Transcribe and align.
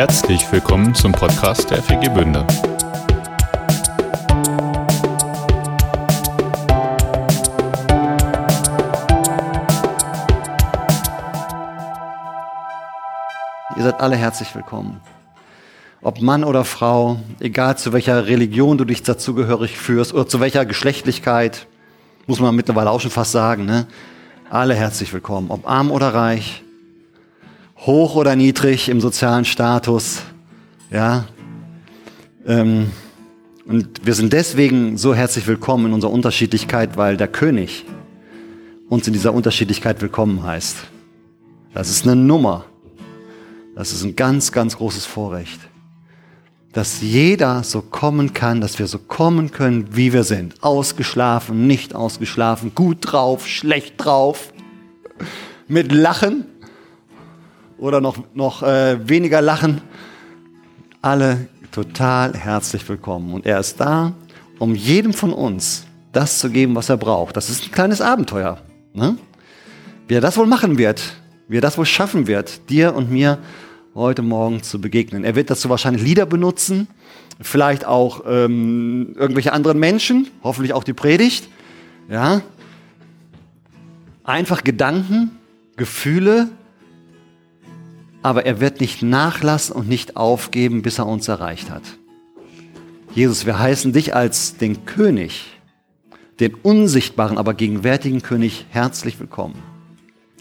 Herzlich 0.00 0.50
willkommen 0.50 0.94
zum 0.94 1.12
Podcast 1.12 1.70
der 1.70 1.82
FG 1.82 2.08
Bünde. 2.08 2.46
Ihr 13.76 13.82
seid 13.82 14.00
alle 14.00 14.16
herzlich 14.16 14.54
willkommen. 14.54 15.02
Ob 16.00 16.22
Mann 16.22 16.44
oder 16.44 16.64
Frau, 16.64 17.20
egal 17.38 17.76
zu 17.76 17.92
welcher 17.92 18.26
Religion 18.26 18.78
du 18.78 18.86
dich 18.86 19.02
dazugehörig 19.02 19.76
führst 19.76 20.14
oder 20.14 20.26
zu 20.26 20.40
welcher 20.40 20.64
Geschlechtlichkeit, 20.64 21.66
muss 22.26 22.40
man 22.40 22.56
mittlerweile 22.56 22.90
auch 22.90 23.02
schon 23.02 23.10
fast 23.10 23.32
sagen, 23.32 23.66
ne? 23.66 23.86
Alle 24.48 24.74
herzlich 24.74 25.12
willkommen. 25.12 25.50
Ob 25.50 25.68
arm 25.68 25.90
oder 25.90 26.14
reich, 26.14 26.64
hoch 27.86 28.14
oder 28.14 28.36
niedrig 28.36 28.88
im 28.88 29.00
sozialen 29.00 29.44
Status, 29.44 30.20
ja. 30.90 31.24
Ähm, 32.46 32.90
und 33.64 34.04
wir 34.04 34.14
sind 34.14 34.32
deswegen 34.32 34.98
so 34.98 35.14
herzlich 35.14 35.46
willkommen 35.46 35.86
in 35.86 35.92
unserer 35.92 36.10
Unterschiedlichkeit, 36.10 36.96
weil 36.96 37.16
der 37.16 37.28
König 37.28 37.84
uns 38.88 39.06
in 39.06 39.12
dieser 39.12 39.32
Unterschiedlichkeit 39.32 40.02
willkommen 40.02 40.42
heißt. 40.42 40.76
Das 41.72 41.88
ist 41.88 42.04
eine 42.04 42.16
Nummer. 42.16 42.64
Das 43.76 43.92
ist 43.92 44.02
ein 44.02 44.16
ganz, 44.16 44.50
ganz 44.50 44.76
großes 44.76 45.06
Vorrecht. 45.06 45.60
Dass 46.72 47.00
jeder 47.00 47.62
so 47.62 47.80
kommen 47.80 48.32
kann, 48.32 48.60
dass 48.60 48.78
wir 48.78 48.88
so 48.88 48.98
kommen 48.98 49.52
können, 49.52 49.88
wie 49.92 50.12
wir 50.12 50.24
sind. 50.24 50.62
Ausgeschlafen, 50.62 51.66
nicht 51.66 51.94
ausgeschlafen, 51.94 52.72
gut 52.74 52.98
drauf, 53.00 53.46
schlecht 53.46 53.94
drauf, 53.98 54.52
mit 55.68 55.92
Lachen 55.92 56.46
oder 57.80 58.00
noch, 58.00 58.18
noch 58.34 58.62
äh, 58.62 59.08
weniger 59.08 59.40
Lachen. 59.40 59.80
Alle 61.02 61.48
total 61.72 62.34
herzlich 62.34 62.86
willkommen. 62.88 63.32
Und 63.32 63.46
er 63.46 63.58
ist 63.58 63.80
da, 63.80 64.12
um 64.58 64.74
jedem 64.74 65.12
von 65.12 65.32
uns 65.32 65.86
das 66.12 66.38
zu 66.38 66.50
geben, 66.50 66.74
was 66.74 66.90
er 66.90 66.98
braucht. 66.98 67.36
Das 67.36 67.48
ist 67.48 67.64
ein 67.64 67.72
kleines 67.72 68.00
Abenteuer. 68.00 68.58
Ne? 68.92 69.16
Wie 70.06 70.14
er 70.14 70.20
das 70.20 70.36
wohl 70.36 70.46
machen 70.46 70.76
wird, 70.76 71.14
wie 71.48 71.58
er 71.58 71.62
das 71.62 71.78
wohl 71.78 71.86
schaffen 71.86 72.26
wird, 72.26 72.68
dir 72.68 72.94
und 72.94 73.10
mir 73.10 73.38
heute 73.94 74.22
Morgen 74.22 74.62
zu 74.62 74.80
begegnen. 74.80 75.24
Er 75.24 75.34
wird 75.34 75.50
dazu 75.50 75.68
wahrscheinlich 75.70 76.02
Lieder 76.02 76.26
benutzen, 76.26 76.86
vielleicht 77.40 77.86
auch 77.86 78.24
ähm, 78.26 79.14
irgendwelche 79.16 79.52
anderen 79.52 79.78
Menschen, 79.78 80.28
hoffentlich 80.42 80.74
auch 80.74 80.84
die 80.84 80.92
Predigt. 80.92 81.48
Ja, 82.08 82.42
einfach 84.24 84.64
Gedanken, 84.64 85.38
Gefühle, 85.76 86.48
aber 88.22 88.46
er 88.46 88.60
wird 88.60 88.80
nicht 88.80 89.02
nachlassen 89.02 89.74
und 89.74 89.88
nicht 89.88 90.16
aufgeben, 90.16 90.82
bis 90.82 90.98
er 90.98 91.06
uns 91.06 91.28
erreicht 91.28 91.70
hat. 91.70 91.82
Jesus, 93.14 93.46
wir 93.46 93.58
heißen 93.58 93.92
dich 93.92 94.14
als 94.14 94.56
den 94.56 94.84
König, 94.84 95.46
den 96.38 96.54
unsichtbaren, 96.54 97.38
aber 97.38 97.54
gegenwärtigen 97.54 98.22
König 98.22 98.66
herzlich 98.70 99.18
willkommen, 99.18 99.56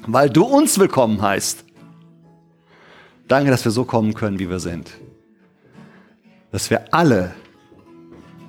weil 0.06 0.30
du 0.30 0.44
uns 0.44 0.78
willkommen 0.78 1.22
heißt. 1.22 1.66
Danke, 3.28 3.52
dass 3.52 3.64
wir 3.64 3.72
so 3.72 3.86
kommen 3.86 4.14
können, 4.14 4.40
wie 4.40 4.50
wir 4.50 4.60
sind. 4.60 4.92
Dass 6.52 6.70
wir 6.70 6.94
alle 6.94 7.36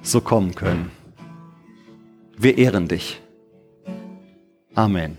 so 0.02 0.20
kommen 0.20 0.54
können. 0.54 0.90
Wir 2.36 2.56
ehren 2.56 2.88
dich. 2.88 3.20
Amen. 4.74 5.18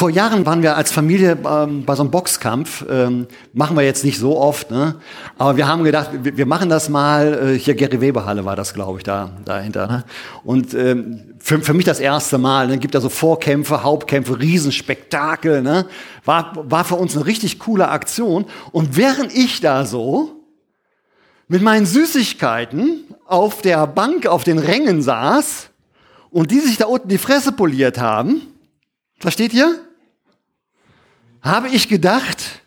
Vor 0.00 0.08
Jahren 0.08 0.46
waren 0.46 0.62
wir 0.62 0.78
als 0.78 0.90
Familie 0.90 1.36
ähm, 1.46 1.84
bei 1.84 1.94
so 1.94 2.00
einem 2.00 2.10
Boxkampf. 2.10 2.86
Ähm, 2.88 3.26
machen 3.52 3.76
wir 3.76 3.84
jetzt 3.84 4.02
nicht 4.02 4.18
so 4.18 4.38
oft, 4.38 4.70
ne? 4.70 4.94
aber 5.36 5.58
wir 5.58 5.68
haben 5.68 5.84
gedacht, 5.84 6.08
wir, 6.22 6.38
wir 6.38 6.46
machen 6.46 6.70
das 6.70 6.88
mal. 6.88 7.50
Äh, 7.50 7.58
hier 7.58 7.74
Gary 7.74 8.00
Weber 8.00 8.24
Halle 8.24 8.46
war 8.46 8.56
das, 8.56 8.72
glaube 8.72 8.96
ich, 8.96 9.04
da 9.04 9.32
dahinter. 9.44 9.86
Ne? 9.88 10.04
Und 10.42 10.72
ähm, 10.72 11.34
für, 11.38 11.60
für 11.60 11.74
mich 11.74 11.84
das 11.84 12.00
erste 12.00 12.38
Mal. 12.38 12.68
Ne? 12.68 12.78
Gibt 12.78 12.94
da 12.94 13.02
so 13.02 13.10
Vorkämpfe, 13.10 13.82
Hauptkämpfe, 13.82 14.40
Riesenspektakel. 14.40 15.60
Ne? 15.60 15.84
War, 16.24 16.52
war 16.54 16.84
für 16.84 16.94
uns 16.94 17.14
eine 17.14 17.26
richtig 17.26 17.58
coole 17.58 17.88
Aktion. 17.88 18.46
Und 18.72 18.96
während 18.96 19.36
ich 19.36 19.60
da 19.60 19.84
so 19.84 20.46
mit 21.46 21.60
meinen 21.60 21.84
Süßigkeiten 21.84 23.04
auf 23.26 23.60
der 23.60 23.86
Bank 23.86 24.26
auf 24.26 24.44
den 24.44 24.58
Rängen 24.58 25.02
saß 25.02 25.68
und 26.30 26.50
die 26.52 26.60
sich 26.60 26.78
da 26.78 26.86
unten 26.86 27.08
die 27.08 27.18
Fresse 27.18 27.52
poliert 27.52 28.00
haben, 28.00 28.40
versteht 29.18 29.52
ihr? 29.52 29.78
Habe 31.42 31.68
ich 31.68 31.88
gedacht, 31.88 32.62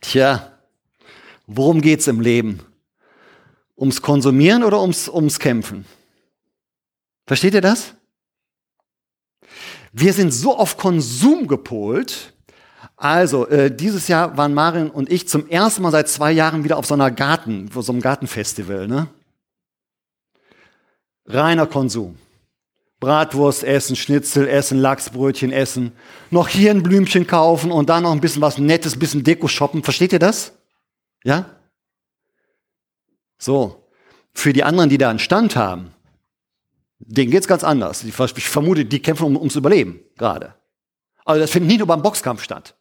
tja, 0.00 0.58
worum 1.46 1.80
geht's 1.80 2.06
im 2.06 2.20
Leben? 2.20 2.60
Ums 3.76 4.02
Konsumieren 4.02 4.62
oder 4.62 4.80
ums, 4.80 5.08
ums 5.08 5.38
Kämpfen? 5.38 5.86
Versteht 7.26 7.54
ihr 7.54 7.60
das? 7.60 7.94
Wir 9.92 10.12
sind 10.12 10.32
so 10.32 10.56
auf 10.56 10.76
Konsum 10.76 11.46
gepolt. 11.46 12.34
Also, 12.96 13.46
äh, 13.48 13.74
dieses 13.74 14.08
Jahr 14.08 14.36
waren 14.36 14.52
Marin 14.52 14.90
und 14.90 15.10
ich 15.10 15.26
zum 15.28 15.48
ersten 15.48 15.82
Mal 15.82 15.90
seit 15.90 16.08
zwei 16.08 16.32
Jahren 16.32 16.64
wieder 16.64 16.76
auf 16.76 16.86
so 16.86 16.94
einer 16.94 17.10
Garten, 17.10 17.70
so 17.72 17.92
einem 17.92 18.00
Gartenfestival, 18.00 18.86
ne? 18.86 19.08
Reiner 21.26 21.66
Konsum. 21.66 22.18
Bratwurst 23.00 23.64
essen, 23.64 23.96
Schnitzel 23.96 24.46
essen, 24.46 24.78
Lachsbrötchen 24.78 25.52
essen, 25.52 25.92
noch 26.30 26.48
hier 26.48 26.70
ein 26.70 26.82
Blümchen 26.82 27.26
kaufen 27.26 27.72
und 27.72 27.88
dann 27.88 28.02
noch 28.02 28.12
ein 28.12 28.20
bisschen 28.20 28.42
was 28.42 28.58
Nettes, 28.58 28.96
ein 28.96 28.98
bisschen 28.98 29.24
Deko 29.24 29.48
shoppen. 29.48 29.82
Versteht 29.82 30.12
ihr 30.12 30.18
das? 30.18 30.52
Ja? 31.24 31.46
So. 33.38 33.88
Für 34.32 34.52
die 34.52 34.62
anderen, 34.62 34.90
die 34.90 34.98
da 34.98 35.08
einen 35.08 35.18
Stand 35.18 35.56
haben, 35.56 35.92
denen 36.98 37.30
geht's 37.30 37.48
ganz 37.48 37.64
anders. 37.64 38.04
Ich 38.04 38.14
vermute, 38.14 38.84
die 38.84 39.00
kämpfen 39.00 39.24
um, 39.24 39.36
ums 39.36 39.56
Überleben 39.56 40.00
gerade. 40.16 40.54
Also 41.24 41.40
das 41.40 41.50
findet 41.50 41.68
nicht 41.68 41.78
nur 41.78 41.88
beim 41.88 42.02
Boxkampf 42.02 42.42
statt. 42.42 42.76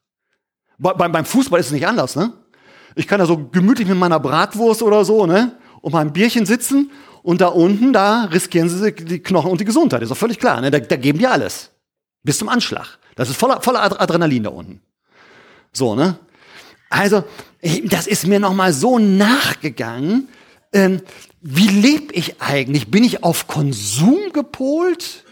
Be 0.78 0.94
beim, 0.98 1.12
beim 1.12 1.26
Fußball 1.26 1.60
ist 1.60 1.68
es 1.68 1.72
nicht 1.72 1.88
anders, 1.88 2.16
ne? 2.16 2.34
Ich 2.96 3.08
kann 3.08 3.20
da 3.20 3.26
so 3.26 3.50
gemütlich 3.50 3.88
mit 3.88 3.98
meiner 3.98 4.20
Bratwurst 4.20 4.82
oder 4.82 5.06
so, 5.06 5.26
ne? 5.26 5.58
Und 5.82 5.94
meinem 5.94 6.12
Bierchen 6.12 6.46
sitzen 6.46 6.92
und 7.24 7.42
da 7.42 7.48
unten, 7.48 7.94
da 7.94 8.26
riskieren 8.26 8.70
sie 8.70 8.94
die 8.94 9.20
Knochen 9.20 9.52
und 9.52 9.62
die 9.62 9.66
Gesundheit. 9.66 10.02
Ist 10.02 10.10
doch 10.10 10.18
völlig 10.18 10.40
klar. 10.40 10.62
Ne? 10.62 10.72
Da, 10.72 10.80
da 10.80 10.96
geben 10.96 11.20
die 11.20 11.28
alles. 11.28 11.72
Bis 12.24 12.38
zum 12.38 12.50
Anschlag. 12.50 12.98
Das 13.16 13.30
ist 13.30 13.38
voller, 13.38 13.62
voller 13.62 14.02
Adrenalin 14.02 14.44
da 14.44 14.50
unten. 14.50 14.82
So, 15.74 15.96
ne? 15.96 16.18
Also, 16.90 17.24
das 17.86 18.08
ist 18.08 18.26
mir 18.26 18.40
nochmal 18.40 18.74
so 18.74 18.98
nachgegangen. 18.98 20.30
Ähm, 20.74 21.02
wie 21.42 21.68
lebe 21.68 22.14
ich 22.14 22.42
eigentlich? 22.42 22.90
Bin 22.90 23.04
ich 23.04 23.24
auf 23.24 23.48
Konsum 23.48 24.32
gepolt? 24.34 25.26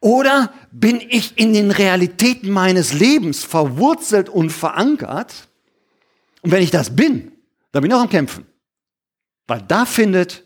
Oder 0.00 0.52
bin 0.72 1.00
ich 1.00 1.38
in 1.38 1.52
den 1.52 1.70
Realitäten 1.70 2.50
meines 2.50 2.92
Lebens 2.92 3.44
verwurzelt 3.44 4.28
und 4.28 4.50
verankert? 4.50 5.48
Und 6.42 6.50
wenn 6.50 6.62
ich 6.62 6.72
das 6.72 6.94
bin, 6.96 7.32
dann 7.70 7.82
bin 7.82 7.90
ich 7.90 7.96
auch 7.96 8.02
am 8.02 8.08
Kämpfen. 8.08 8.46
Weil 9.46 9.62
da 9.62 9.86
findet 9.86 10.44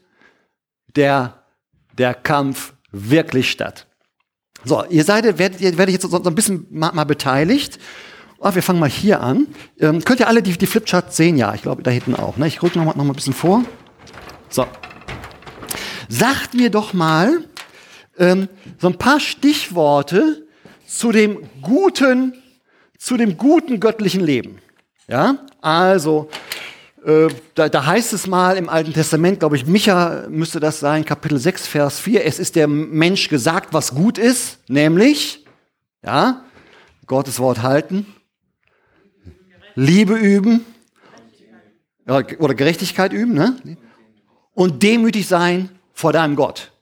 der, 0.96 1.42
der 1.96 2.14
Kampf 2.14 2.74
wirklich 2.90 3.50
statt. 3.50 3.86
So, 4.64 4.84
ihr 4.86 5.04
seid, 5.04 5.24
werdet, 5.38 5.60
ihr 5.60 5.78
werdet 5.78 5.92
jetzt 5.92 6.10
so, 6.10 6.22
ein 6.22 6.34
bisschen 6.34 6.66
mal, 6.70 6.92
mal 6.92 7.04
beteiligt. 7.04 7.78
Oh, 8.38 8.54
wir 8.54 8.62
fangen 8.62 8.80
mal 8.80 8.88
hier 8.88 9.20
an. 9.20 9.46
Ähm, 9.78 10.04
könnt 10.04 10.20
ihr 10.20 10.28
alle 10.28 10.42
die, 10.42 10.56
die 10.56 10.66
Flipcharts 10.66 11.16
sehen? 11.16 11.36
Ja, 11.36 11.54
ich 11.54 11.62
glaube 11.62 11.82
da 11.82 11.90
hinten 11.90 12.14
auch. 12.14 12.36
Ne? 12.36 12.46
Ich 12.48 12.62
rücke 12.62 12.78
noch 12.78 12.84
mal, 12.84 12.96
noch 12.96 13.04
mal 13.04 13.12
ein 13.12 13.16
bisschen 13.16 13.32
vor. 13.32 13.64
So. 14.48 14.66
Sagt 16.08 16.54
mir 16.54 16.70
doch 16.70 16.92
mal 16.92 17.44
ähm, 18.18 18.48
so 18.78 18.88
ein 18.88 18.98
paar 18.98 19.20
Stichworte 19.20 20.46
zu 20.86 21.12
dem 21.12 21.48
guten, 21.62 22.34
zu 22.98 23.16
dem 23.16 23.36
guten 23.36 23.80
göttlichen 23.80 24.24
Leben. 24.24 24.58
Ja, 25.08 25.38
also 25.60 26.28
äh, 27.06 27.28
da, 27.54 27.68
da 27.68 27.86
heißt 27.86 28.12
es 28.12 28.26
mal 28.26 28.56
im 28.56 28.68
Alten 28.68 28.92
Testament, 28.92 29.38
glaube 29.38 29.56
ich, 29.56 29.64
Micha 29.64 30.26
müsste 30.28 30.58
das 30.58 30.80
sein, 30.80 31.04
Kapitel 31.04 31.38
6, 31.38 31.66
Vers 31.68 32.00
4, 32.00 32.24
es 32.24 32.40
ist 32.40 32.56
der 32.56 32.66
Mensch 32.66 33.28
gesagt, 33.28 33.72
was 33.72 33.94
gut 33.94 34.18
ist, 34.18 34.58
nämlich, 34.68 35.44
ja, 36.04 36.44
Gottes 37.06 37.38
Wort 37.38 37.62
halten, 37.62 38.06
Liebe 39.76 40.14
üben, 40.14 40.64
oder 42.06 42.54
Gerechtigkeit 42.54 43.12
üben, 43.12 43.34
ne? 43.34 43.56
Und 44.54 44.82
demütig 44.82 45.28
sein 45.28 45.70
vor 45.92 46.12
deinem 46.12 46.34
Gott. 46.34 46.72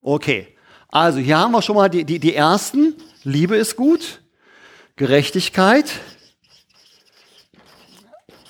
Okay. 0.00 0.48
Also 0.88 1.18
hier 1.18 1.38
haben 1.38 1.52
wir 1.52 1.62
schon 1.62 1.76
mal 1.76 1.88
die, 1.88 2.04
die, 2.04 2.18
die 2.18 2.34
ersten. 2.34 2.94
Liebe 3.22 3.56
ist 3.56 3.76
gut. 3.76 4.22
Gerechtigkeit. 4.96 5.92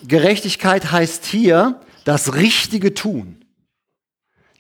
Gerechtigkeit 0.07 0.91
heißt 0.91 1.25
hier 1.25 1.81
das 2.05 2.35
Richtige 2.35 2.95
tun. 2.95 3.45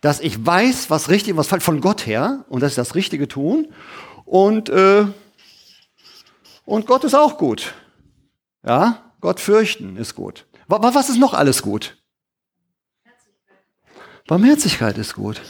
Dass 0.01 0.21
ich 0.21 0.45
weiß, 0.45 0.91
was 0.91 1.09
richtig 1.09 1.33
und 1.33 1.39
was 1.39 1.49
falsch 1.49 1.65
von 1.65 1.81
Gott 1.81 2.07
her 2.07 2.45
und 2.49 2.61
das 2.61 2.73
ist 2.73 2.79
das 2.79 2.95
Richtige 2.95 3.29
tun. 3.29 3.73
Und, 4.25 4.69
äh, 4.69 5.07
und 6.65 6.87
Gott 6.87 7.05
ist 7.05 7.15
auch 7.15 7.39
gut. 7.39 7.75
Ja, 8.65 9.13
Gott 9.21 9.41
fürchten 9.41 9.97
ist 9.97 10.15
gut. 10.15 10.47
Was 10.67 11.09
ist 11.09 11.19
noch 11.19 11.35
alles 11.35 11.63
gut? 11.63 11.97
Barmherzigkeit 14.27 14.99
ist 14.99 15.15
gut. 15.15 15.41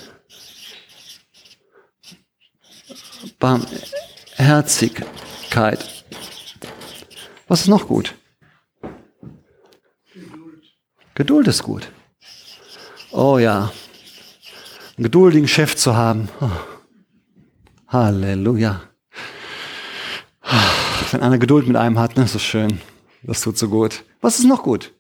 Barmherzigkeit. 3.39 6.05
Was 7.49 7.61
ist 7.61 7.69
noch 7.69 7.87
gut? 7.87 8.15
Geduld 11.15 11.49
ist 11.49 11.63
gut. 11.63 11.91
Oh 13.11 13.39
ja. 13.39 13.73
Einen 14.97 15.05
geduldigen 15.05 15.49
Chef 15.49 15.77
zu 15.77 15.95
haben. 15.95 16.29
Oh. 16.41 16.51
Halleluja. 17.89 18.81
Wenn 21.11 21.21
einer 21.21 21.39
Geduld 21.39 21.67
mit 21.67 21.77
einem 21.77 21.99
hat, 21.99 22.17
ne, 22.17 22.25
ist 22.25 22.35
das 22.35 22.43
schön. 22.43 22.81
Das 23.23 23.43
tut 23.43 23.59
so 23.59 23.69
gut. 23.69 24.05
Was 24.21 24.39
ist 24.39 24.47
noch 24.47 24.63
gut? 24.63 24.93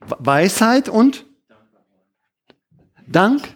Weisheit 0.00 0.88
und 0.88 1.26
Dank. 3.06 3.54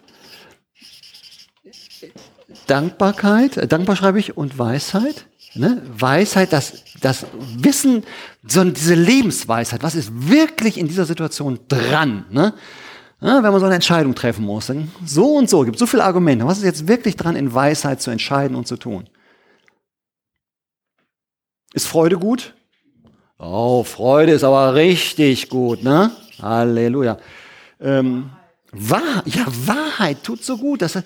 Dankbarkeit, 2.66 3.70
dankbar 3.70 3.96
schreibe 3.96 4.18
ich, 4.18 4.36
und 4.36 4.58
Weisheit. 4.58 5.26
Ne? 5.54 5.82
Weisheit, 5.96 6.52
das, 6.52 6.82
das 7.00 7.26
Wissen, 7.56 8.04
so 8.46 8.64
diese 8.64 8.94
Lebensweisheit, 8.94 9.82
was 9.82 9.94
ist 9.94 10.10
wirklich 10.30 10.78
in 10.78 10.88
dieser 10.88 11.04
Situation 11.04 11.58
dran? 11.68 12.24
Ne? 12.30 12.54
Ja, 13.20 13.42
wenn 13.42 13.52
man 13.52 13.60
so 13.60 13.66
eine 13.66 13.76
Entscheidung 13.76 14.14
treffen 14.14 14.44
muss, 14.44 14.66
dann 14.66 14.90
so 15.04 15.36
und 15.36 15.48
so, 15.48 15.62
gibt 15.62 15.78
so 15.78 15.86
viele 15.86 16.04
Argumente. 16.04 16.46
Was 16.46 16.58
ist 16.58 16.64
jetzt 16.64 16.88
wirklich 16.88 17.16
dran, 17.16 17.36
in 17.36 17.54
Weisheit 17.54 18.00
zu 18.00 18.10
entscheiden 18.10 18.56
und 18.56 18.66
zu 18.66 18.76
tun? 18.76 19.08
Ist 21.74 21.86
Freude 21.86 22.18
gut? 22.18 22.54
Oh, 23.38 23.84
Freude 23.84 24.32
ist 24.32 24.44
aber 24.44 24.74
richtig 24.74 25.48
gut, 25.48 25.82
ne? 25.82 26.10
Halleluja. 26.40 27.18
Ähm, 27.80 28.30
Wahr, 28.72 29.22
ja, 29.26 29.44
Wahrheit 29.66 30.24
tut 30.24 30.42
so 30.42 30.56
gut. 30.56 30.80
Das, 30.80 30.98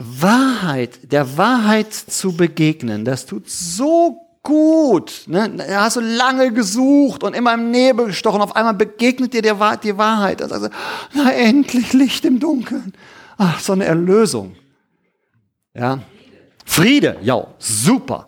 Wahrheit, 0.00 1.12
der 1.12 1.36
Wahrheit 1.36 1.92
zu 1.92 2.32
begegnen, 2.32 3.04
das 3.04 3.26
tut 3.26 3.50
so 3.50 4.18
gut. 4.42 5.24
Ne? 5.26 5.50
Da 5.50 5.82
hast 5.82 5.96
du 5.96 6.00
lange 6.00 6.52
gesucht 6.52 7.22
und 7.22 7.34
immer 7.34 7.52
im 7.52 7.70
Nebel 7.70 8.06
gestochen. 8.06 8.40
Auf 8.40 8.56
einmal 8.56 8.72
begegnet 8.72 9.34
dir 9.34 9.42
der, 9.42 9.76
die 9.76 9.98
Wahrheit. 9.98 10.40
Also, 10.40 10.68
na 11.12 11.30
endlich 11.32 11.92
Licht 11.92 12.24
im 12.24 12.40
Dunkeln. 12.40 12.94
Ach, 13.36 13.60
so 13.60 13.74
eine 13.74 13.84
Erlösung. 13.84 14.56
Ja. 15.74 16.00
Friede, 16.64 17.18
ja, 17.20 17.46
super. 17.58 18.26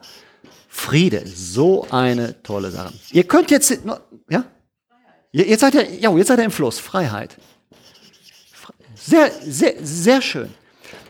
Friede, 0.69 1.27
so 1.27 1.87
eine 1.91 2.43
tolle 2.43 2.71
Sache. 2.71 2.93
Ihr 3.13 3.25
könnt 3.25 3.51
jetzt, 3.51 3.79
ja? 4.29 4.45
Jetzt 5.31 5.61
seid 5.61 5.75
ihr, 5.75 5.91
ja, 5.95 6.15
jetzt 6.15 6.29
seid 6.29 6.39
ihr 6.39 6.45
im 6.45 6.51
Fluss. 6.51 6.79
Freiheit. 6.79 7.37
Sehr, 8.95 9.31
sehr, 9.43 9.75
sehr 9.83 10.21
schön. 10.21 10.51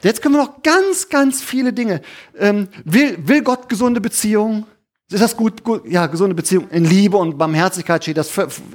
Jetzt 0.03 0.23
können 0.23 0.35
wir 0.35 0.43
noch 0.43 0.63
ganz, 0.63 1.09
ganz 1.09 1.43
viele 1.43 1.73
Dinge. 1.73 2.03
Ähm, 2.39 2.69
will, 2.85 3.17
will 3.27 3.43
Gott 3.43 3.69
gesunde 3.69 4.01
Beziehungen? 4.01 4.67
Ist 5.13 5.21
das 5.21 5.37
gut, 5.37 5.63
gut? 5.63 5.83
Ja, 5.87 6.07
gesunde 6.07 6.35
Beziehung 6.35 6.69
in 6.71 6.87
Liebe 6.87 7.19
und 7.19 7.37
Barmherzigkeit 7.37 8.03
steht 8.03 8.17
das 8.17 8.31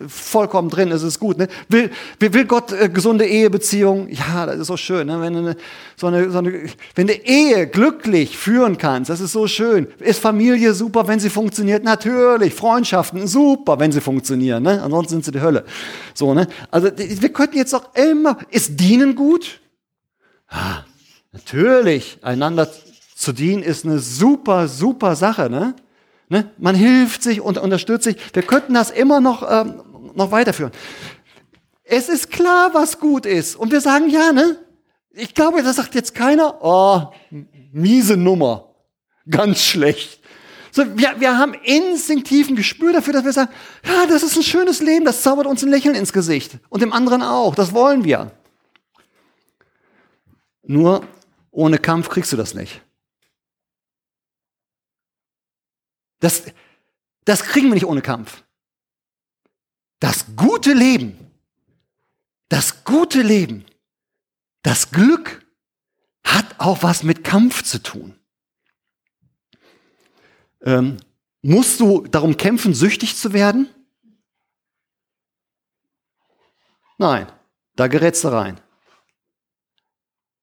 vollkommen 0.08 0.70
drin. 0.70 0.92
Es 0.92 1.02
ist 1.02 1.20
gut. 1.20 1.38
Ne? 1.38 1.48
Will, 1.68 1.90
will, 2.20 2.34
will 2.34 2.46
Gott 2.46 2.72
äh, 2.72 2.90
gesunde 2.90 3.26
Ehebeziehungen? 3.26 4.08
Ja, 4.10 4.46
das 4.46 4.58
ist 4.60 4.68
so 4.68 4.78
schön. 4.78 5.08
Ne? 5.08 5.20
Wenn, 5.20 5.36
eine, 5.36 5.56
so 5.96 6.08
eine, 6.08 6.30
so 6.30 6.38
eine, 6.38 6.70
wenn 6.94 7.10
eine 7.10 7.26
Ehe 7.26 7.66
glücklich 7.66 8.38
führen 8.38 8.78
kannst, 8.78 9.10
das 9.10 9.20
ist 9.20 9.32
so 9.32 9.48
schön. 9.48 9.88
Ist 10.00 10.20
Familie 10.20 10.74
super, 10.74 11.08
wenn 11.08 11.20
sie 11.20 11.32
funktioniert? 11.32 11.84
Natürlich. 11.84 12.54
Freundschaften 12.54 13.26
super, 13.26 13.80
wenn 13.80 13.92
sie 13.92 14.02
funktionieren. 14.02 14.62
Ne? 14.62 14.82
Ansonsten 14.84 15.16
sind 15.16 15.26
sie 15.26 15.32
die 15.32 15.42
Hölle. 15.42 15.66
So, 16.14 16.36
ne? 16.36 16.48
Also 16.70 16.90
wir 16.96 17.30
könnten 17.30 17.58
jetzt 17.58 17.74
auch 17.74 17.96
immer. 17.96 18.38
Ist 18.52 18.80
Dienen 18.80 19.16
gut? 19.16 19.60
Ah, 20.50 20.84
natürlich. 21.32 22.20
Einander 22.22 22.70
zu 23.16 23.34
dienen 23.34 23.64
ist 23.64 23.86
eine 23.86 24.00
super, 24.00 24.68
super 24.68 25.16
Sache. 25.16 25.50
Ne? 25.50 25.76
Ne? 26.30 26.52
Man 26.58 26.76
hilft 26.76 27.24
sich 27.24 27.42
und 27.42 27.58
unterstützt 27.58 28.04
sich. 28.04 28.18
Wir 28.34 28.44
könnten 28.44 28.74
das 28.74 28.92
immer 28.92 29.22
noch, 29.22 29.50
ähm, 29.50 29.82
noch 30.14 30.32
weiterführen. 30.32 30.72
Es 31.84 32.10
ist 32.10 32.30
klar, 32.32 32.74
was 32.74 33.00
gut 33.00 33.26
ist. 33.26 33.56
Und 33.56 33.72
wir 33.72 33.82
sagen, 33.82 34.10
ja, 34.10 34.32
ne? 34.34 34.58
Ich 35.12 35.34
glaube, 35.34 35.64
da 35.64 35.74
sagt 35.74 35.96
jetzt 35.96 36.14
keiner, 36.14 36.60
oh, 36.62 37.12
miese 37.72 38.18
Nummer. 38.18 38.76
Ganz 39.30 39.62
schlecht. 39.64 40.20
So, 40.72 40.84
wir, 40.98 41.20
wir 41.20 41.38
haben 41.38 41.56
instinktiven 41.64 42.56
Gespür 42.56 42.94
dafür, 42.94 43.14
dass 43.14 43.24
wir 43.24 43.34
sagen, 43.34 43.52
ja, 43.86 44.06
das 44.06 44.22
ist 44.22 44.36
ein 44.36 44.44
schönes 44.44 44.82
Leben, 44.82 45.06
das 45.06 45.24
zaubert 45.24 45.48
uns 45.48 45.64
ein 45.64 45.70
Lächeln 45.70 45.96
ins 45.96 46.14
Gesicht. 46.14 46.60
Und 46.70 46.82
dem 46.82 46.94
anderen 46.94 47.24
auch. 47.24 47.56
Das 47.56 47.74
wollen 47.74 48.04
wir. 48.04 48.32
Nur 50.64 51.02
ohne 51.58 51.80
Kampf 51.80 52.10
kriegst 52.10 52.32
du 52.32 52.38
das 52.38 52.54
nicht. 52.54 52.84
Das, 56.20 56.44
das 57.26 57.44
kriegen 57.44 57.68
wir 57.68 57.74
nicht 57.74 57.88
ohne 57.88 58.04
Kampf. 58.04 58.44
Das 60.00 60.36
gute 60.36 60.74
Leben, 60.74 61.32
das 62.50 62.84
gute 62.84 63.24
Leben, 63.24 63.66
das 64.62 64.92
Glück 64.92 65.44
hat 66.24 66.60
auch 66.60 66.84
was 66.84 67.02
mit 67.02 67.24
Kampf 67.24 67.64
zu 67.64 67.82
tun. 67.82 68.20
Ähm, 70.62 70.98
musst 71.42 71.80
du 71.80 72.06
darum 72.06 72.38
kämpfen, 72.38 72.76
süchtig 72.76 73.16
zu 73.16 73.34
werden? 73.34 73.68
Nein, 77.00 77.32
da 77.76 77.88
gerätst 77.88 78.24
du 78.24 78.28
rein. 78.28 78.62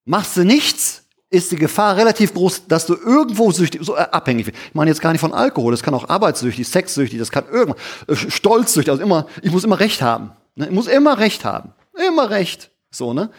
Machst 0.03 0.35
du 0.35 0.43
nichts, 0.43 1.04
ist 1.35 1.51
die 1.51 1.57
Gefahr 1.57 1.97
relativ 1.97 2.33
groß, 2.33 2.67
dass 2.67 2.85
du 2.85 2.95
irgendwo 2.95 3.51
süchtig, 3.51 3.81
so 3.83 3.95
äh, 3.95 3.99
abhängig 4.11 4.47
wirst. 4.47 4.57
Ich 4.67 4.75
meine 4.75 4.89
jetzt 4.89 5.01
gar 5.01 5.11
nicht 5.11 5.21
von 5.21 5.33
Alkohol, 5.33 5.71
das 5.71 5.83
kann 5.83 5.93
auch 5.93 6.09
arbeitssüchtig, 6.09 6.67
sexsüchtig, 6.67 7.19
das 7.19 7.31
kann 7.31 7.45
irgendwas, 7.51 7.81
äh, 8.07 8.15
stolzsüchtig, 8.15 8.91
also 8.91 9.03
immer, 9.03 9.27
ich 9.41 9.51
muss 9.51 9.63
immer 9.63 9.79
Recht 9.79 10.01
haben. 10.01 10.31
Ne? 10.55 10.65
Ich 10.65 10.71
muss 10.71 10.87
immer 10.87 11.17
Recht 11.17 11.45
haben. 11.45 11.73
Immer 12.07 12.29
Recht. 12.29 12.71
So, 12.91 13.13
ne? 13.13 13.29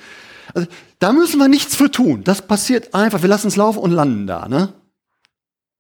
Also, 0.55 0.69
da 0.99 1.13
müssen 1.13 1.39
wir 1.39 1.49
nichts 1.49 1.75
für 1.75 1.91
tun. 1.91 2.25
Das 2.25 2.43
passiert 2.43 2.95
einfach. 2.95 3.23
Wir 3.23 3.29
lassen 3.29 3.49
es 3.49 3.57
laufen 3.57 3.79
und 3.79 3.91
landen 3.91 4.27
da, 4.27 4.49
ne? 4.49 4.73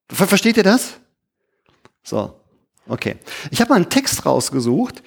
Versteht 0.09 0.57
ihr 0.57 0.63
das? 0.63 0.95
So. 2.03 2.41
Okay. 2.89 3.17
Ich 3.51 3.61
habe 3.61 3.71
mal 3.71 3.77
einen 3.77 3.91
Text 3.91 4.25
rausgesucht, 4.25 5.03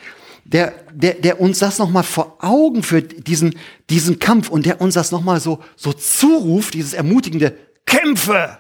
der, 0.52 0.74
der, 0.92 1.14
der 1.14 1.40
uns 1.40 1.60
das 1.60 1.78
nochmal 1.78 2.04
vor 2.04 2.38
Augen 2.40 2.82
führt, 2.82 3.28
diesen, 3.28 3.56
diesen 3.90 4.18
Kampf 4.18 4.50
und 4.50 4.66
der 4.66 4.82
uns 4.82 4.96
das 4.96 5.12
nochmal 5.12 5.40
so, 5.40 5.64
so 5.76 5.94
zuruft, 5.94 6.74
dieses 6.74 6.94
ermutigende 6.94 7.56
Kämpfe! 7.86 8.58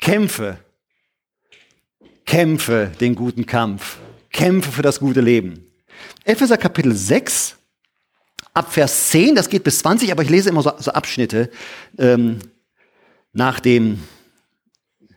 Kämpfe! 0.00 0.58
Kämpfe 2.24 2.92
den 3.00 3.16
guten 3.16 3.44
Kampf. 3.44 3.96
Kämpfe 4.30 4.70
für 4.70 4.82
das 4.82 5.00
gute 5.00 5.20
Leben. 5.20 5.66
Epheser 6.24 6.58
Kapitel 6.58 6.94
6, 6.94 7.56
ab 8.54 8.72
Vers 8.72 9.08
10, 9.08 9.34
das 9.34 9.48
geht 9.48 9.64
bis 9.64 9.80
20, 9.80 10.12
aber 10.12 10.22
ich 10.22 10.30
lese 10.30 10.50
immer 10.50 10.62
so, 10.62 10.70
so 10.78 10.92
Abschnitte 10.92 11.50
ähm, 11.98 12.38
nach, 13.32 13.58
dem, 13.58 14.00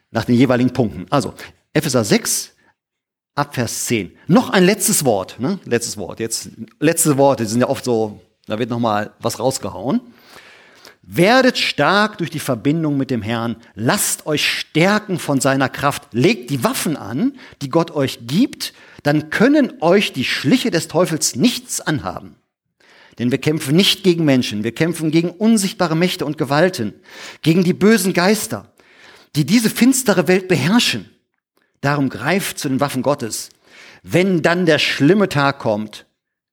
nach 0.09 0.25
den 0.25 0.35
jeweiligen 0.35 0.73
Punkten. 0.73 1.05
Also, 1.11 1.35
Epheser 1.73 2.03
6, 2.03 2.55
ab 3.35 3.55
Vers 3.55 3.85
10. 3.85 4.11
Noch 4.27 4.49
ein 4.49 4.63
letztes 4.63 5.05
Wort, 5.05 5.39
ne? 5.39 5.59
Letztes 5.65 5.97
Wort. 5.97 6.19
Jetzt 6.19 6.49
letzte 6.79 7.17
Worte 7.17 7.45
sind 7.45 7.61
ja 7.61 7.69
oft 7.69 7.85
so, 7.85 8.19
da 8.47 8.59
wird 8.59 8.69
noch 8.69 8.79
mal 8.79 9.13
was 9.19 9.39
rausgehauen. 9.39 10.01
Werdet 11.03 11.57
stark 11.57 12.19
durch 12.19 12.29
die 12.29 12.39
Verbindung 12.39 12.95
mit 12.97 13.09
dem 13.09 13.21
Herrn. 13.21 13.57
Lasst 13.73 14.27
euch 14.27 14.47
stärken 14.47 15.17
von 15.17 15.41
seiner 15.41 15.67
Kraft. 15.67 16.07
Legt 16.11 16.51
die 16.51 16.63
Waffen 16.63 16.95
an, 16.95 17.33
die 17.61 17.69
Gott 17.69 17.91
euch 17.91 18.19
gibt. 18.27 18.73
Dann 19.03 19.31
können 19.31 19.73
euch 19.81 20.13
die 20.13 20.23
Schliche 20.23 20.69
des 20.69 20.87
Teufels 20.87 21.35
nichts 21.35 21.81
anhaben. 21.81 22.35
Denn 23.17 23.31
wir 23.31 23.39
kämpfen 23.39 23.75
nicht 23.75 24.03
gegen 24.03 24.25
Menschen. 24.25 24.63
Wir 24.63 24.73
kämpfen 24.73 25.11
gegen 25.11 25.31
unsichtbare 25.31 25.95
Mächte 25.95 26.25
und 26.25 26.37
Gewalten. 26.37 26.93
Gegen 27.41 27.63
die 27.63 27.73
bösen 27.73 28.13
Geister, 28.13 28.71
die 29.35 29.45
diese 29.45 29.69
finstere 29.69 30.27
Welt 30.27 30.47
beherrschen. 30.47 31.09
Darum 31.81 32.09
greift 32.09 32.59
zu 32.59 32.69
den 32.69 32.79
Waffen 32.79 33.01
Gottes. 33.01 33.49
Wenn 34.03 34.41
dann 34.41 34.65
der 34.65 34.79
schlimme 34.79 35.29
Tag 35.29 35.59
kommt, 35.59 36.05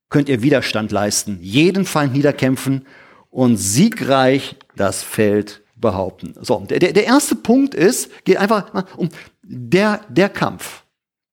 könnt 0.09 0.29
ihr 0.29 0.41
Widerstand 0.41 0.91
leisten, 0.91 1.37
jeden 1.41 1.85
Feind 1.85 2.13
niederkämpfen 2.13 2.85
und 3.29 3.57
siegreich 3.57 4.55
das 4.75 5.03
Feld 5.03 5.61
behaupten. 5.75 6.33
So, 6.41 6.59
der, 6.59 6.79
der 6.79 7.05
erste 7.05 7.35
Punkt 7.35 7.75
ist, 7.75 8.11
geht 8.25 8.37
einfach 8.37 8.85
um 8.97 9.09
der, 9.43 10.01
der 10.09 10.29
Kampf. 10.29 10.83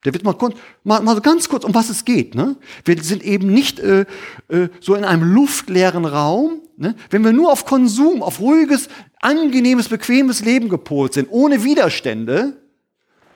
Der 0.05 0.12
wird 0.12 0.23
mal, 0.23 0.35
kurz, 0.35 0.57
mal, 0.85 1.00
mal 1.03 1.17
so 1.17 1.21
ganz 1.21 1.49
kurz, 1.49 1.65
um 1.65 1.75
was 1.75 1.91
es 1.91 2.05
geht. 2.05 2.35
Ne? 2.35 2.57
Wir 2.85 3.03
sind 3.03 3.25
eben 3.25 3.49
nicht 3.53 3.81
äh, 3.81 4.05
äh, 4.49 4.69
so 4.81 4.95
in 4.95 5.05
einem 5.05 5.35
luftleeren 5.35 6.05
Raum. 6.05 6.61
Ne? 6.76 6.95
Wenn 7.11 7.25
wir 7.25 7.33
nur 7.33 7.50
auf 7.50 7.65
Konsum, 7.65 8.23
auf 8.23 8.38
ruhiges, 8.38 8.88
angenehmes, 9.21 9.88
bequemes 9.88 10.45
Leben 10.45 10.69
gepolt 10.69 11.15
sind, 11.15 11.29
ohne 11.31 11.65
Widerstände, 11.65 12.57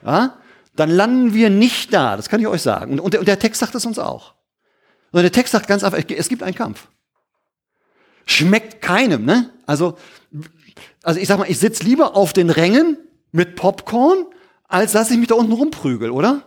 ja, 0.05 0.37
dann 0.75 0.89
landen 0.89 1.33
wir 1.33 1.49
nicht 1.49 1.93
da. 1.93 2.15
Das 2.15 2.29
kann 2.29 2.39
ich 2.39 2.47
euch 2.47 2.61
sagen. 2.61 2.99
Und, 2.99 3.15
und 3.15 3.27
der 3.27 3.39
Text 3.39 3.59
sagt 3.59 3.75
es 3.75 3.85
uns 3.85 3.99
auch. 3.99 4.35
Und 5.11 5.21
der 5.21 5.31
Text 5.31 5.51
sagt 5.51 5.67
ganz 5.67 5.83
einfach, 5.83 5.99
es 6.07 6.29
gibt 6.29 6.43
einen 6.43 6.55
Kampf. 6.55 6.87
Schmeckt 8.25 8.81
keinem, 8.81 9.25
ne? 9.25 9.51
Also, 9.65 9.97
also 11.03 11.19
ich 11.19 11.27
sag 11.27 11.39
mal, 11.39 11.49
ich 11.49 11.59
sitze 11.59 11.83
lieber 11.83 12.15
auf 12.15 12.33
den 12.33 12.49
Rängen 12.49 12.97
mit 13.31 13.55
Popcorn, 13.55 14.25
als 14.67 14.93
dass 14.93 15.11
ich 15.11 15.17
mich 15.17 15.27
da 15.27 15.35
unten 15.35 15.51
rumprügel, 15.51 16.11
oder? 16.11 16.43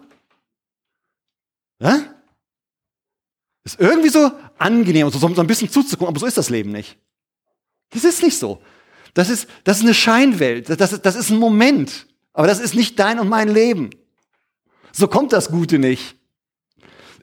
Ja? 1.79 2.03
Ist 3.65 3.81
irgendwie 3.81 4.09
so 4.09 4.31
angenehm, 4.59 5.11
so, 5.11 5.19
so 5.19 5.41
ein 5.41 5.47
bisschen 5.47 5.71
zuzugucken, 5.71 6.09
aber 6.09 6.21
so 6.21 6.27
ist 6.27 6.39
das 6.39 6.51
Leben 6.51 6.73
nicht. 6.73 6.97
Das 7.91 8.05
ist 8.05 8.23
nicht 8.23 8.39
so. 8.39 8.63
Das 9.13 9.29
ist, 9.29 9.49
das 9.65 9.79
ist 9.79 9.85
eine 9.85 9.95
Scheinwelt. 9.95 10.69
Das, 10.69 10.77
das, 10.77 11.01
das 11.03 11.17
ist 11.17 11.31
ein 11.31 11.39
Moment. 11.39 12.07
Aber 12.33 12.47
das 12.47 12.61
ist 12.61 12.75
nicht 12.75 12.99
dein 12.99 13.21
und 13.21 13.29
mein 13.29 13.49
Leben. 13.49 13.91
So 14.97 15.09
kommt 15.09 15.33
das 15.33 15.51
Gute 15.51 15.79
nicht. 15.79 16.15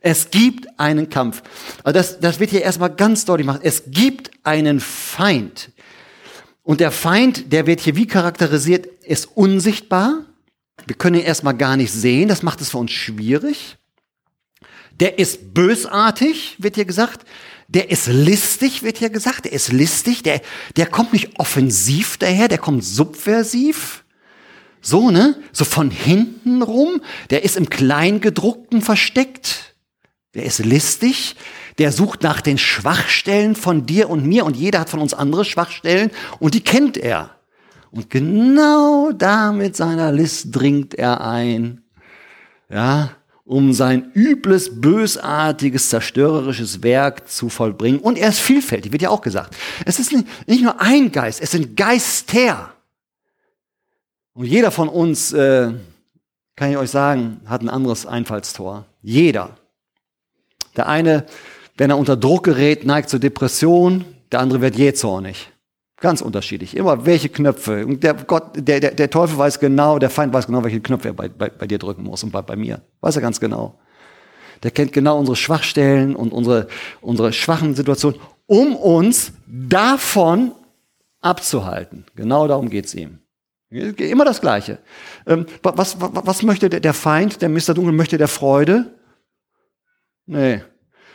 Es 0.01 0.29
gibt 0.29 0.67
einen 0.77 1.09
Kampf. 1.09 1.41
Also 1.83 1.97
das, 1.97 2.19
das 2.19 2.39
wird 2.39 2.49
hier 2.49 2.63
erstmal 2.63 2.93
ganz 2.93 3.23
deutlich 3.23 3.47
gemacht. 3.47 3.61
Es 3.63 3.83
gibt 3.87 4.31
einen 4.43 4.79
Feind. 4.79 5.71
Und 6.63 6.81
der 6.81 6.91
Feind, 6.91 7.53
der 7.53 7.65
wird 7.67 7.79
hier 7.79 7.95
wie 7.95 8.07
charakterisiert, 8.07 8.87
ist 9.03 9.29
unsichtbar. 9.35 10.25
Wir 10.85 10.95
können 10.95 11.17
ihn 11.17 11.25
erstmal 11.25 11.55
gar 11.55 11.77
nicht 11.77 11.93
sehen. 11.93 12.27
Das 12.27 12.43
macht 12.43 12.61
es 12.61 12.71
für 12.71 12.77
uns 12.77 12.91
schwierig. 12.91 13.77
Der 14.99 15.17
ist 15.17 15.53
bösartig, 15.53 16.57
wird 16.57 16.75
hier 16.75 16.85
gesagt. 16.85 17.25
Der 17.67 17.89
ist 17.89 18.07
listig, 18.07 18.83
wird 18.83 18.97
hier 18.97 19.09
gesagt. 19.09 19.45
Der 19.45 19.53
ist 19.53 19.71
listig. 19.71 20.23
Der, 20.23 20.41
der 20.75 20.87
kommt 20.87 21.13
nicht 21.13 21.39
offensiv 21.39 22.17
daher, 22.17 22.47
der 22.47 22.57
kommt 22.57 22.83
subversiv. 22.83 24.03
So, 24.81 25.11
ne? 25.11 25.35
So 25.51 25.63
von 25.63 25.91
hinten 25.91 26.61
rum. 26.61 27.01
Der 27.29 27.43
ist 27.43 27.55
im 27.55 27.69
Kleingedruckten 27.69 28.81
versteckt. 28.81 29.75
Der 30.33 30.43
ist 30.43 30.59
listig. 30.59 31.35
Der 31.77 31.91
sucht 31.91 32.23
nach 32.23 32.41
den 32.41 32.57
Schwachstellen 32.57 33.55
von 33.55 33.85
dir 33.85 34.09
und 34.09 34.25
mir 34.25 34.45
und 34.45 34.57
jeder 34.57 34.79
hat 34.79 34.89
von 34.89 34.99
uns 34.99 35.13
andere 35.13 35.45
Schwachstellen 35.45 36.11
und 36.39 36.53
die 36.53 36.61
kennt 36.61 36.97
er. 36.97 37.31
Und 37.91 38.09
genau 38.09 39.11
da 39.11 39.51
mit 39.51 39.75
seiner 39.75 40.11
List 40.11 40.47
dringt 40.51 40.93
er 40.95 41.21
ein. 41.21 41.83
Ja, 42.69 43.11
um 43.43 43.73
sein 43.73 44.11
übles, 44.13 44.79
bösartiges, 44.79 45.89
zerstörerisches 45.89 46.83
Werk 46.83 47.27
zu 47.27 47.49
vollbringen. 47.49 47.99
Und 47.99 48.17
er 48.17 48.29
ist 48.29 48.39
vielfältig, 48.39 48.93
wird 48.93 49.01
ja 49.01 49.09
auch 49.09 49.21
gesagt. 49.21 49.57
Es 49.85 49.99
ist 49.99 50.13
nicht, 50.13 50.25
nicht 50.47 50.63
nur 50.63 50.79
ein 50.79 51.11
Geist, 51.11 51.41
es 51.41 51.51
sind 51.51 51.75
Geister. 51.75 52.73
Und 54.33 54.45
jeder 54.45 54.71
von 54.71 54.87
uns, 54.87 55.33
äh, 55.33 55.71
kann 56.55 56.71
ich 56.71 56.77
euch 56.77 56.91
sagen, 56.91 57.41
hat 57.45 57.61
ein 57.61 57.69
anderes 57.69 58.05
Einfallstor. 58.05 58.85
Jeder. 59.01 59.57
Der 60.77 60.87
eine, 60.87 61.25
wenn 61.77 61.89
er 61.89 61.97
unter 61.97 62.15
Druck 62.15 62.43
gerät, 62.43 62.85
neigt 62.85 63.09
zur 63.09 63.19
Depression, 63.19 64.05
der 64.31 64.39
andere 64.39 64.61
wird 64.61 64.75
jähzornig. 64.75 65.51
Ganz 65.97 66.21
unterschiedlich. 66.21 66.75
Immer 66.75 67.05
welche 67.05 67.29
Knöpfe. 67.29 67.85
Und 67.85 68.03
der 68.03 68.13
Gott, 68.13 68.51
der, 68.55 68.79
der, 68.79 68.91
der 68.91 69.09
Teufel 69.09 69.37
weiß 69.37 69.59
genau, 69.59 69.99
der 69.99 70.09
Feind 70.09 70.33
weiß 70.33 70.47
genau, 70.47 70.63
welche 70.63 70.81
Knöpfe 70.81 71.09
er 71.09 71.13
bei, 71.13 71.29
bei, 71.29 71.49
bei 71.49 71.67
dir 71.67 71.77
drücken 71.77 72.03
muss 72.03 72.23
und 72.23 72.31
bei, 72.31 72.41
bei 72.41 72.55
mir. 72.55 72.81
Weiß 73.01 73.15
er 73.15 73.21
ganz 73.21 73.39
genau. 73.39 73.79
Der 74.63 74.71
kennt 74.71 74.93
genau 74.93 75.19
unsere 75.19 75.35
Schwachstellen 75.35 76.15
und 76.15 76.31
unsere, 76.31 76.67
unsere 77.01 77.33
schwachen 77.33 77.75
Situationen, 77.75 78.19
um 78.47 78.75
uns 78.75 79.33
davon 79.47 80.53
abzuhalten. 81.21 82.05
Genau 82.15 82.47
darum 82.47 82.69
geht's 82.69 82.93
ihm. 82.95 83.19
Immer 83.71 84.25
das 84.25 84.41
Gleiche. 84.41 84.79
Ähm, 85.25 85.45
was, 85.63 85.99
was, 86.01 86.11
was 86.13 86.43
möchte 86.43 86.69
der, 86.69 86.93
Feind, 86.93 87.41
der 87.41 87.47
Mr. 87.49 87.73
Dunkel, 87.73 87.93
möchte 87.93 88.17
der 88.17 88.27
Freude? 88.27 88.93
Nee. 90.25 90.61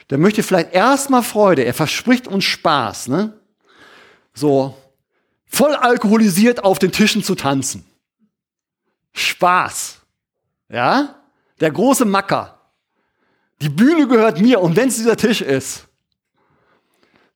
Der 0.09 0.19
möchte 0.19 0.43
vielleicht 0.43 0.73
erstmal 0.73 1.23
Freude. 1.23 1.65
Er 1.65 1.75
verspricht 1.75 2.27
uns 2.27 2.45
Spaß, 2.45 3.09
ne? 3.09 3.39
so 4.37 4.77
voll 5.47 5.75
alkoholisiert 5.75 6.65
auf 6.65 6.79
den 6.79 6.93
Tischen 6.93 7.23
zu 7.23 7.35
tanzen. 7.35 7.85
Spaß. 9.13 10.01
Ja? 10.69 11.17
Der 11.61 11.71
große 11.71 12.05
Macker. 12.05 12.61
Die 13.63 13.71
Bühne 13.71 14.07
gehört 14.07 14.41
mir 14.41 14.61
und 14.61 14.77
wenn 14.77 14.89
es 14.89 14.97
dieser 14.97 15.17
Tisch 15.17 15.41
ist. 15.41 15.87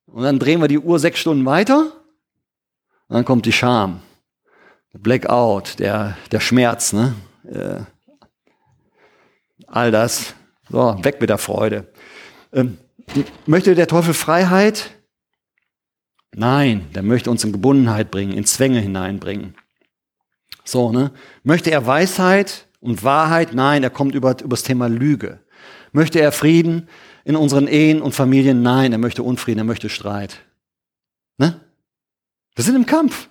Und 0.06 0.22
dann 0.22 0.38
drehen 0.38 0.60
wir 0.60 0.68
die 0.68 0.78
Uhr 0.78 0.98
sechs 0.98 1.20
Stunden 1.20 1.44
weiter. 1.46 1.92
Und 3.08 3.14
dann 3.16 3.24
kommt 3.24 3.46
die 3.46 3.52
Scham. 3.52 4.02
Blackout, 4.92 5.78
der, 5.78 6.16
der 6.32 6.40
Schmerz, 6.40 6.92
ne? 6.92 7.14
Äh, 7.44 7.80
all 9.66 9.90
das. 9.90 10.34
So, 10.68 10.96
weg 11.02 11.20
mit 11.20 11.30
der 11.30 11.38
Freude. 11.38 11.92
Ähm, 12.52 12.78
möchte 13.46 13.74
der 13.74 13.86
Teufel 13.86 14.14
Freiheit? 14.14 14.90
Nein, 16.32 16.86
der 16.94 17.02
möchte 17.02 17.30
uns 17.30 17.42
in 17.44 17.52
Gebundenheit 17.52 18.10
bringen, 18.10 18.32
in 18.32 18.44
Zwänge 18.44 18.80
hineinbringen. 18.80 19.54
So, 20.64 20.92
ne? 20.92 21.12
Möchte 21.42 21.70
er 21.70 21.86
Weisheit 21.86 22.66
und 22.80 23.02
Wahrheit? 23.02 23.54
Nein, 23.54 23.82
er 23.82 23.90
kommt 23.90 24.14
über, 24.14 24.38
über 24.40 24.50
das 24.50 24.62
Thema 24.62 24.88
Lüge. 24.88 25.40
Möchte 25.92 26.20
er 26.20 26.30
Frieden 26.30 26.88
in 27.24 27.34
unseren 27.34 27.66
Ehen 27.66 28.00
und 28.00 28.14
Familien? 28.14 28.62
Nein, 28.62 28.92
er 28.92 28.98
möchte 28.98 29.22
Unfrieden, 29.22 29.58
er 29.58 29.64
möchte 29.64 29.88
Streit. 29.88 30.40
Ne? 31.38 31.60
Wir 32.54 32.64
sind 32.64 32.76
im 32.76 32.86
Kampf. 32.86 33.29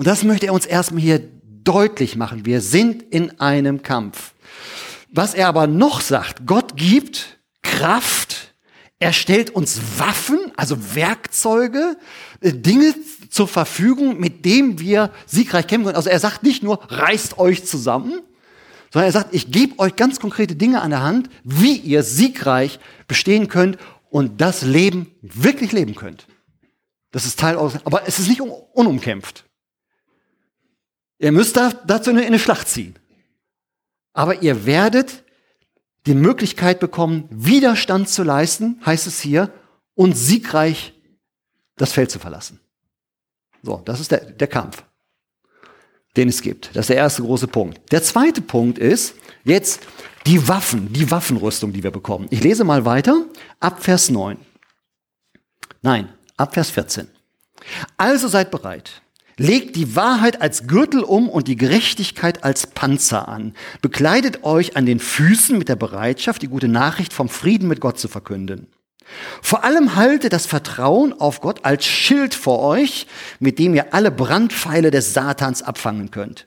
Und 0.00 0.06
das 0.06 0.24
möchte 0.24 0.46
er 0.46 0.54
uns 0.54 0.64
erstmal 0.64 1.02
hier 1.02 1.20
deutlich 1.62 2.16
machen. 2.16 2.46
Wir 2.46 2.62
sind 2.62 3.02
in 3.02 3.38
einem 3.38 3.82
Kampf. 3.82 4.32
Was 5.10 5.34
er 5.34 5.46
aber 5.46 5.66
noch 5.66 6.00
sagt, 6.00 6.46
Gott 6.46 6.74
gibt 6.74 7.38
Kraft 7.62 8.50
er 9.02 9.14
stellt 9.14 9.50
uns 9.50 9.80
Waffen, 9.96 10.52
also 10.56 10.94
Werkzeuge, 10.94 11.96
äh, 12.42 12.52
Dinge 12.52 12.94
zur 13.30 13.48
Verfügung, 13.48 14.20
mit 14.20 14.44
denen 14.44 14.78
wir 14.78 15.10
siegreich 15.24 15.66
kämpfen 15.66 15.86
können. 15.86 15.96
Also 15.96 16.10
er 16.10 16.20
sagt 16.20 16.42
nicht 16.42 16.62
nur, 16.62 16.80
reißt 16.90 17.38
euch 17.38 17.64
zusammen, 17.64 18.20
sondern 18.92 19.08
er 19.08 19.12
sagt, 19.12 19.34
ich 19.34 19.50
gebe 19.50 19.78
euch 19.78 19.96
ganz 19.96 20.20
konkrete 20.20 20.54
Dinge 20.54 20.82
an 20.82 20.90
der 20.90 21.02
Hand, 21.02 21.30
wie 21.44 21.76
ihr 21.76 22.02
siegreich 22.02 22.78
bestehen 23.08 23.48
könnt 23.48 23.78
und 24.10 24.42
das 24.42 24.62
Leben 24.62 25.14
wirklich 25.22 25.72
leben 25.72 25.94
könnt. 25.94 26.26
Das 27.10 27.24
ist 27.24 27.40
Teil 27.40 27.56
eures, 27.56 27.84
aber 27.86 28.06
es 28.06 28.18
ist 28.18 28.28
nicht 28.28 28.42
unumkämpft. 28.42 29.46
Ihr 31.20 31.32
müsst 31.32 31.56
da, 31.56 31.70
dazu 31.86 32.10
in 32.10 32.18
eine 32.18 32.38
Schlacht 32.38 32.68
ziehen. 32.68 32.98
Aber 34.14 34.42
ihr 34.42 34.66
werdet 34.66 35.22
die 36.06 36.14
Möglichkeit 36.14 36.80
bekommen, 36.80 37.28
Widerstand 37.30 38.08
zu 38.08 38.22
leisten, 38.22 38.80
heißt 38.84 39.06
es 39.06 39.20
hier, 39.20 39.52
und 39.94 40.16
siegreich 40.16 40.94
das 41.76 41.92
Feld 41.92 42.10
zu 42.10 42.18
verlassen. 42.18 42.58
So, 43.62 43.82
das 43.84 44.00
ist 44.00 44.10
der, 44.10 44.20
der 44.30 44.48
Kampf, 44.48 44.82
den 46.16 46.28
es 46.28 46.40
gibt. 46.40 46.70
Das 46.74 46.84
ist 46.84 46.90
der 46.90 46.96
erste 46.96 47.22
große 47.22 47.48
Punkt. 47.48 47.92
Der 47.92 48.02
zweite 48.02 48.40
Punkt 48.40 48.78
ist 48.78 49.14
jetzt 49.44 49.82
die 50.26 50.48
Waffen, 50.48 50.90
die 50.90 51.10
Waffenrüstung, 51.10 51.72
die 51.74 51.82
wir 51.82 51.90
bekommen. 51.90 52.28
Ich 52.30 52.42
lese 52.42 52.64
mal 52.64 52.86
weiter, 52.86 53.26
ab 53.60 53.82
Vers 53.82 54.08
9. 54.08 54.38
Nein, 55.82 56.12
ab 56.38 56.54
Vers 56.54 56.70
14. 56.70 57.08
Also 57.98 58.26
seid 58.28 58.50
bereit. 58.50 59.02
Legt 59.42 59.74
die 59.74 59.96
Wahrheit 59.96 60.42
als 60.42 60.66
Gürtel 60.66 61.02
um 61.02 61.26
und 61.30 61.48
die 61.48 61.56
Gerechtigkeit 61.56 62.44
als 62.44 62.66
Panzer 62.66 63.26
an. 63.26 63.54
Bekleidet 63.80 64.44
euch 64.44 64.76
an 64.76 64.84
den 64.84 65.00
Füßen 65.00 65.56
mit 65.56 65.70
der 65.70 65.76
Bereitschaft, 65.76 66.42
die 66.42 66.48
gute 66.48 66.68
Nachricht 66.68 67.14
vom 67.14 67.30
Frieden 67.30 67.66
mit 67.66 67.80
Gott 67.80 67.98
zu 67.98 68.06
verkünden. 68.06 68.66
Vor 69.40 69.64
allem 69.64 69.96
halte 69.96 70.28
das 70.28 70.44
Vertrauen 70.44 71.18
auf 71.18 71.40
Gott 71.40 71.64
als 71.64 71.86
Schild 71.86 72.34
vor 72.34 72.60
euch, 72.60 73.06
mit 73.38 73.58
dem 73.58 73.74
ihr 73.74 73.94
alle 73.94 74.10
Brandpfeile 74.10 74.90
des 74.90 75.14
Satans 75.14 75.62
abfangen 75.62 76.10
könnt. 76.10 76.46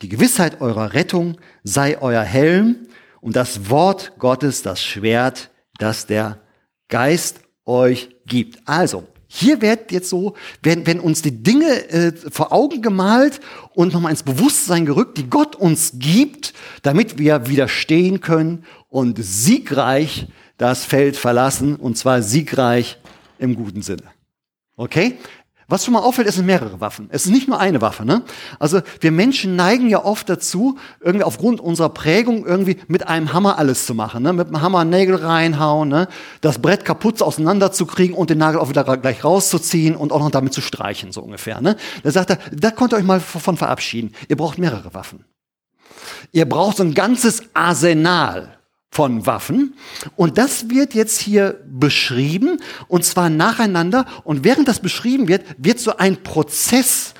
Die 0.00 0.08
Gewissheit 0.08 0.62
eurer 0.62 0.94
Rettung 0.94 1.36
sei 1.62 2.00
euer 2.00 2.22
Helm 2.22 2.86
und 3.20 3.36
das 3.36 3.68
Wort 3.68 4.12
Gottes 4.18 4.62
das 4.62 4.82
Schwert, 4.82 5.50
das 5.76 6.06
der 6.06 6.40
Geist 6.88 7.40
euch 7.66 8.16
gibt. 8.24 8.66
Also, 8.66 9.08
hier 9.36 9.60
wird 9.60 9.90
jetzt 9.90 10.10
so, 10.10 10.34
werden, 10.62 10.86
werden 10.86 11.00
uns 11.00 11.20
die 11.20 11.42
Dinge 11.42 11.90
äh, 11.90 12.12
vor 12.30 12.52
Augen 12.52 12.82
gemalt 12.82 13.40
und 13.74 13.92
nochmal 13.92 14.12
ins 14.12 14.22
Bewusstsein 14.22 14.86
gerückt, 14.86 15.18
die 15.18 15.28
Gott 15.28 15.56
uns 15.56 15.94
gibt, 15.98 16.54
damit 16.82 17.18
wir 17.18 17.48
widerstehen 17.48 18.20
können 18.20 18.64
und 18.88 19.18
siegreich 19.20 20.28
das 20.56 20.84
Feld 20.84 21.16
verlassen, 21.16 21.74
und 21.74 21.98
zwar 21.98 22.22
siegreich 22.22 23.00
im 23.40 23.56
guten 23.56 23.82
Sinne. 23.82 24.04
Okay? 24.76 25.18
Was 25.68 25.84
schon 25.84 25.94
mal 25.94 26.00
auffällt, 26.00 26.28
es 26.28 26.34
sind 26.34 26.46
mehrere 26.46 26.80
Waffen. 26.80 27.08
Es 27.10 27.24
ist 27.24 27.32
nicht 27.32 27.48
nur 27.48 27.58
eine 27.58 27.80
Waffe. 27.80 28.04
Ne? 28.04 28.22
Also 28.58 28.82
wir 29.00 29.12
Menschen 29.12 29.56
neigen 29.56 29.88
ja 29.88 30.04
oft 30.04 30.28
dazu, 30.28 30.78
irgendwie 31.00 31.24
aufgrund 31.24 31.60
unserer 31.60 31.88
Prägung 31.88 32.44
irgendwie 32.44 32.76
mit 32.86 33.06
einem 33.08 33.32
Hammer 33.32 33.58
alles 33.58 33.86
zu 33.86 33.94
machen. 33.94 34.22
Ne? 34.22 34.32
Mit 34.32 34.48
einem 34.48 34.60
Hammer 34.60 34.84
Nägel 34.84 35.16
reinhauen, 35.16 35.88
ne? 35.88 36.08
das 36.42 36.58
Brett 36.58 36.84
kaputt 36.84 37.22
auseinanderzukriegen 37.22 38.14
und 38.14 38.28
den 38.30 38.38
Nagel 38.38 38.60
auch 38.60 38.68
wieder 38.68 38.84
gleich 38.98 39.24
rauszuziehen 39.24 39.96
und 39.96 40.12
auch 40.12 40.20
noch 40.20 40.30
damit 40.30 40.52
zu 40.52 40.60
streichen, 40.60 41.12
so 41.12 41.22
ungefähr. 41.22 41.60
Ne? 41.60 41.76
Da 42.02 42.10
sagt 42.10 42.30
er, 42.30 42.38
da 42.52 42.70
könnt 42.70 42.92
ihr 42.92 42.96
euch 42.96 43.04
mal 43.04 43.20
von 43.20 43.56
verabschieden. 43.56 44.12
Ihr 44.28 44.36
braucht 44.36 44.58
mehrere 44.58 44.92
Waffen. 44.92 45.24
Ihr 46.32 46.48
braucht 46.48 46.76
so 46.76 46.82
ein 46.82 46.94
ganzes 46.94 47.42
Arsenal 47.54 48.53
von 48.94 49.26
Waffen. 49.26 49.74
Und 50.14 50.38
das 50.38 50.70
wird 50.70 50.94
jetzt 50.94 51.18
hier 51.18 51.60
beschrieben, 51.66 52.60
und 52.86 53.04
zwar 53.04 53.28
nacheinander. 53.28 54.06
Und 54.22 54.44
während 54.44 54.68
das 54.68 54.78
beschrieben 54.78 55.26
wird, 55.26 55.42
wird 55.58 55.80
so 55.80 55.96
ein 55.96 56.22
Prozess 56.22 57.12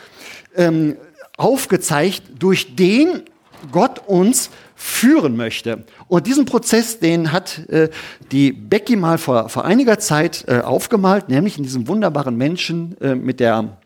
ähm, 0.54 0.96
aufgezeigt, 1.36 2.22
durch 2.38 2.76
den 2.76 3.24
Gott 3.72 4.02
uns 4.06 4.50
führen 4.76 5.36
möchte. 5.36 5.84
Und 6.06 6.28
diesen 6.28 6.44
Prozess, 6.44 7.00
den 7.00 7.32
hat 7.32 7.68
äh, 7.68 7.88
die 8.30 8.52
Becky 8.52 8.94
mal 8.94 9.18
vor, 9.18 9.48
vor 9.48 9.64
einiger 9.64 9.98
Zeit 9.98 10.44
äh, 10.46 10.60
aufgemalt, 10.60 11.28
nämlich 11.28 11.56
in 11.56 11.64
diesem 11.64 11.88
wunderbaren 11.88 12.36
Menschen 12.36 12.96
äh, 13.00 13.16
mit 13.16 13.40
der 13.40 13.78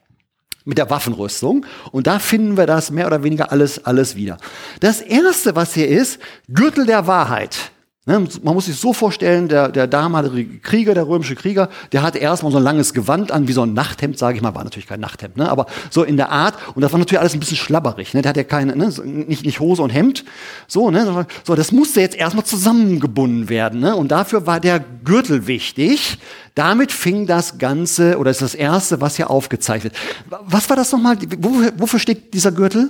mit 0.66 0.76
der 0.76 0.90
Waffenrüstung. 0.90 1.64
Und 1.92 2.06
da 2.06 2.18
finden 2.18 2.58
wir 2.58 2.66
das 2.66 2.90
mehr 2.90 3.06
oder 3.06 3.22
weniger 3.22 3.50
alles, 3.52 3.86
alles 3.86 4.16
wieder. 4.16 4.36
Das 4.80 5.00
erste, 5.00 5.56
was 5.56 5.72
hier 5.72 5.88
ist, 5.88 6.18
Gürtel 6.46 6.84
der 6.84 7.06
Wahrheit. 7.06 7.70
Ne, 8.08 8.26
man 8.42 8.54
muss 8.54 8.64
sich 8.64 8.76
so 8.76 8.94
vorstellen, 8.94 9.48
der, 9.48 9.68
der 9.68 9.86
damalige 9.86 10.60
Krieger, 10.60 10.94
der 10.94 11.06
römische 11.06 11.34
Krieger, 11.34 11.68
der 11.92 12.02
hatte 12.02 12.16
erstmal 12.16 12.50
so 12.50 12.56
ein 12.56 12.64
langes 12.64 12.94
Gewand 12.94 13.30
an, 13.30 13.48
wie 13.48 13.52
so 13.52 13.64
ein 13.64 13.74
Nachthemd, 13.74 14.16
sage 14.16 14.34
ich 14.34 14.42
mal, 14.42 14.54
war 14.54 14.64
natürlich 14.64 14.86
kein 14.86 15.00
Nachthemd, 15.00 15.36
ne, 15.36 15.46
aber 15.46 15.66
so 15.90 16.04
in 16.04 16.16
der 16.16 16.32
Art. 16.32 16.54
Und 16.74 16.80
das 16.80 16.90
war 16.90 16.98
natürlich 16.98 17.20
alles 17.20 17.34
ein 17.34 17.40
bisschen 17.40 17.58
schlabberig. 17.58 18.14
Ne, 18.14 18.22
der 18.22 18.30
hat 18.30 18.38
ja 18.38 18.44
keine, 18.44 18.74
ne, 18.74 18.86
nicht, 19.04 19.44
nicht 19.44 19.60
Hose 19.60 19.82
und 19.82 19.90
Hemd, 19.90 20.24
so, 20.66 20.90
ne, 20.90 21.26
so, 21.44 21.54
das 21.54 21.70
musste 21.70 22.00
jetzt 22.00 22.16
erstmal 22.16 22.46
zusammengebunden 22.46 23.50
werden. 23.50 23.80
Ne, 23.80 23.94
und 23.94 24.08
dafür 24.08 24.46
war 24.46 24.58
der 24.58 24.80
Gürtel 24.80 25.46
wichtig. 25.46 26.16
Damit 26.54 26.92
fing 26.92 27.26
das 27.26 27.58
Ganze, 27.58 28.16
oder 28.16 28.30
ist 28.30 28.40
das 28.40 28.54
Erste, 28.54 29.02
was 29.02 29.16
hier 29.16 29.28
aufgezeichnet. 29.28 29.94
Was 30.30 30.70
war 30.70 30.76
das 30.76 30.92
nochmal? 30.92 31.18
Wofür, 31.40 31.72
wofür 31.76 31.98
steht 32.00 32.32
dieser 32.32 32.52
Gürtel? 32.52 32.88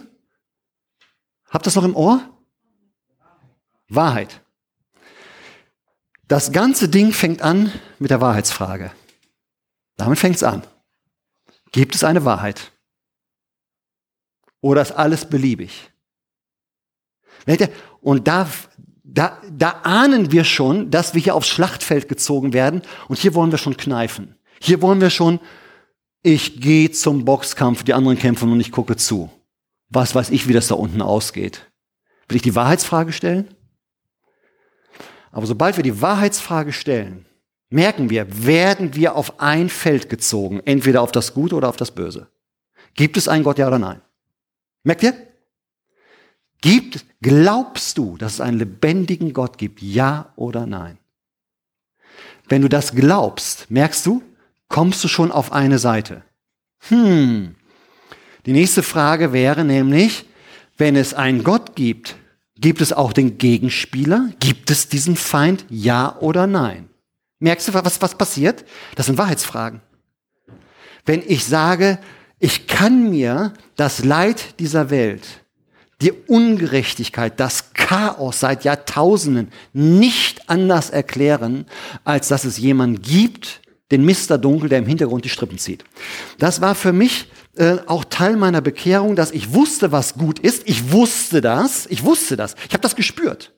Habt 1.51 1.65
ihr 1.65 1.71
das 1.71 1.75
noch 1.75 1.85
im 1.85 1.97
Ohr? 1.97 2.21
Wahrheit. 3.89 4.43
Das 6.29 6.53
ganze 6.53 6.89
Ding 6.91 7.13
fängt 7.13 7.41
an 7.41 7.73
mit 7.99 8.11
der 8.11 8.21
Wahrheitsfrage. 8.21 8.93
Damit 9.97 10.19
fängt 10.19 10.37
es 10.37 10.43
an. 10.43 10.63
Gibt 11.73 11.95
es 11.95 12.05
eine 12.05 12.25
Wahrheit? 12.25 12.73
Oder 14.61 14.83
ist 14.83 14.93
alles 14.93 15.25
beliebig? 15.25 15.91
Und 18.03 18.29
da, 18.29 18.49
da, 19.05 19.41
da 19.51 19.71
ahnen 19.85 20.31
wir 20.31 20.45
schon, 20.45 20.91
dass 20.91 21.15
wir 21.15 21.23
hier 21.23 21.35
aufs 21.35 21.49
Schlachtfeld 21.49 22.09
gezogen 22.09 22.53
werden. 22.53 22.83
Und 23.09 23.19
hier 23.19 23.35
wollen 23.35 23.51
wir 23.51 23.59
schon 23.59 23.77
kneifen. 23.77 24.37
Hier 24.61 24.83
wollen 24.83 25.01
wir 25.01 25.11
schon, 25.11 25.41
ich 26.23 26.61
gehe 26.61 26.91
zum 26.91 27.25
Boxkampf, 27.25 27.85
die 27.85 27.95
anderen 27.95 28.19
kämpfen 28.19 28.53
und 28.53 28.61
ich 28.61 28.73
gucke 28.73 28.97
zu. 28.97 29.31
Was 29.89 30.15
weiß 30.15 30.31
ich, 30.31 30.47
wie 30.47 30.53
das 30.53 30.69
da 30.69 30.75
unten 30.75 31.01
ausgeht. 31.01 31.71
Will 32.29 32.37
ich 32.37 32.43
die 32.43 32.55
Wahrheitsfrage 32.55 33.13
stellen? 33.13 33.55
Aber 35.31 35.47
sobald 35.47 35.77
wir 35.77 35.85
die 35.85 36.01
Wahrheitsfrage 36.01 36.73
stellen, 36.73 37.27
merken 37.71 38.11
wir, 38.11 38.47
werden 38.47 38.95
wir 38.95 39.15
auf 39.15 39.41
ein 39.41 39.69
Feld 39.69 40.09
gezogen, 40.09 40.61
entweder 40.65 41.03
auf 41.03 41.13
das 41.13 41.35
Gute 41.35 41.55
oder 41.55 41.69
auf 41.69 41.77
das 41.77 41.91
Böse. 41.91 42.29
Gibt 42.95 43.17
es 43.17 43.29
einen 43.29 43.45
Gott, 43.45 43.59
ja 43.59 43.67
oder 43.67 43.79
nein? 43.79 44.01
Merkt 44.83 45.03
ihr? 45.03 45.15
Gibt, 46.61 47.05
glaubst 47.23 47.99
du, 47.99 48.17
dass 48.17 48.35
es 48.35 48.41
einen 48.41 48.59
lebendigen 48.59 49.33
Gott 49.33 49.59
gibt, 49.59 49.81
ja 49.81 50.33
oder 50.37 50.67
nein? 50.67 50.99
Wenn 52.49 52.63
du 52.63 52.69
das 52.69 52.95
glaubst, 52.95 53.71
merkst 53.71 54.05
du, 54.07 54.23
kommst 54.69 55.05
du 55.05 55.09
schon 55.09 55.31
auf 55.31 55.53
eine 55.53 55.79
Seite. 55.79 56.23
Hm. 56.89 57.55
Die 58.47 58.53
nächste 58.53 58.83
Frage 58.83 59.33
wäre 59.33 59.65
nämlich, 59.65 60.25
wenn 60.79 60.97
es 60.97 61.13
einen 61.13 61.45
Gott 61.45 61.77
gibt, 61.77 62.17
Gibt 62.61 62.81
es 62.81 62.93
auch 62.93 63.13
den 63.13 63.39
Gegenspieler? 63.39 64.31
Gibt 64.41 64.71
es 64.71 64.89
diesen 64.89 65.17
Feind? 65.17 65.65
Ja 65.69 66.17
oder 66.21 66.47
nein? 66.47 66.89
Merkst 67.39 67.69
du, 67.69 67.75
was, 67.75 68.03
was 68.03 68.17
passiert? 68.17 68.65
Das 68.97 69.07
sind 69.07 69.19
Wahrheitsfragen. 69.19 69.81
Wenn 71.07 71.23
ich 71.27 71.45
sage, 71.45 71.99
ich 72.41 72.67
kann 72.67 73.11
mir 73.11 73.55
das 73.77 74.05
Leid 74.05 74.59
dieser 74.59 74.91
Welt, 74.91 75.45
die 76.01 76.13
Ungerechtigkeit, 76.13 77.39
das 77.41 77.73
Chaos 77.75 78.41
seit 78.41 78.65
Jahrtausenden 78.65 79.51
nicht 79.73 80.49
anders 80.49 80.91
erklären, 80.91 81.67
als 82.05 82.29
dass 82.29 82.45
es 82.45 82.59
jemanden 82.59 83.03
gibt, 83.03 83.63
den 83.91 84.05
Mister 84.05 84.37
Dunkel, 84.37 84.69
der 84.69 84.81
im 84.81 84.87
Hintergrund 84.87 85.25
die 85.25 85.31
Strippen 85.31 85.59
zieht. 85.59 85.85
Das 86.39 86.61
war 86.61 86.75
für 86.75 86.93
mich 86.93 87.29
äh, 87.59 87.79
auch 87.87 88.05
Teil 88.05 88.37
meiner 88.37 88.61
Bekehrung, 88.61 89.17
dass 89.17 89.33
ich 89.33 89.53
wusste, 89.53 89.93
was 89.93 90.15
gut 90.15 90.39
ist. 90.39 90.69
Ich 90.69 90.93
wusste 90.93 91.41
das. 91.41 91.87
Ich 91.87 92.05
wusste 92.05 92.37
das. 92.37 92.55
Ich 92.67 92.73
habe 92.73 92.83
das 92.83 92.97
gespürt. 92.97 93.55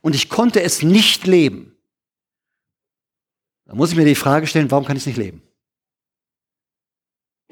Und 0.00 0.14
ich 0.14 0.28
konnte 0.28 0.62
es 0.62 0.82
nicht 0.82 1.26
leben. 1.26 1.76
Da 3.66 3.74
muss 3.74 3.90
ich 3.90 3.96
mir 3.96 4.04
die 4.04 4.14
Frage 4.14 4.46
stellen, 4.46 4.70
warum 4.70 4.84
kann 4.84 4.96
ich 4.96 5.02
es 5.02 5.06
nicht 5.06 5.16
leben? 5.16 5.42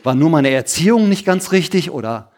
War 0.03 0.15
nur 0.15 0.31
meine 0.31 0.51
Erziehung 0.51 1.09
nicht 1.09 1.25
ganz 1.25 1.51
richtig 1.51 1.91
oder 1.91 2.33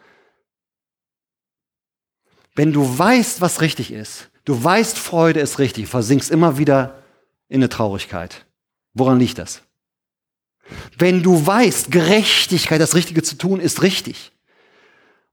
wenn 2.55 2.73
du 2.73 2.97
weißt, 2.97 3.39
was 3.39 3.61
richtig 3.61 3.91
ist, 3.91 4.31
du 4.45 4.63
weißt, 4.63 4.97
Freude 4.97 5.41
ist 5.41 5.59
richtig, 5.59 5.87
versinkst 5.87 6.31
immer 6.31 6.57
wieder 6.57 7.03
in 7.49 7.57
eine 7.57 7.69
Traurigkeit. 7.69 8.47
Woran 8.93 9.19
liegt 9.19 9.37
das? 9.37 9.61
Wenn 10.97 11.23
du 11.23 11.45
weißt, 11.45 11.91
Gerechtigkeit, 11.91 12.81
das 12.81 12.95
Richtige 12.95 13.23
zu 13.23 13.37
tun, 13.37 13.59
ist 13.59 13.81
richtig. 13.81 14.31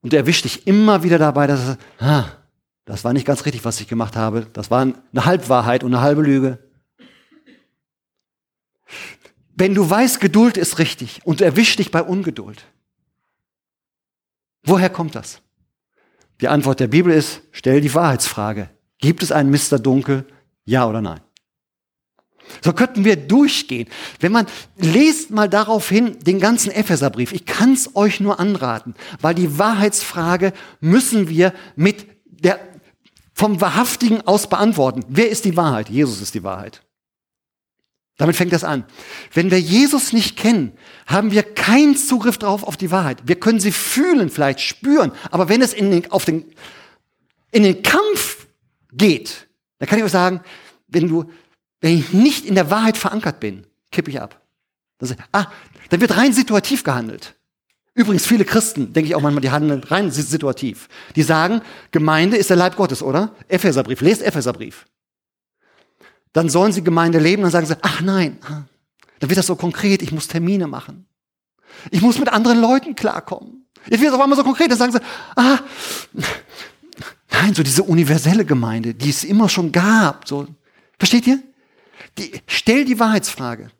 Und 0.02 0.12
du 0.12 0.16
erwischt 0.16 0.44
dich 0.44 0.66
immer 0.66 1.02
wieder 1.02 1.18
dabei, 1.18 1.46
dass 1.46 1.64
du, 1.64 1.78
ah, 1.98 2.26
das 2.84 3.04
war 3.04 3.12
nicht 3.12 3.26
ganz 3.26 3.44
richtig, 3.46 3.64
was 3.64 3.80
ich 3.80 3.88
gemacht 3.88 4.16
habe. 4.16 4.46
Das 4.52 4.70
war 4.70 4.82
eine 4.82 5.24
Halbwahrheit 5.24 5.82
und 5.82 5.94
eine 5.94 6.02
halbe 6.02 6.22
Lüge. 6.22 6.58
Wenn 9.56 9.74
du 9.74 9.88
weißt, 9.88 10.20
Geduld 10.20 10.56
ist 10.56 10.78
richtig 10.78 11.20
und 11.24 11.40
erwischt 11.40 11.78
dich 11.78 11.90
bei 11.90 12.02
Ungeduld. 12.02 12.64
Woher 14.64 14.90
kommt 14.90 15.14
das? 15.14 15.40
Die 16.40 16.48
Antwort 16.48 16.80
der 16.80 16.88
Bibel 16.88 17.12
ist, 17.12 17.42
stell 17.52 17.80
die 17.80 17.94
Wahrheitsfrage. 17.94 18.68
Gibt 18.98 19.22
es 19.22 19.32
einen 19.32 19.50
Mister 19.50 19.78
Dunkel? 19.78 20.26
Ja 20.64 20.86
oder 20.86 21.00
nein? 21.00 21.20
So 22.62 22.72
könnten 22.72 23.04
wir 23.04 23.16
durchgehen. 23.16 23.88
Wenn 24.20 24.32
man 24.32 24.46
lest 24.76 25.30
mal 25.30 25.48
darauf 25.48 25.88
hin 25.88 26.18
den 26.20 26.40
ganzen 26.40 26.70
Epheserbrief. 26.70 27.32
Ich 27.32 27.46
kann 27.46 27.72
es 27.72 27.94
euch 27.96 28.20
nur 28.20 28.40
anraten, 28.40 28.94
weil 29.20 29.34
die 29.34 29.58
Wahrheitsfrage 29.58 30.52
müssen 30.80 31.28
wir 31.28 31.52
mit 31.76 32.06
der 32.24 32.58
vom 33.34 33.60
Wahrhaftigen 33.60 34.26
aus 34.26 34.48
beantworten. 34.48 35.04
Wer 35.08 35.28
ist 35.28 35.44
die 35.44 35.56
Wahrheit? 35.56 35.88
Jesus 35.88 36.20
ist 36.20 36.34
die 36.34 36.44
Wahrheit. 36.44 36.82
Damit 38.16 38.36
fängt 38.36 38.52
das 38.52 38.62
an. 38.62 38.84
Wenn 39.32 39.50
wir 39.50 39.60
Jesus 39.60 40.12
nicht 40.12 40.36
kennen, 40.36 40.72
haben 41.06 41.32
wir 41.32 41.42
keinen 41.42 41.96
Zugriff 41.96 42.38
darauf 42.38 42.62
auf 42.62 42.76
die 42.76 42.92
Wahrheit. 42.92 43.22
Wir 43.26 43.34
können 43.34 43.58
sie 43.58 43.72
fühlen, 43.72 44.30
vielleicht 44.30 44.60
spüren, 44.60 45.10
aber 45.32 45.48
wenn 45.48 45.62
es 45.62 45.72
in 45.72 45.90
den, 45.90 46.12
auf 46.12 46.24
den, 46.24 46.44
in 47.50 47.64
den 47.64 47.82
Kampf 47.82 48.46
geht, 48.92 49.48
dann 49.78 49.88
kann 49.88 49.98
ich 49.98 50.04
euch 50.04 50.12
sagen, 50.12 50.40
wenn 50.86 51.08
du 51.08 51.24
wenn 51.84 51.98
ich 51.98 52.14
nicht 52.14 52.46
in 52.46 52.54
der 52.54 52.70
Wahrheit 52.70 52.96
verankert 52.96 53.40
bin, 53.40 53.66
kippe 53.92 54.10
ich 54.10 54.18
ab. 54.18 54.40
Das, 54.96 55.14
ah, 55.32 55.48
dann 55.90 56.00
wird 56.00 56.16
rein 56.16 56.32
situativ 56.32 56.82
gehandelt. 56.82 57.34
Übrigens, 57.92 58.24
viele 58.24 58.46
Christen, 58.46 58.94
denke 58.94 59.08
ich 59.08 59.14
auch 59.14 59.20
manchmal, 59.20 59.42
die 59.42 59.50
handeln 59.50 59.84
rein 59.84 60.10
situativ. 60.10 60.88
Die 61.14 61.22
sagen, 61.22 61.60
Gemeinde 61.90 62.38
ist 62.38 62.48
der 62.48 62.56
Leib 62.56 62.76
Gottes, 62.76 63.02
oder? 63.02 63.34
Epheserbrief, 63.48 64.00
lest 64.00 64.22
Epheserbrief. 64.22 64.86
Dann 66.32 66.48
sollen 66.48 66.72
sie 66.72 66.82
Gemeinde 66.82 67.18
leben, 67.18 67.42
dann 67.42 67.50
sagen 67.50 67.66
sie, 67.66 67.76
ach 67.82 68.00
nein, 68.00 68.38
ah, 68.44 68.62
dann 69.20 69.28
wird 69.28 69.36
das 69.36 69.46
so 69.46 69.54
konkret, 69.54 70.00
ich 70.00 70.10
muss 70.10 70.26
Termine 70.26 70.66
machen. 70.66 71.04
Ich 71.90 72.00
muss 72.00 72.18
mit 72.18 72.30
anderen 72.30 72.62
Leuten 72.62 72.94
klarkommen. 72.94 73.66
Jetzt 73.90 74.00
wird 74.00 74.08
es 74.08 74.14
auf 74.14 74.22
einmal 74.22 74.38
so 74.38 74.44
konkret, 74.44 74.70
dann 74.70 74.78
sagen 74.78 74.92
sie, 74.92 75.00
ah, 75.36 75.58
nein, 77.30 77.52
so 77.52 77.62
diese 77.62 77.82
universelle 77.82 78.46
Gemeinde, 78.46 78.94
die 78.94 79.10
es 79.10 79.22
immer 79.22 79.50
schon 79.50 79.70
gab, 79.70 80.26
so, 80.26 80.46
versteht 80.98 81.26
ihr? 81.26 81.42
Die, 82.18 82.40
stell 82.46 82.84
die 82.84 82.98
Wahrheitsfrage. 82.98 83.70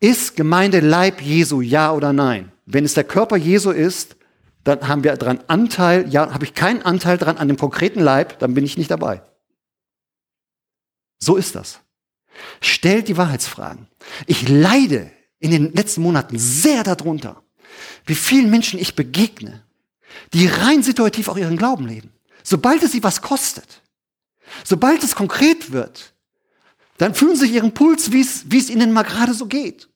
Ist 0.00 0.36
Gemeinde 0.36 0.80
Leib 0.80 1.20
Jesu, 1.20 1.60
ja 1.60 1.92
oder 1.92 2.12
nein? 2.12 2.52
Wenn 2.66 2.84
es 2.84 2.94
der 2.94 3.04
Körper 3.04 3.36
Jesu 3.36 3.70
ist, 3.70 4.16
dann 4.64 4.88
haben 4.88 5.04
wir 5.04 5.16
daran 5.16 5.42
Anteil, 5.48 6.08
ja, 6.08 6.32
habe 6.32 6.44
ich 6.44 6.54
keinen 6.54 6.82
Anteil 6.82 7.18
daran 7.18 7.36
an 7.36 7.48
dem 7.48 7.56
konkreten 7.56 8.00
Leib, 8.00 8.38
dann 8.38 8.54
bin 8.54 8.64
ich 8.64 8.78
nicht 8.78 8.90
dabei. 8.90 9.22
So 11.18 11.36
ist 11.36 11.54
das. 11.54 11.80
Stellt 12.60 13.08
die 13.08 13.16
Wahrheitsfragen. 13.16 13.88
Ich 14.26 14.48
leide 14.48 15.10
in 15.38 15.50
den 15.50 15.72
letzten 15.72 16.02
Monaten 16.02 16.38
sehr 16.38 16.82
darunter, 16.82 17.42
wie 18.06 18.14
vielen 18.14 18.50
Menschen 18.50 18.78
ich 18.78 18.94
begegne, 18.94 19.64
die 20.32 20.46
rein 20.46 20.82
situativ 20.82 21.28
auch 21.28 21.36
ihren 21.36 21.56
Glauben 21.56 21.86
leben. 21.86 22.12
Sobald 22.42 22.82
es 22.82 22.92
sie 22.92 23.02
was 23.02 23.22
kostet, 23.22 23.82
sobald 24.64 25.02
es 25.02 25.14
konkret 25.14 25.72
wird, 25.72 26.11
dann 26.98 27.14
fühlen 27.14 27.36
sie 27.36 27.48
ihren 27.48 27.74
Puls, 27.74 28.12
wie 28.12 28.20
es 28.20 28.70
ihnen 28.70 28.92
mal 28.92 29.02
gerade 29.02 29.34
so 29.34 29.46
geht. 29.46 29.88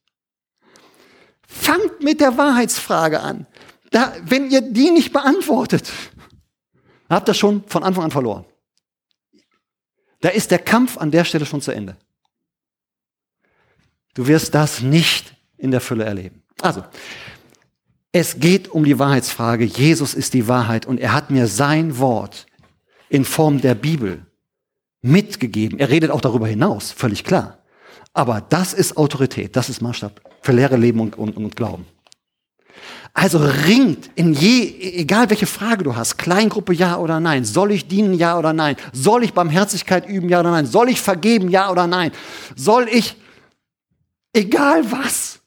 Fangt 1.47 2.03
mit 2.03 2.21
der 2.21 2.37
Wahrheitsfrage 2.37 3.21
an. 3.21 3.47
Da, 3.91 4.15
wenn 4.25 4.51
ihr 4.51 4.61
die 4.61 4.91
nicht 4.91 5.13
beantwortet, 5.13 5.91
habt 7.09 7.29
ihr 7.29 7.35
schon 7.35 7.65
von 7.69 7.83
Anfang 7.83 8.05
an 8.05 8.11
verloren. 8.11 8.45
Da 10.21 10.31
ist 10.31 10.51
der 10.51 10.59
Kampf 10.59 10.99
an 10.99 11.11
der 11.11 11.25
Stelle 11.25 11.47
schon 11.47 11.61
zu 11.61 11.71
Ende. 11.71 11.97
Du 14.15 14.27
wirst 14.27 14.55
das 14.55 14.81
nicht 14.81 15.35
in 15.57 15.71
der 15.71 15.81
Fülle 15.81 16.05
erleben. 16.05 16.43
Also, 16.61 16.85
es 18.13 18.41
geht 18.41 18.69
um 18.69 18.85
die 18.85 18.99
Wahrheitsfrage. 18.99 19.65
Jesus 19.65 20.15
ist 20.15 20.35
die 20.35 20.49
Wahrheit 20.49 20.87
und 20.87 20.99
er 20.99 21.13
hat 21.13 21.31
mir 21.31 21.47
sein 21.47 21.99
Wort 21.99 22.47
in 23.09 23.25
Form 23.25 23.61
der 23.61 23.75
Bibel 23.75 24.26
mitgegeben. 25.03 25.79
Er 25.79 25.91
redet 25.91 26.11
auch 26.11 26.21
darüber 26.21 26.47
hinaus, 26.47 26.93
völlig 26.93 27.25
klar. 27.25 27.59
Aber 28.13 28.41
das 28.41 28.73
ist 28.73 28.97
Autorität, 28.97 29.57
das 29.57 29.69
ist 29.69 29.83
Maßstab 29.83 30.21
für 30.41 30.53
Lehre, 30.53 30.77
Leben 30.77 31.01
und, 31.01 31.19
und, 31.19 31.37
und 31.37 31.55
Glauben. 31.55 31.87
Also 33.13 33.39
ringt 33.39 34.11
in 34.15 34.35
je, 34.35 34.75
egal 35.01 35.31
welche 35.31 35.47
Frage 35.47 35.85
du 35.85 35.97
hast, 35.97 36.19
Kleingruppe 36.19 36.75
ja 36.75 36.99
oder 36.99 37.19
nein, 37.19 37.47
soll 37.47 37.73
ich 37.73 37.89
dienen 37.89 38.15
ja 38.15 38.39
oder 38.39 38.53
nein, 38.53 38.77
soll 38.93 39.25
ich 39.25 39.33
Barmherzigkeit 39.33 40.07
üben 40.07 40.29
ja 40.29 40.41
oder 40.41 40.51
nein, 40.51 40.67
soll 40.67 40.91
ich 40.91 41.01
vergeben 41.01 41.49
ja 41.49 41.71
oder 41.71 41.87
nein, 41.87 42.13
soll 42.55 42.89
ich, 42.91 43.17
egal 44.35 44.91
was, 44.93 45.41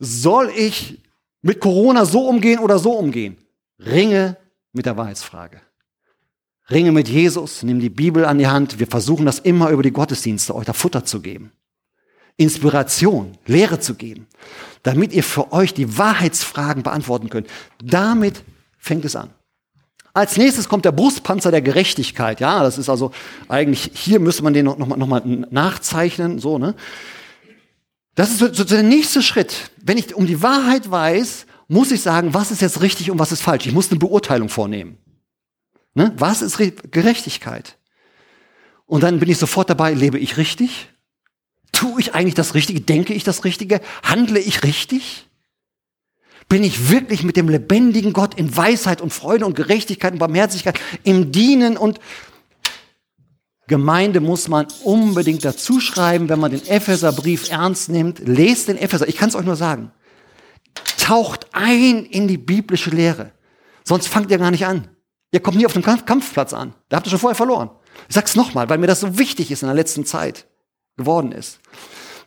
soll 0.00 0.50
ich 0.56 1.00
mit 1.42 1.60
Corona 1.60 2.04
so 2.04 2.26
umgehen 2.28 2.58
oder 2.58 2.80
so 2.80 2.92
umgehen? 2.92 3.36
Ringe 3.78 4.36
mit 4.72 4.86
der 4.86 4.96
Wahrheitsfrage. 4.96 5.60
Ringe 6.70 6.92
mit 6.92 7.08
Jesus, 7.08 7.62
nimm 7.62 7.78
die 7.78 7.90
Bibel 7.90 8.24
an 8.24 8.38
die 8.38 8.48
Hand. 8.48 8.78
Wir 8.78 8.88
versuchen 8.88 9.24
das 9.24 9.38
immer 9.38 9.70
über 9.70 9.82
die 9.82 9.92
Gottesdienste, 9.92 10.54
euch 10.54 10.66
da 10.66 10.72
Futter 10.72 11.04
zu 11.04 11.20
geben. 11.20 11.52
Inspiration, 12.36 13.38
Lehre 13.46 13.80
zu 13.80 13.94
geben, 13.94 14.26
damit 14.82 15.12
ihr 15.12 15.22
für 15.22 15.52
euch 15.52 15.72
die 15.72 15.96
Wahrheitsfragen 15.96 16.82
beantworten 16.82 17.30
könnt. 17.30 17.48
Damit 17.82 18.42
fängt 18.78 19.04
es 19.04 19.16
an. 19.16 19.30
Als 20.12 20.36
nächstes 20.36 20.68
kommt 20.68 20.84
der 20.84 20.92
Brustpanzer 20.92 21.50
der 21.50 21.62
Gerechtigkeit. 21.62 22.40
Ja, 22.40 22.62
das 22.62 22.78
ist 22.78 22.88
also 22.88 23.12
eigentlich, 23.48 23.90
hier 23.94 24.18
müsste 24.18 24.42
man 24.42 24.54
den 24.54 24.64
noch, 24.64 24.78
noch, 24.78 24.86
mal, 24.86 24.96
noch 24.96 25.06
mal 25.06 25.22
nachzeichnen, 25.50 26.38
so, 26.38 26.58
ne? 26.58 26.74
Das 28.14 28.30
ist 28.30 28.38
so, 28.38 28.52
so 28.52 28.64
der 28.64 28.82
nächste 28.82 29.22
Schritt. 29.22 29.70
Wenn 29.82 29.98
ich 29.98 30.14
um 30.14 30.26
die 30.26 30.42
Wahrheit 30.42 30.90
weiß, 30.90 31.46
muss 31.68 31.92
ich 31.92 32.00
sagen, 32.00 32.32
was 32.32 32.50
ist 32.50 32.62
jetzt 32.62 32.80
richtig 32.80 33.10
und 33.10 33.18
was 33.18 33.30
ist 33.30 33.42
falsch. 33.42 33.66
Ich 33.66 33.74
muss 33.74 33.90
eine 33.90 33.98
Beurteilung 33.98 34.48
vornehmen. 34.48 34.96
Ne? 35.96 36.12
Was 36.18 36.42
ist 36.42 36.58
Gerechtigkeit? 36.92 37.78
Und 38.84 39.02
dann 39.02 39.18
bin 39.18 39.30
ich 39.30 39.38
sofort 39.38 39.70
dabei, 39.70 39.94
lebe 39.94 40.18
ich 40.18 40.36
richtig? 40.36 40.90
Tue 41.72 41.98
ich 42.00 42.14
eigentlich 42.14 42.34
das 42.34 42.52
Richtige? 42.52 42.82
Denke 42.82 43.14
ich 43.14 43.24
das 43.24 43.44
Richtige? 43.44 43.80
Handle 44.02 44.38
ich 44.38 44.62
richtig? 44.62 45.26
Bin 46.50 46.62
ich 46.62 46.90
wirklich 46.90 47.22
mit 47.22 47.38
dem 47.38 47.48
lebendigen 47.48 48.12
Gott 48.12 48.34
in 48.34 48.54
Weisheit 48.54 49.00
und 49.00 49.14
Freude 49.14 49.46
und 49.46 49.56
Gerechtigkeit 49.56 50.12
und 50.12 50.18
Barmherzigkeit 50.18 50.78
im 51.02 51.32
Dienen 51.32 51.78
und 51.78 51.98
Gemeinde 53.66 54.20
muss 54.20 54.48
man 54.48 54.66
unbedingt 54.84 55.46
dazu 55.46 55.80
schreiben, 55.80 56.28
wenn 56.28 56.38
man 56.38 56.52
den 56.52 56.64
Epheserbrief 56.66 57.50
ernst 57.50 57.88
nimmt. 57.88 58.20
Lest 58.20 58.68
den 58.68 58.76
Epheser. 58.76 59.08
Ich 59.08 59.16
kann 59.16 59.30
es 59.30 59.34
euch 59.34 59.46
nur 59.46 59.56
sagen. 59.56 59.92
Taucht 60.98 61.48
ein 61.52 62.04
in 62.04 62.28
die 62.28 62.38
biblische 62.38 62.90
Lehre. 62.90 63.32
Sonst 63.82 64.08
fangt 64.08 64.30
ihr 64.30 64.38
gar 64.38 64.50
nicht 64.50 64.66
an. 64.66 64.88
Ihr 65.32 65.40
kommt 65.40 65.56
nie 65.56 65.66
auf 65.66 65.72
dem 65.72 65.82
Kampfplatz 65.82 66.52
an. 66.52 66.74
Da 66.88 66.96
habt 66.96 67.06
ihr 67.06 67.10
schon 67.10 67.18
vorher 67.18 67.34
verloren. 67.34 67.70
Ich 68.08 68.14
sag's 68.14 68.36
nochmal, 68.36 68.68
weil 68.68 68.78
mir 68.78 68.86
das 68.86 69.00
so 69.00 69.18
wichtig 69.18 69.50
ist 69.50 69.62
in 69.62 69.68
der 69.68 69.74
letzten 69.74 70.04
Zeit 70.04 70.46
geworden 70.96 71.32
ist. 71.32 71.60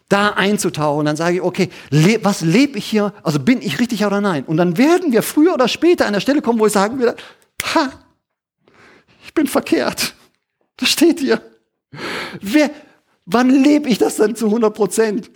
Da 0.10 0.30
einzutauchen, 0.32 1.06
dann 1.06 1.16
sage 1.16 1.36
ich, 1.36 1.42
okay, 1.42 1.70
le 1.92 2.20
was 2.24 2.42
lebe 2.42 2.78
ich 2.80 2.86
hier? 2.86 3.14
Also 3.22 3.40
bin 3.40 3.62
ich 3.62 3.80
richtig 3.80 4.06
oder 4.06 4.22
nein? 4.22 4.44
Und 4.44 4.58
dann 4.58 4.78
werden 4.78 5.12
wir 5.12 5.22
früher 5.22 5.54
oder 5.54 5.68
später 5.68 6.08
an 6.08 6.14
der 6.14 6.20
Stelle 6.20 6.42
kommen, 6.42 6.60
wo 6.60 6.66
ich 6.66 6.74
sagen 6.74 7.00
werde, 7.00 7.16
ha, 7.64 7.92
ich 9.24 9.34
bin 9.34 9.48
verkehrt. 9.48 10.16
Das 10.78 10.90
steht 10.90 11.20
hier. 11.20 11.42
Wer, 12.42 12.72
wann 13.26 13.50
lebe 13.50 13.90
ich 13.90 14.00
das 14.00 14.16
denn 14.16 14.36
zu 14.36 14.48
100 14.48 14.74
Prozent? 14.74 15.32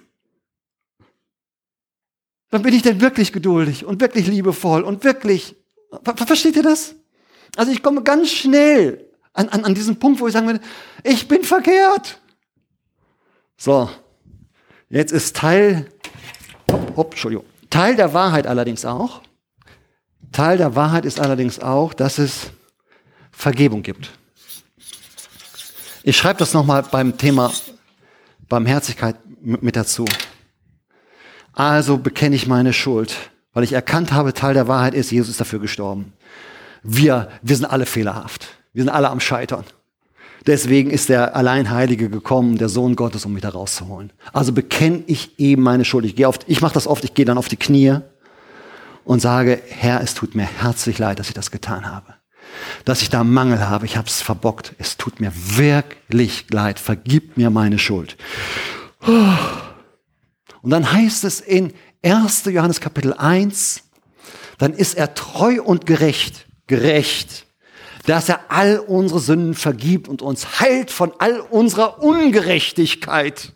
Wann 2.50 2.62
bin 2.62 2.74
ich 2.74 2.82
denn 2.82 3.02
wirklich 3.02 3.32
geduldig 3.32 3.86
und 3.86 4.02
wirklich 4.02 4.28
liebevoll 4.28 4.84
und 4.84 5.04
wirklich, 5.04 5.56
versteht 6.04 6.56
ihr 6.56 6.64
das? 6.64 6.96
Also 7.56 7.72
ich 7.72 7.84
komme 7.84 8.04
ganz 8.04 8.30
schnell 8.32 9.10
an, 9.34 9.50
an, 9.50 9.66
an 9.66 9.76
diesen 9.76 9.98
Punkt, 9.98 10.20
wo 10.20 10.28
ich 10.28 10.34
sagen 10.34 10.48
würde, 10.48 10.62
ich 11.04 11.28
bin 11.28 11.44
verkehrt. 11.44 12.20
So, 13.58 13.90
jetzt 14.90 15.12
ist 15.12 15.36
Teil, 15.36 15.90
hopp, 16.72 16.98
hopp, 16.98 17.12
Entschuldigung, 17.12 17.46
Teil 17.70 17.96
der 17.96 18.14
Wahrheit 18.14 18.48
allerdings 18.48 18.86
auch, 18.86 19.22
Teil 20.32 20.58
der 20.58 20.76
Wahrheit 20.76 21.06
ist 21.06 21.20
allerdings 21.20 21.60
auch, 21.60 21.94
dass 21.94 22.18
es 22.18 22.52
Vergebung 23.32 23.84
gibt. 23.84 24.10
Ich 26.04 26.18
schreibe 26.18 26.40
das 26.40 26.54
nochmal 26.54 26.84
beim 26.84 27.18
Thema 27.18 27.52
Barmherzigkeit 28.50 29.16
mit 29.42 29.76
dazu. 29.76 30.06
Also 31.54 31.98
bekenne 31.98 32.36
ich 32.36 32.48
meine 32.48 32.74
Schuld, 32.74 33.16
weil 33.54 33.64
ich 33.64 33.74
erkannt 33.74 34.12
habe, 34.12 34.34
Teil 34.34 34.54
der 34.54 34.68
Wahrheit 34.68 34.96
ist, 34.96 35.12
Jesus 35.12 35.30
ist 35.30 35.40
dafür 35.40 35.60
gestorben. 35.60 36.14
Wir, 36.84 37.30
wir 37.42 37.56
sind 37.56 37.66
alle 37.66 37.86
fehlerhaft. 37.86 38.48
Wir 38.74 38.84
sind 38.84 38.90
alle 38.90 39.10
am 39.10 39.20
Scheitern. 39.20 39.64
Deswegen 40.46 40.92
ist 40.92 41.08
der 41.08 41.36
Alleinheilige 41.36 42.10
gekommen, 42.10 42.58
der 42.58 42.68
Sohn 42.68 42.96
Gottes, 42.96 43.26
um 43.26 43.34
mich 43.34 43.44
da 43.44 43.50
rauszuholen. 43.50 44.12
Also 44.34 44.52
bekenne 44.52 45.04
ich 45.08 45.40
eben 45.40 45.62
meine 45.62 45.86
Schuld. 45.86 46.06
Ich 46.06 46.16
gehe 46.16 46.28
oft, 46.28 46.44
ich 46.48 46.62
mache 46.62 46.74
das 46.74 46.86
oft, 46.86 47.04
ich 47.06 47.14
gehe 47.14 47.26
dann 47.26 47.38
auf 47.38 47.48
die 47.48 47.56
Knie 47.56 48.00
und 49.06 49.22
sage, 49.22 49.62
Herr, 49.70 50.02
es 50.02 50.16
tut 50.16 50.36
mir 50.36 50.44
herzlich 50.44 51.00
leid, 51.00 51.20
dass 51.20 51.30
ich 51.30 51.34
das 51.34 51.52
getan 51.52 51.90
habe 51.90 52.16
dass 52.86 53.02
ich 53.02 53.10
da 53.10 53.24
Mangel 53.24 53.68
habe, 53.68 53.86
ich 53.86 53.98
habe 53.98 54.08
es 54.08 54.22
verbockt. 54.22 54.74
Es 54.78 54.98
tut 54.98 55.20
mir 55.20 55.32
wirklich 55.36 56.46
leid, 56.50 56.80
vergib 56.80 57.38
mir 57.38 57.50
meine 57.50 57.80
Schuld. 57.80 58.18
Und 59.02 60.70
dann 60.70 60.92
heißt 60.92 61.24
es 61.24 61.42
in 61.42 61.74
1. 62.04 62.46
Johannes 62.46 62.80
Kapitel 62.80 63.14
1, 63.14 63.84
dann 64.58 64.74
ist 64.74 64.96
er 64.96 65.14
treu 65.14 65.62
und 65.62 65.86
gerecht, 65.86 66.43
gerecht, 66.68 67.46
dass 68.06 68.30
er 68.30 68.40
all 68.50 68.80
unsere 68.80 69.20
Sünden 69.20 69.54
vergibt 69.54 70.08
und 70.08 70.22
uns 70.22 70.60
heilt 70.60 70.92
von 70.92 71.14
all 71.20 71.40
unserer 71.40 72.04
Ungerechtigkeit. 72.04 73.54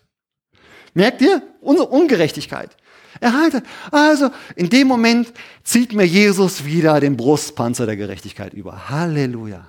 Merkt 0.93 1.21
ihr? 1.21 1.41
Unsere 1.61 1.89
Ungerechtigkeit. 1.89 2.75
Er 3.19 3.33
heilt. 3.33 3.61
Also 3.91 4.29
in 4.55 4.69
dem 4.69 4.87
Moment 4.87 5.33
zieht 5.63 5.93
mir 5.93 6.05
Jesus 6.05 6.65
wieder 6.65 6.99
den 6.99 7.17
Brustpanzer 7.17 7.85
der 7.85 7.97
Gerechtigkeit 7.97 8.53
über. 8.53 8.89
Halleluja. 8.89 9.67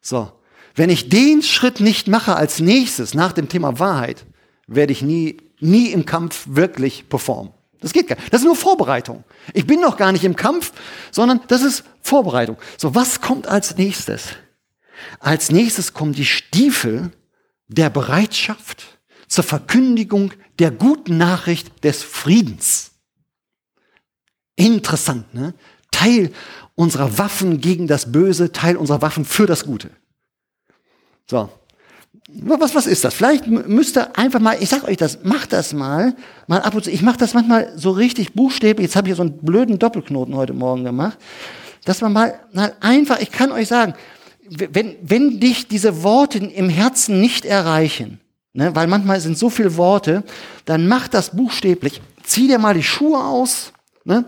So, 0.00 0.32
wenn 0.74 0.90
ich 0.90 1.08
den 1.08 1.42
Schritt 1.42 1.80
nicht 1.80 2.08
mache 2.08 2.36
als 2.36 2.60
nächstes 2.60 3.14
nach 3.14 3.32
dem 3.32 3.48
Thema 3.48 3.78
Wahrheit, 3.78 4.24
werde 4.66 4.92
ich 4.92 5.02
nie, 5.02 5.38
nie 5.60 5.88
im 5.88 6.06
Kampf 6.06 6.46
wirklich 6.50 7.08
performen. 7.08 7.52
Das 7.80 7.92
geht 7.92 8.08
gar 8.08 8.16
nicht. 8.16 8.32
Das 8.32 8.40
ist 8.40 8.46
nur 8.46 8.56
Vorbereitung. 8.56 9.24
Ich 9.52 9.66
bin 9.66 9.80
noch 9.80 9.96
gar 9.96 10.12
nicht 10.12 10.24
im 10.24 10.36
Kampf, 10.36 10.72
sondern 11.10 11.40
das 11.48 11.62
ist 11.62 11.84
Vorbereitung. 12.02 12.56
So, 12.76 12.94
was 12.94 13.20
kommt 13.20 13.46
als 13.46 13.76
nächstes? 13.76 14.28
Als 15.20 15.50
nächstes 15.50 15.92
kommen 15.92 16.12
die 16.12 16.24
Stiefel 16.24 17.12
der 17.68 17.90
Bereitschaft 17.90 18.98
zur 19.28 19.44
Verkündigung 19.44 20.32
der 20.58 20.70
guten 20.70 21.18
Nachricht 21.18 21.84
des 21.84 22.02
Friedens. 22.02 22.92
Interessant, 24.54 25.34
ne? 25.34 25.54
Teil 25.90 26.32
unserer 26.74 27.18
Waffen 27.18 27.60
gegen 27.60 27.86
das 27.86 28.12
Böse, 28.12 28.52
Teil 28.52 28.76
unserer 28.76 29.02
Waffen 29.02 29.24
für 29.24 29.46
das 29.46 29.64
Gute. 29.64 29.90
So. 31.28 31.50
Was, 32.28 32.74
was 32.74 32.86
ist 32.86 33.04
das? 33.04 33.14
Vielleicht 33.14 33.46
müsst 33.46 33.96
ihr 33.96 34.18
einfach 34.18 34.40
mal, 34.40 34.56
ich 34.60 34.68
sag 34.68 34.84
euch 34.84 34.96
das, 34.96 35.22
macht 35.22 35.52
das 35.52 35.72
mal, 35.72 36.14
mal 36.46 36.60
ab 36.60 36.74
und 36.74 36.84
zu. 36.84 36.90
Ich 36.90 37.02
mache 37.02 37.18
das 37.18 37.34
manchmal 37.34 37.72
so 37.76 37.90
richtig 37.90 38.34
buchstäblich. 38.34 38.86
Jetzt 38.86 38.96
habe 38.96 39.08
ich 39.08 39.16
so 39.16 39.22
einen 39.22 39.38
blöden 39.38 39.78
Doppelknoten 39.78 40.34
heute 40.34 40.52
Morgen 40.52 40.84
gemacht. 40.84 41.18
Dass 41.84 42.00
man 42.00 42.12
mal, 42.12 42.40
mal 42.52 42.74
einfach, 42.80 43.20
ich 43.20 43.30
kann 43.30 43.52
euch 43.52 43.68
sagen, 43.68 43.94
wenn, 44.48 44.96
wenn 45.02 45.40
dich 45.40 45.68
diese 45.68 46.02
Worte 46.02 46.38
im 46.38 46.68
Herzen 46.68 47.20
nicht 47.20 47.44
erreichen, 47.44 48.20
ne, 48.52 48.74
weil 48.74 48.86
manchmal 48.86 49.20
sind 49.20 49.38
so 49.38 49.50
viele 49.50 49.76
Worte, 49.76 50.24
dann 50.64 50.88
mach 50.88 51.08
das 51.08 51.30
buchstäblich. 51.30 52.00
Zieh 52.22 52.48
dir 52.48 52.58
mal 52.58 52.74
die 52.74 52.82
Schuhe 52.82 53.22
aus, 53.22 53.72
ne? 54.04 54.24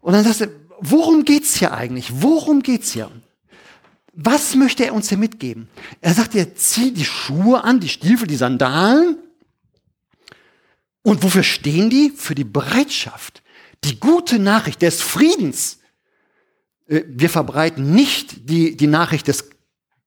Und 0.00 0.12
dann 0.12 0.22
sagst 0.22 0.42
du, 0.42 0.46
worum 0.80 1.24
geht's 1.24 1.56
hier 1.56 1.72
eigentlich? 1.72 2.22
Worum 2.22 2.62
geht's 2.62 2.92
hier? 2.92 3.10
Was 4.18 4.54
möchte 4.54 4.86
er 4.86 4.94
uns 4.94 5.10
hier 5.10 5.18
mitgeben? 5.18 5.68
Er 6.00 6.14
sagt 6.14 6.32
dir, 6.32 6.54
zieh 6.54 6.92
die 6.92 7.04
Schuhe 7.04 7.62
an, 7.62 7.80
die 7.80 7.90
Stiefel, 7.90 8.26
die 8.26 8.36
Sandalen. 8.36 9.18
Und 11.02 11.22
wofür 11.22 11.42
stehen 11.42 11.90
die? 11.90 12.10
Für 12.10 12.34
die 12.34 12.44
Bereitschaft, 12.44 13.42
die 13.84 14.00
gute 14.00 14.38
Nachricht 14.38 14.80
des 14.80 15.02
Friedens. 15.02 15.80
Äh, 16.86 17.02
wir 17.06 17.28
verbreiten 17.28 17.94
nicht 17.94 18.48
die, 18.48 18.74
die 18.74 18.86
Nachricht 18.86 19.28
des, 19.28 19.50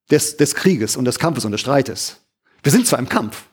des, 0.09 0.37
des 0.37 0.55
Krieges 0.55 0.97
und 0.97 1.05
des 1.05 1.19
Kampfes 1.19 1.45
und 1.45 1.51
des 1.51 1.61
Streites. 1.61 2.17
Wir 2.63 2.71
sind 2.71 2.87
zwar 2.87 2.97
im 2.97 3.09
Kampf 3.09 3.43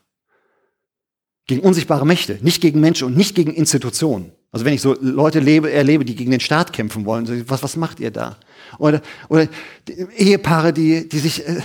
gegen 1.46 1.60
unsichtbare 1.60 2.06
Mächte, 2.06 2.38
nicht 2.40 2.62
gegen 2.62 2.80
Menschen 2.80 3.06
und 3.06 3.16
nicht 3.16 3.34
gegen 3.34 3.52
Institutionen. 3.52 4.32
Also 4.52 4.64
wenn 4.64 4.74
ich 4.74 4.80
so 4.80 4.96
Leute 5.00 5.40
lebe, 5.40 5.70
erlebe, 5.70 6.04
die 6.04 6.14
gegen 6.14 6.30
den 6.30 6.40
Staat 6.40 6.72
kämpfen 6.72 7.04
wollen, 7.04 7.44
was, 7.48 7.62
was 7.62 7.76
macht 7.76 8.00
ihr 8.00 8.10
da? 8.10 8.36
Oder, 8.78 9.02
oder 9.28 9.48
Ehepaare, 10.16 10.72
die, 10.72 11.08
die 11.08 11.18
sich, 11.18 11.46
äh, 11.46 11.60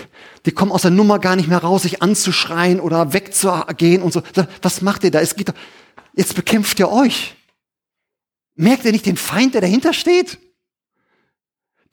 die 0.46 0.52
kommen 0.52 0.72
aus 0.72 0.82
der 0.82 0.92
Nummer 0.92 1.20
gar 1.20 1.36
nicht 1.36 1.48
mehr 1.48 1.60
raus, 1.60 1.84
sich 1.84 2.02
anzuschreien 2.02 2.80
oder 2.80 3.14
wegzugehen 3.14 4.02
und 4.02 4.14
so. 4.14 4.22
Was 4.62 4.82
macht 4.82 5.04
ihr 5.04 5.12
da? 5.12 5.20
Es 5.20 5.36
geht 5.36 5.50
doch, 5.50 5.54
jetzt 6.16 6.36
bekämpft 6.36 6.80
ihr 6.80 6.92
euch. 6.92 7.36
Merkt 8.56 8.86
ihr 8.86 8.92
nicht 8.92 9.06
den 9.06 9.18
Feind, 9.18 9.54
der 9.54 9.62
dahinter 9.62 9.94
steht? 9.94 10.38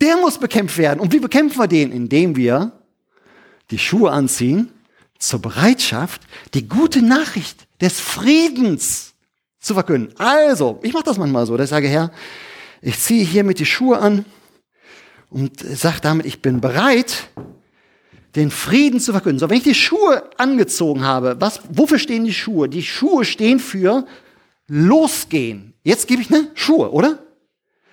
Der 0.00 0.16
muss 0.16 0.38
bekämpft 0.38 0.78
werden. 0.78 1.00
Und 1.00 1.12
wie 1.12 1.20
bekämpfen 1.20 1.58
wir 1.58 1.68
den? 1.68 1.92
Indem 1.92 2.36
wir 2.36 2.72
die 3.70 3.78
Schuhe 3.78 4.10
anziehen 4.10 4.70
zur 5.18 5.40
Bereitschaft, 5.40 6.22
die 6.54 6.68
gute 6.68 7.02
Nachricht 7.02 7.66
des 7.80 8.00
Friedens 8.00 9.07
zu 9.68 9.74
verkünden. 9.74 10.12
Also, 10.18 10.80
ich 10.82 10.92
mache 10.92 11.04
das 11.04 11.18
manchmal 11.18 11.46
so, 11.46 11.56
dass 11.56 11.66
ich 11.66 11.70
sage, 11.70 11.86
Herr, 11.86 12.10
ich 12.82 12.98
ziehe 12.98 13.24
hiermit 13.24 13.60
die 13.60 13.66
Schuhe 13.66 13.98
an 13.98 14.24
und 15.30 15.60
sage 15.60 15.98
damit, 16.02 16.26
ich 16.26 16.42
bin 16.42 16.60
bereit, 16.60 17.28
den 18.34 18.50
Frieden 18.50 19.00
zu 19.00 19.12
verkünden. 19.12 19.38
So, 19.38 19.48
wenn 19.48 19.58
ich 19.58 19.64
die 19.64 19.74
Schuhe 19.74 20.30
angezogen 20.36 21.04
habe, 21.04 21.36
was, 21.38 21.60
wofür 21.70 21.98
stehen 21.98 22.24
die 22.24 22.34
Schuhe? 22.34 22.68
Die 22.68 22.82
Schuhe 22.82 23.24
stehen 23.24 23.58
für 23.60 24.06
losgehen. 24.66 25.74
Jetzt 25.82 26.08
gebe 26.08 26.22
ich 26.22 26.30
ne 26.30 26.50
Schuhe, 26.54 26.90
oder? 26.92 27.18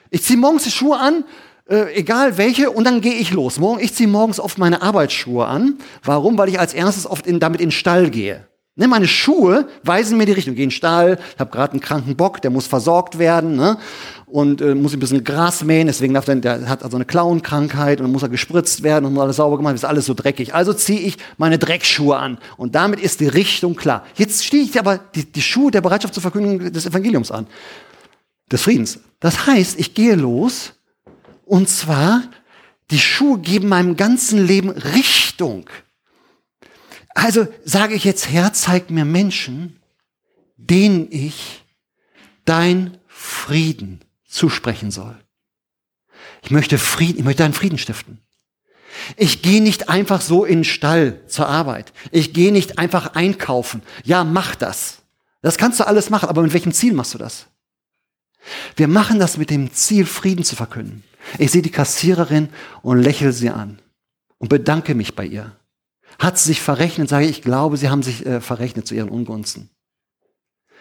Ich 0.10 0.24
ziehe 0.24 0.38
morgens 0.38 0.64
die 0.64 0.72
Schuhe 0.72 0.98
an, 0.98 1.24
äh, 1.70 1.94
egal 1.96 2.38
welche, 2.38 2.72
und 2.72 2.84
dann 2.84 3.02
gehe 3.02 3.16
ich 3.16 3.32
los. 3.32 3.60
Morgen, 3.60 3.82
ich 3.82 3.94
ziehe 3.94 4.10
morgens 4.10 4.40
oft 4.40 4.58
meine 4.58 4.82
Arbeitsschuhe 4.82 5.46
an. 5.46 5.78
Warum? 6.04 6.38
Weil 6.38 6.50
ich 6.50 6.60
als 6.60 6.74
erstes 6.74 7.06
oft 7.08 7.28
in, 7.28 7.40
damit 7.40 7.60
in 7.60 7.68
den 7.68 7.72
Stall 7.72 8.10
gehe. 8.10 8.48
Ne, 8.78 8.90
meine 8.90 9.08
Schuhe 9.08 9.70
weisen 9.84 10.18
mir 10.18 10.26
die 10.26 10.34
Richtung. 10.34 10.52
Ich 10.52 10.58
gehe 10.58 10.66
in 10.66 10.70
den 10.70 10.76
Stall, 10.76 11.18
habe 11.40 11.50
gerade 11.50 11.72
einen 11.72 11.80
kranken 11.80 12.18
Bock, 12.18 12.42
der 12.42 12.52
muss 12.52 12.68
versorgt 12.68 13.18
werden 13.18 13.56
ne? 13.56 13.78
und 14.26 14.60
äh, 14.60 14.76
muss 14.76 14.92
ein 14.92 15.00
bisschen 15.00 15.24
Gras 15.24 15.64
mähen. 15.64 15.88
Deswegen 15.88 16.14
darf 16.14 16.26
der, 16.26 16.36
der 16.36 16.68
hat 16.68 16.84
also 16.84 16.98
eine 16.98 17.06
Klauenkrankheit 17.06 18.00
und 18.00 18.04
dann 18.04 18.12
muss 18.12 18.24
er 18.24 18.28
gespritzt 18.28 18.84
werden 18.84 19.06
und 19.06 19.14
muss 19.14 19.24
alles 19.24 19.36
sauber 19.38 19.56
gemacht. 19.56 19.76
Ist 19.76 19.86
alles 19.86 20.06
so 20.06 20.14
dreckig. 20.14 20.54
Also 20.54 20.74
ziehe 20.74 21.00
ich 21.00 21.18
meine 21.38 21.58
Dreckschuhe 21.58 22.18
an 22.18 22.38
und 22.58 22.76
damit 22.76 23.00
ist 23.00 23.22
die 23.22 23.30
Richtung 23.30 23.78
klar. 23.78 24.04
Jetzt 24.16 24.44
stehe 24.44 24.64
ich 24.64 24.78
aber 24.78 24.98
die, 24.98 25.24
die 25.24 25.42
Schuhe 25.42 25.72
der 25.72 25.80
Bereitschaft 25.80 26.14
zur 26.14 26.22
Verkündigung 26.22 26.74
des 26.74 26.86
Evangeliums 26.86 27.32
an, 27.32 27.48
des 28.52 28.62
Friedens. 28.62 29.00
Das 29.22 29.48
heißt, 29.48 29.80
ich 29.80 29.94
gehe 29.94 30.16
los 30.16 30.74
und 31.46 31.70
zwar 31.70 32.24
die 32.92 33.00
Schuhe 33.00 33.40
geben 33.40 33.70
meinem 33.70 33.96
ganzen 33.96 34.46
Leben 34.46 34.70
Richtung. 34.70 35.66
Also 37.16 37.48
sage 37.64 37.96
ich 37.96 38.04
jetzt, 38.04 38.30
Herr, 38.30 38.54
zeig 38.54 38.92
mir 38.92 39.06
Menschen, 39.06 39.80
denen 40.58 41.08
ich 41.10 41.64
dein 42.44 43.00
Frieden 43.08 44.02
zusprechen 44.28 44.92
soll. 44.92 45.16
Ich 46.44 46.52
möchte 46.52 46.78
Frieden, 46.78 47.18
ich 47.18 47.24
möchte 47.24 47.42
deinen 47.42 47.54
Frieden 47.54 47.80
stiften. 47.80 48.20
Ich 49.18 49.42
gehe 49.42 49.64
nicht 49.64 49.90
einfach 49.90 50.22
so 50.22 50.46
in 50.46 50.60
den 50.60 50.64
Stall 50.66 51.22
zur 51.28 51.48
Arbeit. 51.48 51.94
Ich 52.12 52.34
gehe 52.34 52.52
nicht 52.52 52.78
einfach 52.78 53.16
einkaufen. 53.16 53.82
Ja, 54.04 54.24
mach 54.24 54.56
das. 54.56 55.02
Das 55.42 55.58
kannst 55.58 55.80
du 55.80 55.88
alles 55.88 56.10
machen, 56.10 56.30
aber 56.30 56.44
mit 56.44 56.54
welchem 56.54 56.74
Ziel 56.74 56.94
machst 56.94 57.14
du 57.14 57.18
das? 57.18 57.48
Wir 58.76 58.88
machen 58.88 59.20
das 59.20 59.38
mit 59.38 59.50
dem 59.50 59.74
Ziel, 59.74 60.06
Frieden 60.06 60.44
zu 60.44 60.56
verkünden. 60.56 61.04
Ich 61.40 61.52
sehe 61.52 61.62
die 61.62 61.72
Kassiererin 61.72 62.50
und 62.82 63.02
lächle 63.02 63.32
sie 63.32 63.50
an 63.50 63.80
und 64.38 64.50
bedanke 64.50 64.96
mich 64.96 65.16
bei 65.16 65.26
ihr. 65.26 65.56
Hat 66.20 66.38
sie 66.38 66.48
sich 66.48 66.62
verrechnet, 66.62 67.10
sage 67.10 67.26
ich, 67.26 67.32
ich 67.32 67.42
glaube, 67.42 67.78
sie 67.78 67.90
haben 67.90 68.04
sich 68.04 68.26
äh, 68.26 68.42
verrechnet 68.42 68.88
zu 68.88 68.96
ihren 68.96 69.10
Ungunsten. 69.10 69.70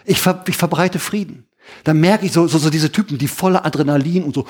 Ich, 0.05 0.21
ver 0.21 0.45
ich 0.47 0.57
verbreite 0.57 0.99
Frieden. 0.99 1.49
Dann 1.85 1.99
merke 1.99 2.27
ich 2.27 2.33
so, 2.33 2.47
so, 2.47 2.59
so 2.59 2.71
diese 2.71 2.93
Typen, 2.93 3.19
die 3.19 3.29
voller 3.29 3.65
Adrenalin 3.65 4.25
und 4.25 4.35
so, 4.35 4.47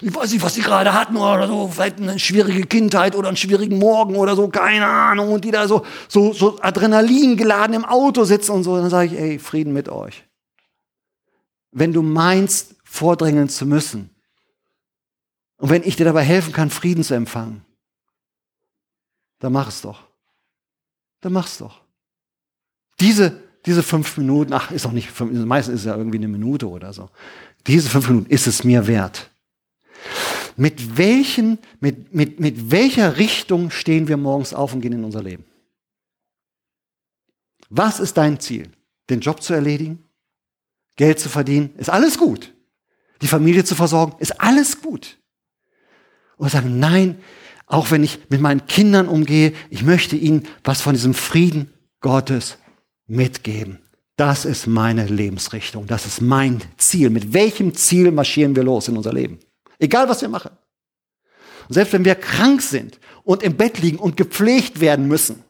ich 0.00 0.14
weiß 0.14 0.32
nicht, 0.32 0.42
was 0.42 0.54
sie 0.54 0.62
gerade 0.62 0.92
hatten 0.92 1.16
oder 1.16 1.46
so, 1.46 1.68
vielleicht 1.68 2.00
eine 2.00 2.18
schwierige 2.18 2.66
Kindheit 2.66 3.14
oder 3.14 3.28
einen 3.28 3.36
schwierigen 3.36 3.78
Morgen 3.78 4.16
oder 4.16 4.36
so, 4.36 4.48
keine 4.48 4.86
Ahnung, 4.86 5.32
und 5.32 5.44
die 5.44 5.50
da 5.50 5.68
so, 5.68 5.84
so, 6.08 6.32
so 6.32 6.60
Adrenalin 6.60 7.36
geladen 7.36 7.74
im 7.74 7.84
Auto 7.84 8.24
sitzen 8.24 8.52
und 8.52 8.64
so, 8.64 8.76
dann 8.76 8.90
sage 8.90 9.08
ich, 9.08 9.18
ey, 9.18 9.38
Frieden 9.38 9.72
mit 9.72 9.88
euch. 9.88 10.24
Wenn 11.70 11.92
du 11.92 12.02
meinst, 12.02 12.76
vordrängeln 12.84 13.48
zu 13.48 13.66
müssen, 13.66 14.10
und 15.56 15.70
wenn 15.70 15.84
ich 15.84 15.96
dir 15.96 16.04
dabei 16.04 16.22
helfen 16.22 16.52
kann, 16.52 16.68
Frieden 16.68 17.04
zu 17.04 17.14
empfangen, 17.14 17.64
dann 19.44 19.52
mach 19.52 19.68
es 19.68 19.82
doch. 19.82 20.00
Dann 21.20 21.34
mach 21.34 21.46
es 21.46 21.58
doch. 21.58 21.82
Diese, 22.98 23.42
diese 23.66 23.82
fünf 23.82 24.16
Minuten, 24.16 24.54
ach, 24.54 24.70
ist 24.70 24.86
auch 24.86 24.92
nicht, 24.92 25.10
fünf, 25.10 25.32
meistens 25.44 25.74
ist 25.74 25.80
es 25.82 25.86
ja 25.86 25.96
irgendwie 25.96 26.16
eine 26.16 26.28
Minute 26.28 26.66
oder 26.66 26.94
so. 26.94 27.10
Diese 27.66 27.90
fünf 27.90 28.08
Minuten 28.08 28.30
ist 28.30 28.46
es 28.46 28.64
mir 28.64 28.86
wert. 28.86 29.30
Mit 30.56 30.96
welchen, 30.96 31.58
mit, 31.78 32.14
mit, 32.14 32.40
mit 32.40 32.70
welcher 32.70 33.18
Richtung 33.18 33.70
stehen 33.70 34.08
wir 34.08 34.16
morgens 34.16 34.54
auf 34.54 34.72
und 34.72 34.80
gehen 34.80 34.94
in 34.94 35.04
unser 35.04 35.22
Leben? 35.22 35.44
Was 37.68 38.00
ist 38.00 38.16
dein 38.16 38.40
Ziel? 38.40 38.70
Den 39.10 39.20
Job 39.20 39.42
zu 39.42 39.52
erledigen? 39.52 40.08
Geld 40.96 41.20
zu 41.20 41.28
verdienen? 41.28 41.74
Ist 41.76 41.90
alles 41.90 42.16
gut. 42.16 42.54
Die 43.20 43.26
Familie 43.26 43.64
zu 43.64 43.74
versorgen? 43.74 44.16
Ist 44.20 44.40
alles 44.40 44.80
gut. 44.80 45.18
Und 46.38 46.50
sagen, 46.50 46.78
nein, 46.78 47.20
auch 47.66 47.90
wenn 47.90 48.04
ich 48.04 48.18
mit 48.28 48.40
meinen 48.40 48.66
Kindern 48.66 49.08
umgehe, 49.08 49.52
ich 49.70 49.82
möchte 49.82 50.16
ihnen 50.16 50.44
was 50.62 50.80
von 50.80 50.94
diesem 50.94 51.14
Frieden 51.14 51.70
Gottes 52.00 52.58
mitgeben. 53.06 53.78
Das 54.16 54.44
ist 54.44 54.66
meine 54.66 55.06
Lebensrichtung. 55.06 55.86
Das 55.86 56.06
ist 56.06 56.20
mein 56.20 56.62
Ziel. 56.76 57.10
Mit 57.10 57.32
welchem 57.32 57.74
Ziel 57.74 58.12
marschieren 58.12 58.54
wir 58.54 58.62
los 58.62 58.88
in 58.88 58.96
unser 58.96 59.12
Leben? 59.12 59.38
Egal, 59.78 60.08
was 60.08 60.20
wir 60.20 60.28
machen. 60.28 60.52
Und 61.68 61.74
selbst 61.74 61.92
wenn 61.92 62.04
wir 62.04 62.14
krank 62.14 62.62
sind 62.62 63.00
und 63.24 63.42
im 63.42 63.56
Bett 63.56 63.78
liegen 63.78 63.98
und 63.98 64.16
gepflegt 64.16 64.80
werden 64.80 65.08
müssen 65.08 65.42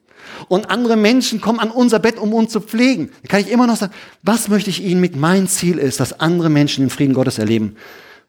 und 0.49 0.71
andere 0.71 0.97
Menschen 0.97 1.41
kommen 1.41 1.59
an 1.59 1.71
unser 1.71 1.99
Bett, 1.99 2.19
um 2.19 2.33
uns 2.33 2.53
zu 2.53 2.61
pflegen, 2.61 3.11
dann 3.23 3.29
kann 3.29 3.41
ich 3.41 3.51
immer 3.51 3.67
noch 3.67 3.77
sagen, 3.77 3.93
was 4.23 4.49
möchte 4.49 4.71
ich 4.71 4.83
ihnen 4.83 5.01
mit? 5.01 5.17
Mein 5.17 5.49
Ziel 5.49 5.79
ist, 5.79 6.01
dass 6.01 6.21
andere 6.21 6.51
Menschen 6.51 6.85
den 6.85 6.91
Frieden 6.91 7.15
Gottes 7.15 7.39
erleben. 7.39 7.77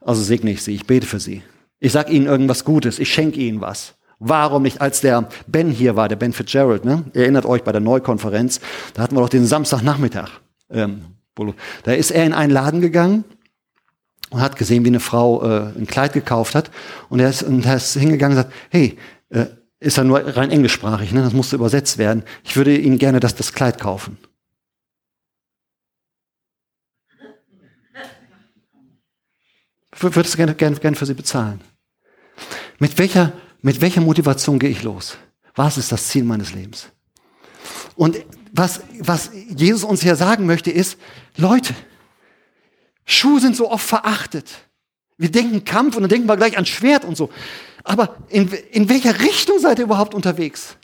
Also 0.01 0.21
segne 0.21 0.51
ich 0.51 0.63
sie, 0.63 0.73
ich 0.73 0.85
bete 0.85 1.07
für 1.07 1.19
sie. 1.19 1.43
Ich 1.79 1.91
sag 1.91 2.09
ihnen 2.09 2.25
irgendwas 2.25 2.65
Gutes, 2.65 2.99
ich 2.99 3.11
schenke 3.13 3.39
ihnen 3.39 3.61
was. 3.61 3.95
Warum 4.19 4.63
nicht, 4.63 4.81
als 4.81 5.01
der 5.01 5.27
Ben 5.45 5.69
hier 5.69 5.95
war, 5.95 6.07
der 6.07 6.15
Ben 6.15 6.31
Fitzgerald, 6.31 6.85
ne? 6.85 7.03
Erinnert 7.13 7.45
euch 7.45 7.63
bei 7.63 7.71
der 7.71 7.81
Neukonferenz, 7.81 8.61
da 8.93 9.03
hatten 9.03 9.15
wir 9.15 9.21
doch 9.21 9.29
den 9.29 9.45
Samstagnachmittag. 9.45 10.29
Ähm, 10.69 11.01
da 11.83 11.91
ist 11.91 12.11
er 12.11 12.25
in 12.25 12.33
einen 12.33 12.51
Laden 12.51 12.79
gegangen 12.79 13.25
und 14.29 14.39
hat 14.39 14.55
gesehen, 14.55 14.85
wie 14.85 14.89
eine 14.89 15.01
Frau 15.01 15.43
äh, 15.43 15.71
ein 15.77 15.85
Kleid 15.85 16.13
gekauft 16.13 16.55
hat. 16.55 16.71
Und 17.09 17.19
er 17.19 17.29
ist, 17.29 17.43
und 17.43 17.65
er 17.65 17.75
ist 17.75 17.93
hingegangen 17.93 18.37
und 18.37 18.43
sagt, 18.43 18.55
hey, 18.69 18.97
äh, 19.29 19.45
ist 19.79 19.97
ja 19.97 20.03
nur 20.03 20.19
rein 20.37 20.51
englischsprachig, 20.51 21.11
ne? 21.11 21.21
das 21.21 21.33
musste 21.33 21.57
übersetzt 21.57 21.97
werden. 21.97 22.23
Ich 22.43 22.55
würde 22.55 22.75
Ihnen 22.75 22.97
gerne 22.97 23.19
das, 23.19 23.35
das 23.35 23.53
Kleid 23.53 23.79
kaufen. 23.79 24.17
Würde 29.97 30.21
es 30.21 30.35
gerne, 30.35 30.55
gerne, 30.55 30.77
gerne 30.77 30.95
für 30.95 31.05
sie 31.05 31.13
bezahlen. 31.13 31.61
Mit 32.79 32.97
welcher, 32.97 33.33
mit 33.61 33.81
welcher 33.81 34.01
Motivation 34.01 34.59
gehe 34.59 34.69
ich 34.69 34.83
los? 34.83 35.17
Was 35.55 35.77
ist 35.77 35.91
das 35.91 36.07
Ziel 36.07 36.23
meines 36.23 36.53
Lebens? 36.53 36.89
Und 37.95 38.17
was, 38.51 38.81
was 38.99 39.31
Jesus 39.49 39.83
uns 39.83 40.01
hier 40.01 40.15
sagen 40.15 40.45
möchte, 40.45 40.71
ist, 40.71 40.97
Leute, 41.37 41.73
Schuhe 43.05 43.39
sind 43.39 43.55
so 43.55 43.71
oft 43.71 43.85
verachtet. 43.85 44.49
Wir 45.17 45.31
denken 45.31 45.63
Kampf 45.63 45.95
und 45.95 46.03
dann 46.03 46.09
denken 46.09 46.27
wir 46.27 46.37
gleich 46.37 46.57
an 46.57 46.65
Schwert 46.65 47.05
und 47.05 47.15
so. 47.15 47.29
Aber 47.83 48.17
in, 48.29 48.51
in 48.71 48.89
welcher 48.89 49.19
Richtung 49.21 49.59
seid 49.59 49.79
ihr 49.79 49.85
überhaupt 49.85 50.13
unterwegs? 50.13 50.77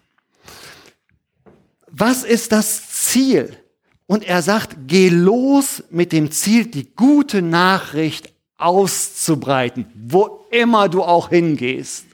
Was 1.87 2.23
ist 2.23 2.51
das 2.51 2.89
Ziel? 2.89 3.57
Und 4.05 4.23
er 4.23 4.41
sagt, 4.41 4.75
geh 4.87 5.09
los 5.09 5.83
mit 5.89 6.11
dem 6.11 6.31
Ziel, 6.31 6.65
die 6.65 6.93
gute 6.95 7.41
Nachricht 7.41 8.30
auszubreiten, 8.61 9.85
wo 9.95 10.45
immer 10.51 10.89
du 10.89 11.03
auch 11.03 11.29
hingehst 11.29 12.05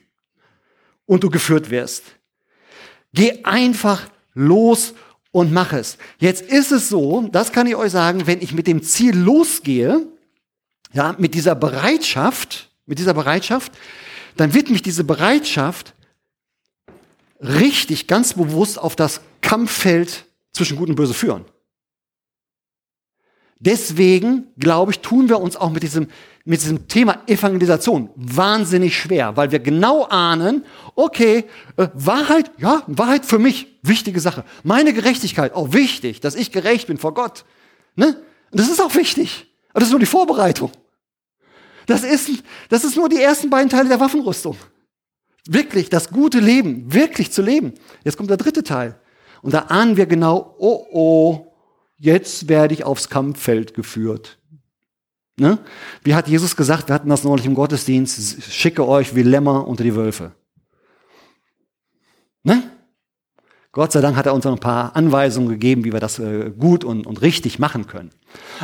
und 1.05 1.23
du 1.23 1.29
geführt 1.29 1.69
wirst. 1.69 2.03
Geh 3.13 3.43
einfach 3.43 4.07
los 4.33 4.93
und 5.31 5.51
mach 5.51 5.73
es. 5.73 5.97
Jetzt 6.19 6.41
ist 6.41 6.71
es 6.71 6.89
so, 6.89 7.27
das 7.31 7.51
kann 7.51 7.67
ich 7.67 7.75
euch 7.75 7.91
sagen, 7.91 8.27
wenn 8.27 8.41
ich 8.41 8.53
mit 8.53 8.67
dem 8.67 8.83
Ziel 8.83 9.15
losgehe, 9.15 10.07
ja, 10.93 11.15
mit 11.17 11.33
dieser 11.33 11.55
Bereitschaft, 11.55 12.69
mit 12.85 12.99
dieser 12.99 13.13
Bereitschaft, 13.13 13.71
dann 14.35 14.53
wird 14.53 14.69
mich 14.69 14.81
diese 14.81 15.03
Bereitschaft 15.03 15.93
richtig 17.39 18.07
ganz 18.07 18.33
bewusst 18.33 18.79
auf 18.79 18.95
das 18.95 19.21
Kampffeld 19.41 20.25
zwischen 20.53 20.77
Gut 20.77 20.89
und 20.89 20.95
Böse 20.95 21.13
führen. 21.13 21.45
Deswegen, 23.59 24.47
glaube 24.57 24.91
ich, 24.91 24.99
tun 24.99 25.29
wir 25.29 25.39
uns 25.39 25.55
auch 25.55 25.71
mit 25.71 25.83
diesem, 25.83 26.07
mit 26.47 26.61
diesem 26.61 26.87
Thema 26.87 27.23
Evangelisation 27.27 28.09
wahnsinnig 28.15 28.97
schwer, 28.97 29.35
weil 29.35 29.51
wir 29.51 29.59
genau 29.59 30.05
ahnen, 30.05 30.63
okay, 30.95 31.43
äh, 31.75 31.89
Wahrheit, 31.93 32.49
ja, 32.57 32.83
Wahrheit 32.87 33.25
für 33.25 33.37
mich, 33.37 33.67
wichtige 33.81 34.21
Sache. 34.21 34.45
Meine 34.63 34.93
Gerechtigkeit, 34.93 35.53
auch 35.53 35.73
wichtig, 35.73 36.21
dass 36.21 36.35
ich 36.35 36.53
gerecht 36.53 36.87
bin 36.87 36.97
vor 36.97 37.13
Gott. 37.13 37.43
Ne? 37.97 38.15
Das 38.51 38.69
ist 38.69 38.81
auch 38.81 38.95
wichtig. 38.95 39.47
Aber 39.71 39.81
das 39.81 39.89
ist 39.89 39.91
nur 39.91 39.99
die 39.99 40.05
Vorbereitung. 40.05 40.71
Das 41.85 42.03
ist, 42.03 42.29
das 42.69 42.85
ist 42.85 42.95
nur 42.95 43.09
die 43.09 43.21
ersten 43.21 43.49
beiden 43.49 43.69
Teile 43.69 43.89
der 43.89 43.99
Waffenrüstung. 43.99 44.55
Wirklich 45.49 45.89
das 45.89 46.09
gute 46.09 46.39
Leben, 46.39 46.93
wirklich 46.93 47.31
zu 47.31 47.41
leben. 47.41 47.73
Jetzt 48.05 48.15
kommt 48.15 48.29
der 48.29 48.37
dritte 48.37 48.63
Teil. 48.63 48.97
Und 49.41 49.53
da 49.53 49.63
ahnen 49.63 49.97
wir 49.97 50.05
genau, 50.05 50.55
oh 50.59 50.87
oh, 50.91 51.53
jetzt 51.97 52.47
werde 52.47 52.73
ich 52.73 52.85
aufs 52.85 53.09
Kampffeld 53.09 53.73
geführt. 53.73 54.37
Ne? 55.39 55.59
Wie 56.03 56.15
hat 56.15 56.27
Jesus 56.27 56.55
gesagt, 56.55 56.87
wir 56.87 56.95
hatten 56.95 57.09
das 57.09 57.23
neulich 57.23 57.45
im 57.45 57.53
Gottesdienst, 57.53 58.43
schicke 58.51 58.87
euch 58.87 59.15
wie 59.15 59.21
Lämmer 59.21 59.67
unter 59.67 59.83
die 59.83 59.95
Wölfe. 59.95 60.31
Ne? 62.43 62.63
Gott 63.71 63.91
sei 63.91 64.01
Dank 64.01 64.15
hat 64.15 64.25
er 64.25 64.33
uns 64.33 64.45
noch 64.45 64.53
ein 64.53 64.59
paar 64.59 64.95
Anweisungen 64.95 65.49
gegeben, 65.49 65.83
wie 65.83 65.93
wir 65.93 65.99
das 65.99 66.17
äh, 66.17 66.51
gut 66.57 66.83
und, 66.83 67.05
und 67.05 67.21
richtig 67.21 67.59
machen 67.59 67.85
können. 67.85 68.09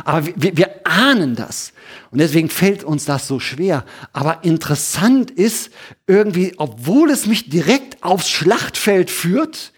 Aber 0.04 0.26
wir, 0.26 0.56
wir 0.56 0.84
ahnen 0.84 1.36
das. 1.36 1.72
Und 2.10 2.18
deswegen 2.18 2.48
fällt 2.48 2.82
uns 2.82 3.04
das 3.04 3.28
so 3.28 3.38
schwer. 3.38 3.84
Aber 4.12 4.42
interessant 4.42 5.30
ist 5.30 5.70
irgendwie, 6.08 6.54
obwohl 6.56 7.10
es 7.10 7.26
mich 7.26 7.48
direkt 7.48 8.02
aufs 8.02 8.28
Schlachtfeld 8.28 9.08
führt, 9.08 9.72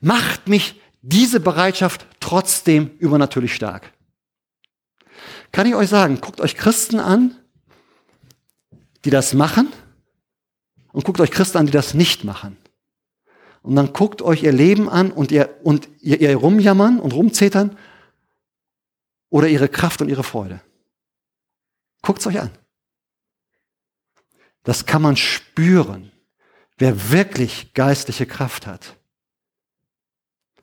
macht 0.00 0.48
mich 0.48 0.80
diese 1.02 1.38
Bereitschaft 1.38 2.06
trotzdem 2.18 2.90
übernatürlich 2.98 3.54
stark. 3.54 3.92
Kann 5.54 5.68
ich 5.68 5.76
euch 5.76 5.88
sagen, 5.88 6.20
guckt 6.20 6.40
euch 6.40 6.56
Christen 6.56 6.98
an, 6.98 7.36
die 9.04 9.10
das 9.10 9.34
machen, 9.34 9.72
und 10.90 11.04
guckt 11.04 11.20
euch 11.20 11.30
Christen 11.30 11.58
an, 11.58 11.66
die 11.66 11.72
das 11.72 11.94
nicht 11.94 12.24
machen. 12.24 12.56
Und 13.62 13.76
dann 13.76 13.92
guckt 13.92 14.20
euch 14.20 14.42
ihr 14.42 14.50
Leben 14.50 14.88
an 14.88 15.12
und 15.12 15.30
ihr, 15.30 15.60
und 15.62 15.88
ihr, 16.00 16.20
ihr 16.20 16.34
rumjammern 16.34 16.98
und 16.98 17.12
rumzetern 17.12 17.78
oder 19.30 19.46
ihre 19.46 19.68
Kraft 19.68 20.02
und 20.02 20.08
ihre 20.08 20.24
Freude. 20.24 20.60
Guckt 22.02 22.18
es 22.18 22.26
euch 22.26 22.40
an. 22.40 22.50
Das 24.64 24.86
kann 24.86 25.02
man 25.02 25.16
spüren, 25.16 26.10
wer 26.78 27.12
wirklich 27.12 27.74
geistliche 27.74 28.26
Kraft 28.26 28.66
hat. 28.66 28.96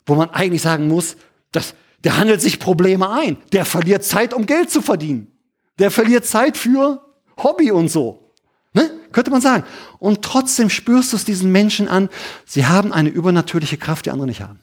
Wo 0.05 0.15
man 0.15 0.31
eigentlich 0.31 0.61
sagen 0.61 0.89
muss, 0.89 1.15
das, 1.53 1.75
der 2.03 2.17
handelt 2.17 2.41
sich 2.41 2.59
Probleme 2.59 3.09
ein. 3.09 3.37
Der 3.51 3.65
verliert 3.65 4.03
Zeit, 4.03 4.33
um 4.33 4.45
Geld 4.45 4.69
zu 4.69 4.81
verdienen. 4.81 5.27
Der 5.79 5.91
verliert 5.91 6.25
Zeit 6.25 6.57
für 6.57 7.05
Hobby 7.37 7.71
und 7.71 7.89
so. 7.89 8.33
Ne? 8.73 8.89
Könnte 9.11 9.31
man 9.31 9.41
sagen. 9.41 9.63
Und 9.99 10.21
trotzdem 10.21 10.69
spürst 10.69 11.11
du 11.11 11.17
es 11.17 11.25
diesen 11.25 11.51
Menschen 11.51 11.87
an, 11.87 12.09
sie 12.45 12.65
haben 12.65 12.93
eine 12.93 13.09
übernatürliche 13.09 13.77
Kraft, 13.77 14.05
die 14.05 14.11
andere 14.11 14.27
nicht 14.27 14.41
haben. 14.41 14.59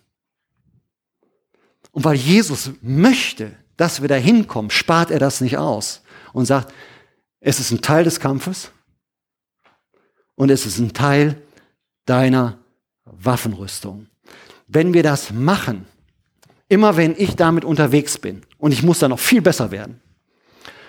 Und 1.93 2.05
weil 2.05 2.17
Jesus 2.17 2.71
möchte, 2.81 3.57
dass 3.77 4.01
wir 4.01 4.09
da 4.09 4.15
hinkommen, 4.17 4.71
spart 4.71 5.11
er 5.11 5.19
das 5.19 5.41
nicht 5.41 5.57
aus 5.57 6.03
und 6.33 6.47
sagt, 6.47 6.73
es 7.41 7.61
ist 7.61 7.71
ein 7.71 7.81
Teil 7.81 8.05
des 8.05 8.21
Kampfes 8.21 8.71
und 10.35 10.51
es 10.51 10.67
ist 10.67 10.79
ein 10.79 10.93
Teil 10.93 11.41
deiner 12.05 12.59
Waffenrüstung. 13.05 14.07
Wenn 14.67 14.95
wir 14.95 15.03
das 15.03 15.33
machen, 15.33 15.87
immer 16.69 16.97
wenn 16.97 17.15
ich 17.17 17.37
damit 17.37 17.65
unterwegs 17.65 18.19
bin 18.19 18.43
und 18.59 18.73
ich 18.73 18.83
muss 18.83 18.99
da 18.99 19.09
noch 19.09 19.19
viel 19.19 19.41
besser 19.41 19.71
werden, 19.71 20.01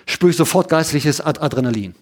spüre 0.05 0.31
ich 0.31 0.37
sofort 0.37 0.69
geistliches 0.69 1.21
Adrenalin. 1.21 1.95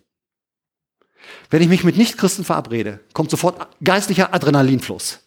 Wenn 1.49 1.61
ich 1.61 1.67
mich 1.67 1.83
mit 1.83 1.97
Nichtchristen 1.97 2.45
verabrede, 2.45 2.99
kommt 3.13 3.31
sofort 3.31 3.67
geistlicher 3.83 4.33
Adrenalinfluss. 4.33 5.19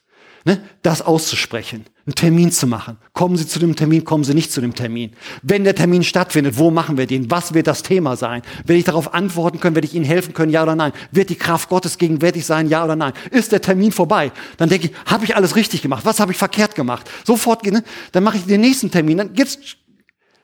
Ne? 0.44 0.62
Das 0.82 1.02
auszusprechen, 1.02 1.86
einen 2.11 2.16
Termin 2.16 2.51
zu 2.51 2.66
machen. 2.66 2.99
Kommen 3.12 3.37
Sie 3.37 3.46
zu 3.46 3.61
dem 3.61 3.77
Termin, 3.77 4.05
kommen 4.05 4.25
Sie 4.25 4.35
nicht 4.35 4.51
zu 4.51 4.61
dem 4.61 4.75
Termin. 4.75 5.12
Wenn 5.42 5.62
der 5.62 5.77
Termin 5.77 6.03
stattfindet, 6.03 6.59
wo 6.59 6.73
machen 6.73 6.99
wir 6.99 7.07
den? 7.07 7.31
Was 7.31 7.55
wird 7.55 7.68
das 7.68 7.85
Thema 7.85 8.16
sein? 8.16 8.42
Werde 8.64 8.79
ich 8.79 8.85
darauf 8.85 9.14
antworten 9.14 9.61
können? 9.61 9.77
Werde 9.77 9.87
ich 9.87 9.94
Ihnen 9.94 10.05
helfen 10.05 10.35
können? 10.35 10.51
Ja 10.51 10.64
oder 10.64 10.75
nein? 10.75 10.92
Wird 11.12 11.31
die 11.31 11.37
Kraft 11.37 11.68
Gottes 11.68 11.99
gegenwärtig 11.99 12.44
sein? 12.44 12.68
Ja 12.68 12.85
oder 12.85 12.96
nein? 12.96 13.12
Ist 13.31 13.53
der 13.53 13.61
Termin 13.61 13.92
vorbei? 13.92 14.33
Dann 14.57 14.68
denke 14.68 14.88
ich, 14.88 14.92
habe 15.07 15.25
ich 15.25 15.37
alles 15.37 15.55
richtig 15.55 15.83
gemacht? 15.83 16.05
Was 16.05 16.18
habe 16.18 16.33
ich 16.33 16.38
verkehrt 16.38 16.75
gemacht? 16.75 17.09
Sofort, 17.25 17.64
ne? 17.64 17.85
dann 18.11 18.25
mache 18.25 18.38
ich 18.38 18.44
den 18.44 18.61
nächsten 18.61 18.90
Termin. 18.90 19.18
Dann 19.18 19.33
gibt's 19.33 19.59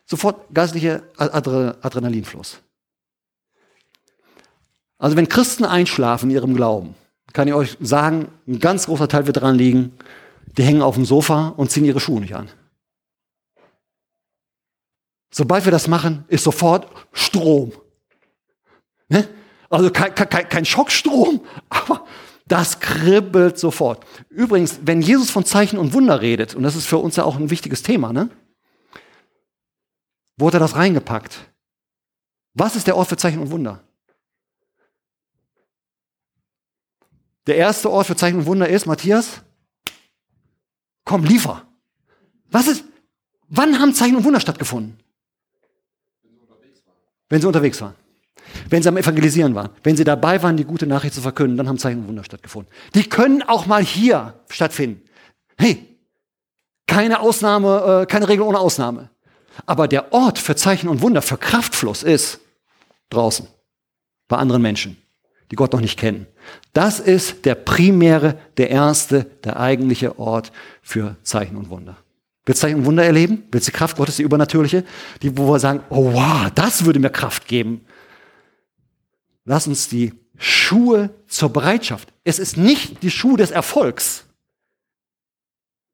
sofort 0.04 0.54
geistlicher 0.54 1.02
Adrenalinfluss. 1.16 2.58
Also 4.98 5.16
wenn 5.16 5.28
Christen 5.28 5.64
einschlafen 5.64 6.30
in 6.30 6.36
ihrem 6.36 6.54
Glauben, 6.54 6.94
kann 7.32 7.48
ich 7.48 7.54
euch 7.54 7.76
sagen, 7.80 8.28
ein 8.46 8.60
ganz 8.60 8.86
großer 8.86 9.08
Teil 9.08 9.26
wird 9.26 9.40
dran 9.40 9.56
liegen, 9.56 9.92
die 10.56 10.62
hängen 10.62 10.82
auf 10.82 10.94
dem 10.94 11.04
Sofa 11.04 11.48
und 11.56 11.70
ziehen 11.70 11.84
ihre 11.84 12.00
Schuhe 12.00 12.20
nicht 12.20 12.34
an. 12.34 12.50
Sobald 15.30 15.64
wir 15.64 15.72
das 15.72 15.86
machen, 15.88 16.24
ist 16.28 16.44
sofort 16.44 16.88
Strom. 17.12 17.72
Ne? 19.08 19.28
Also 19.68 19.90
kein, 19.90 20.14
kein, 20.14 20.48
kein 20.48 20.64
Schockstrom, 20.64 21.44
aber 21.68 22.06
das 22.46 22.80
kribbelt 22.80 23.58
sofort. 23.58 24.06
Übrigens, 24.30 24.80
wenn 24.82 25.02
Jesus 25.02 25.30
von 25.30 25.44
Zeichen 25.44 25.78
und 25.78 25.92
Wunder 25.92 26.20
redet, 26.20 26.54
und 26.54 26.62
das 26.62 26.76
ist 26.76 26.86
für 26.86 26.98
uns 26.98 27.16
ja 27.16 27.24
auch 27.24 27.36
ein 27.36 27.50
wichtiges 27.50 27.82
Thema, 27.82 28.12
ne? 28.12 28.30
Wo 30.38 30.46
hat 30.46 30.54
er 30.54 30.60
das 30.60 30.76
reingepackt? 30.76 31.50
Was 32.54 32.76
ist 32.76 32.86
der 32.86 32.96
Ort 32.96 33.08
für 33.08 33.16
Zeichen 33.16 33.40
und 33.40 33.50
Wunder? 33.50 33.82
Der 37.46 37.56
erste 37.56 37.90
Ort 37.90 38.06
für 38.06 38.16
Zeichen 38.16 38.40
und 38.40 38.46
Wunder 38.46 38.68
ist, 38.68 38.86
Matthias, 38.86 39.42
komm, 41.06 41.24
liefer. 41.24 41.62
Was 42.50 42.68
ist, 42.68 42.84
wann 43.48 43.78
haben 43.78 43.94
Zeichen 43.94 44.16
und 44.16 44.24
Wunder 44.24 44.40
stattgefunden? 44.40 44.98
Wenn 47.30 47.40
sie 47.40 47.46
unterwegs 47.46 47.80
waren. 47.80 47.94
Wenn 48.68 48.82
sie 48.82 48.88
am 48.88 48.96
Evangelisieren 48.98 49.54
waren. 49.54 49.70
Wenn 49.82 49.96
sie 49.96 50.04
dabei 50.04 50.42
waren, 50.42 50.58
die 50.58 50.64
gute 50.64 50.86
Nachricht 50.86 51.14
zu 51.14 51.22
verkünden, 51.22 51.56
dann 51.56 51.68
haben 51.68 51.78
Zeichen 51.78 52.00
und 52.02 52.08
Wunder 52.08 52.24
stattgefunden. 52.24 52.70
Die 52.94 53.08
können 53.08 53.42
auch 53.42 53.66
mal 53.66 53.82
hier 53.82 54.34
stattfinden. 54.50 55.02
Hey, 55.56 55.96
keine 56.86 57.20
Ausnahme, 57.20 58.02
äh, 58.02 58.06
keine 58.06 58.28
Regel 58.28 58.44
ohne 58.44 58.58
Ausnahme. 58.58 59.10
Aber 59.64 59.88
der 59.88 60.12
Ort 60.12 60.38
für 60.38 60.54
Zeichen 60.54 60.88
und 60.88 61.00
Wunder, 61.00 61.22
für 61.22 61.38
Kraftfluss 61.38 62.02
ist 62.02 62.40
draußen. 63.08 63.48
Bei 64.28 64.36
anderen 64.36 64.62
Menschen 64.62 64.96
die 65.50 65.56
Gott 65.56 65.72
noch 65.72 65.80
nicht 65.80 65.98
kennen. 65.98 66.26
Das 66.76 67.00
ist 67.00 67.46
der 67.46 67.54
primäre, 67.54 68.38
der 68.58 68.68
erste, 68.68 69.24
der 69.44 69.58
eigentliche 69.58 70.18
Ort 70.18 70.52
für 70.82 71.16
Zeichen 71.22 71.56
und 71.56 71.70
Wunder. 71.70 71.96
Willst 72.44 72.62
du 72.62 72.66
Zeichen 72.66 72.80
und 72.80 72.84
Wunder 72.84 73.02
erleben? 73.02 73.44
Willst 73.50 73.66
du 73.66 73.72
die 73.72 73.78
Kraft 73.78 73.96
Gottes, 73.96 74.16
die 74.16 74.22
übernatürliche? 74.24 74.84
Die, 75.22 75.38
wo 75.38 75.50
wir 75.50 75.58
sagen, 75.58 75.82
oh 75.88 76.12
wow, 76.12 76.50
das 76.54 76.84
würde 76.84 76.98
mir 76.98 77.08
Kraft 77.08 77.48
geben. 77.48 77.86
Lass 79.46 79.66
uns 79.66 79.88
die 79.88 80.12
Schuhe 80.36 81.08
zur 81.26 81.48
Bereitschaft. 81.48 82.12
Es 82.24 82.38
ist 82.38 82.58
nicht 82.58 83.02
die 83.02 83.10
Schuhe 83.10 83.38
des 83.38 83.52
Erfolgs. 83.52 84.26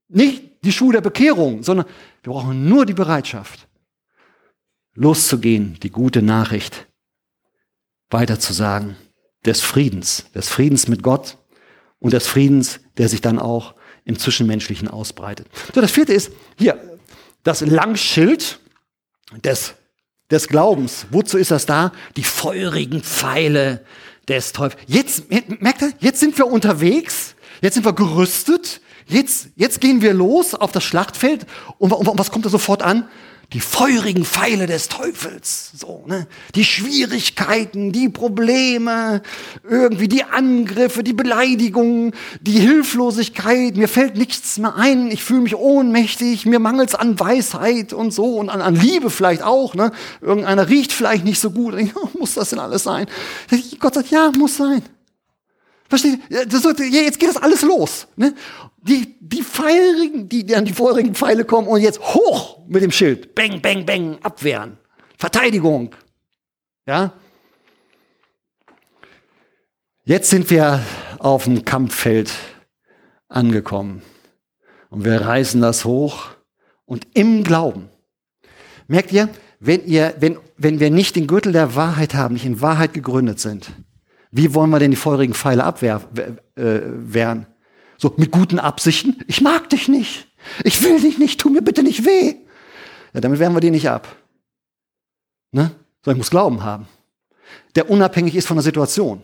Nicht 0.09 0.65
die 0.65 0.73
Schuhe 0.73 0.95
der 0.95 1.01
Bekehrung, 1.01 1.63
sondern 1.63 1.87
wir 2.25 2.33
brauchen 2.33 2.69
nur 2.69 2.87
die 2.87 2.93
Bereitschaft, 2.93 3.69
loszugehen, 4.95 5.79
die 5.81 5.91
gute 5.91 6.23
Nachricht 6.23 6.89
weiterzusagen 8.11 8.97
des 9.45 9.61
Friedens, 9.61 10.27
des 10.35 10.49
Friedens 10.49 10.89
mit 10.89 11.03
Gott 11.03 11.39
und 11.99 12.13
des 12.13 12.27
Friedens, 12.27 12.81
der 12.97 13.09
sich 13.09 13.21
dann 13.21 13.39
auch 13.39 13.75
im 14.05 14.19
Zwischenmenschlichen 14.19 14.89
ausbreitet. 14.89 15.47
So, 15.75 15.81
das 15.81 15.91
vierte 15.91 16.13
ist 16.13 16.33
hier 16.59 16.79
das 17.43 17.61
Langschild 17.61 18.61
des, 19.45 19.75
des 20.31 20.49
Glaubens. 20.49 21.07
Wozu 21.11 21.39
ist 21.39 21.51
das 21.51 21.67
da? 21.67 21.93
Die 22.17 22.25
feurigen 22.25 23.03
Pfeile 23.03 23.85
des 24.29 24.53
Teufels. 24.53 24.81
Jetzt, 24.87 25.25
merkt 25.61 25.83
ihr, 25.83 25.93
jetzt 26.01 26.21
sind 26.21 26.39
wir 26.39 26.47
unterwegs, 26.47 27.35
jetzt 27.61 27.75
sind 27.75 27.85
wir 27.85 27.93
gerüstet, 27.93 28.81
jetzt, 29.07 29.49
jetzt 29.57 29.81
gehen 29.81 30.03
wir 30.03 30.15
los 30.15 30.55
auf 30.55 30.73
das 30.73 30.85
Schlachtfeld 30.85 31.47
und, 31.79 31.93
und 31.93 32.19
was 32.19 32.31
kommt 32.31 32.45
da 32.47 32.51
sofort 32.51 32.83
an? 32.83 33.09
Die 33.53 33.61
feurigen 33.61 34.25
Pfeile 34.25 34.67
des 34.67 34.89
Teufels, 34.89 35.73
so, 35.75 36.05
ne? 36.07 36.27
Die 36.55 36.65
Schwierigkeiten, 36.65 37.93
die 37.93 38.09
Probleme, 38.09 39.23
irgendwie 39.69 40.09
die 40.09 40.25
Angriffe, 40.25 41.03
die 41.03 41.13
Beleidigungen, 41.13 42.13
die 42.41 42.59
Hilflosigkeit, 42.59 43.77
mir 43.77 43.89
fällt 43.89 44.17
nichts 44.17 44.59
mehr 44.59 44.77
ein, 44.77 45.11
ich 45.11 45.23
fühle 45.23 45.43
mich 45.43 45.55
ohnmächtig, 45.55 46.47
mir 46.47 46.59
mangelt's 46.59 46.95
an 46.95 47.21
Weisheit 47.21 47.93
und 47.93 48.13
so 48.13 48.37
und 48.37 48.49
an, 48.49 48.63
an 48.63 48.75
Liebe 48.75 49.11
vielleicht 49.11 49.43
auch, 49.43 49.75
ne? 49.75 49.93
Irgendeiner 50.21 50.69
riecht 50.69 50.93
vielleicht 50.93 51.25
nicht 51.25 51.41
so 51.41 51.51
gut, 51.51 51.75
ich, 51.79 51.93
muss 52.19 52.35
das 52.35 52.51
denn 52.51 52.59
alles 52.59 52.85
sein? 52.85 53.07
Gott 53.79 53.95
sagt, 53.95 54.11
ja, 54.11 54.31
muss 54.37 54.57
sein. 54.57 54.83
Versteht? 55.93 56.21
Jetzt 56.31 57.21
geht 57.21 57.29
das 57.29 57.37
alles 57.37 57.61
los. 57.61 58.07
Ne? 58.17 58.35
Die, 58.79 59.15
die 59.21 59.43
feurigen, 59.43 60.27
die, 60.27 60.47
die 60.47 60.57
an 60.57 60.65
die 60.65 60.73
feurigen 60.73 61.15
Pfeile 61.15 61.45
kommen 61.45 61.69
und 61.69 61.83
jetzt 61.83 62.01
hoch 62.01 62.67
mit 62.67 62.83
dem 62.83 62.91
Schild. 62.91 63.35
Bang, 63.35 63.61
bang, 63.61 63.85
bang, 63.85 64.17
abwehren. 64.23 64.79
Verteidigung. 65.19 65.95
Ja? 66.87 67.13
Jetzt 70.05 70.31
sind 70.31 70.49
wir 70.49 70.83
auf 71.19 71.45
dem 71.45 71.63
Kampffeld 71.67 72.33
angekommen. 73.29 74.01
Und 74.89 75.05
wir 75.05 75.21
reißen 75.21 75.61
das 75.61 75.85
hoch 75.85 76.31
und 76.87 77.07
im 77.13 77.45
Glauben. 77.45 77.91
Merkt 78.89 79.13
ihr, 79.13 79.29
wenn, 79.61 79.85
ihr, 79.85 80.15
wenn, 80.21 80.39
wenn 80.57 80.81
wir 80.81 80.91
nicht 80.91 81.17
den 81.17 81.27
Gürtel 81.27 81.53
der 81.53 81.75
Wahrheit 81.75 82.15
haben, 82.15 82.33
nicht 82.33 82.47
in 82.47 82.63
Wahrheit 82.63 82.95
gegründet 82.95 83.41
sind, 83.41 83.71
wie 84.33 84.55
wollen 84.55 84.71
wir 84.71 84.79
denn 84.79 84.91
die 84.91 84.97
feurigen 84.97 85.35
Pfeile 85.35 85.63
abwehren? 85.63 86.39
Äh, 86.57 87.37
so 87.99 88.15
mit 88.17 88.33
guten 88.33 88.59
Absichten? 88.59 89.23
Ich 89.29 89.43
mag 89.43 89.69
dich 89.69 89.89
nicht. 89.89 90.27
Ich 90.65 90.83
will 90.83 91.01
dich 91.01 91.19
nicht. 91.19 91.39
Tu 91.39 91.51
mir 91.51 91.63
bitte 91.63 91.83
nicht 91.83 92.05
weh. 92.07 92.35
Ja, 93.13 93.21
damit 93.21 93.39
wehren 93.39 93.55
wir 93.55 93.61
die 93.61 93.71
nicht 93.71 93.89
ab. 93.89 94.09
Ne? 95.53 95.71
Ich 96.07 96.17
muss 96.17 96.31
Glauben 96.31 96.65
haben, 96.65 96.89
der 97.77 97.91
unabhängig 97.91 98.35
ist 98.35 98.49
von 98.49 98.57
der 98.57 98.65
Situation. 98.65 99.23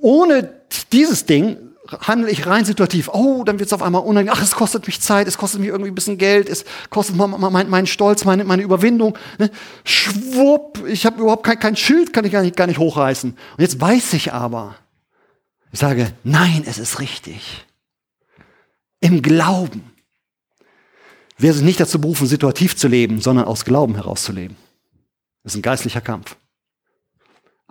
Ohne 0.00 0.60
dieses 0.92 1.24
Ding 1.24 1.69
handle 2.00 2.30
ich 2.30 2.46
rein 2.46 2.64
situativ. 2.64 3.08
Oh, 3.12 3.44
dann 3.44 3.58
wird 3.58 3.68
es 3.68 3.72
auf 3.72 3.82
einmal 3.82 4.02
unangenehm. 4.02 4.34
Ach, 4.36 4.42
es 4.42 4.52
kostet 4.52 4.86
mich 4.86 5.00
Zeit, 5.00 5.26
es 5.26 5.38
kostet 5.38 5.60
mich 5.60 5.68
irgendwie 5.68 5.90
ein 5.90 5.94
bisschen 5.94 6.18
Geld, 6.18 6.48
es 6.48 6.64
kostet 6.90 7.16
meinen 7.16 7.70
mein 7.70 7.86
Stolz, 7.86 8.24
meine, 8.24 8.44
meine 8.44 8.62
Überwindung. 8.62 9.16
Ne? 9.38 9.50
Schwupp, 9.84 10.84
ich 10.86 11.06
habe 11.06 11.20
überhaupt 11.20 11.44
kein, 11.44 11.58
kein 11.58 11.76
Schild, 11.76 12.12
kann 12.12 12.24
ich 12.24 12.32
gar 12.32 12.42
nicht, 12.42 12.56
gar 12.56 12.66
nicht 12.66 12.78
hochreißen. 12.78 13.30
Und 13.30 13.60
jetzt 13.60 13.80
weiß 13.80 14.12
ich 14.14 14.32
aber, 14.32 14.76
ich 15.72 15.78
sage, 15.78 16.12
nein, 16.24 16.64
es 16.66 16.78
ist 16.78 17.00
richtig. 17.00 17.66
Im 19.00 19.22
Glauben. 19.22 19.92
Wir 21.38 21.54
sind 21.54 21.64
nicht 21.64 21.80
dazu 21.80 22.00
berufen, 22.00 22.26
situativ 22.26 22.76
zu 22.76 22.86
leben, 22.86 23.20
sondern 23.20 23.46
aus 23.46 23.64
Glauben 23.64 23.94
herauszuleben. 23.94 24.56
Das 25.42 25.54
ist 25.54 25.58
ein 25.58 25.62
geistlicher 25.62 26.02
Kampf. 26.02 26.36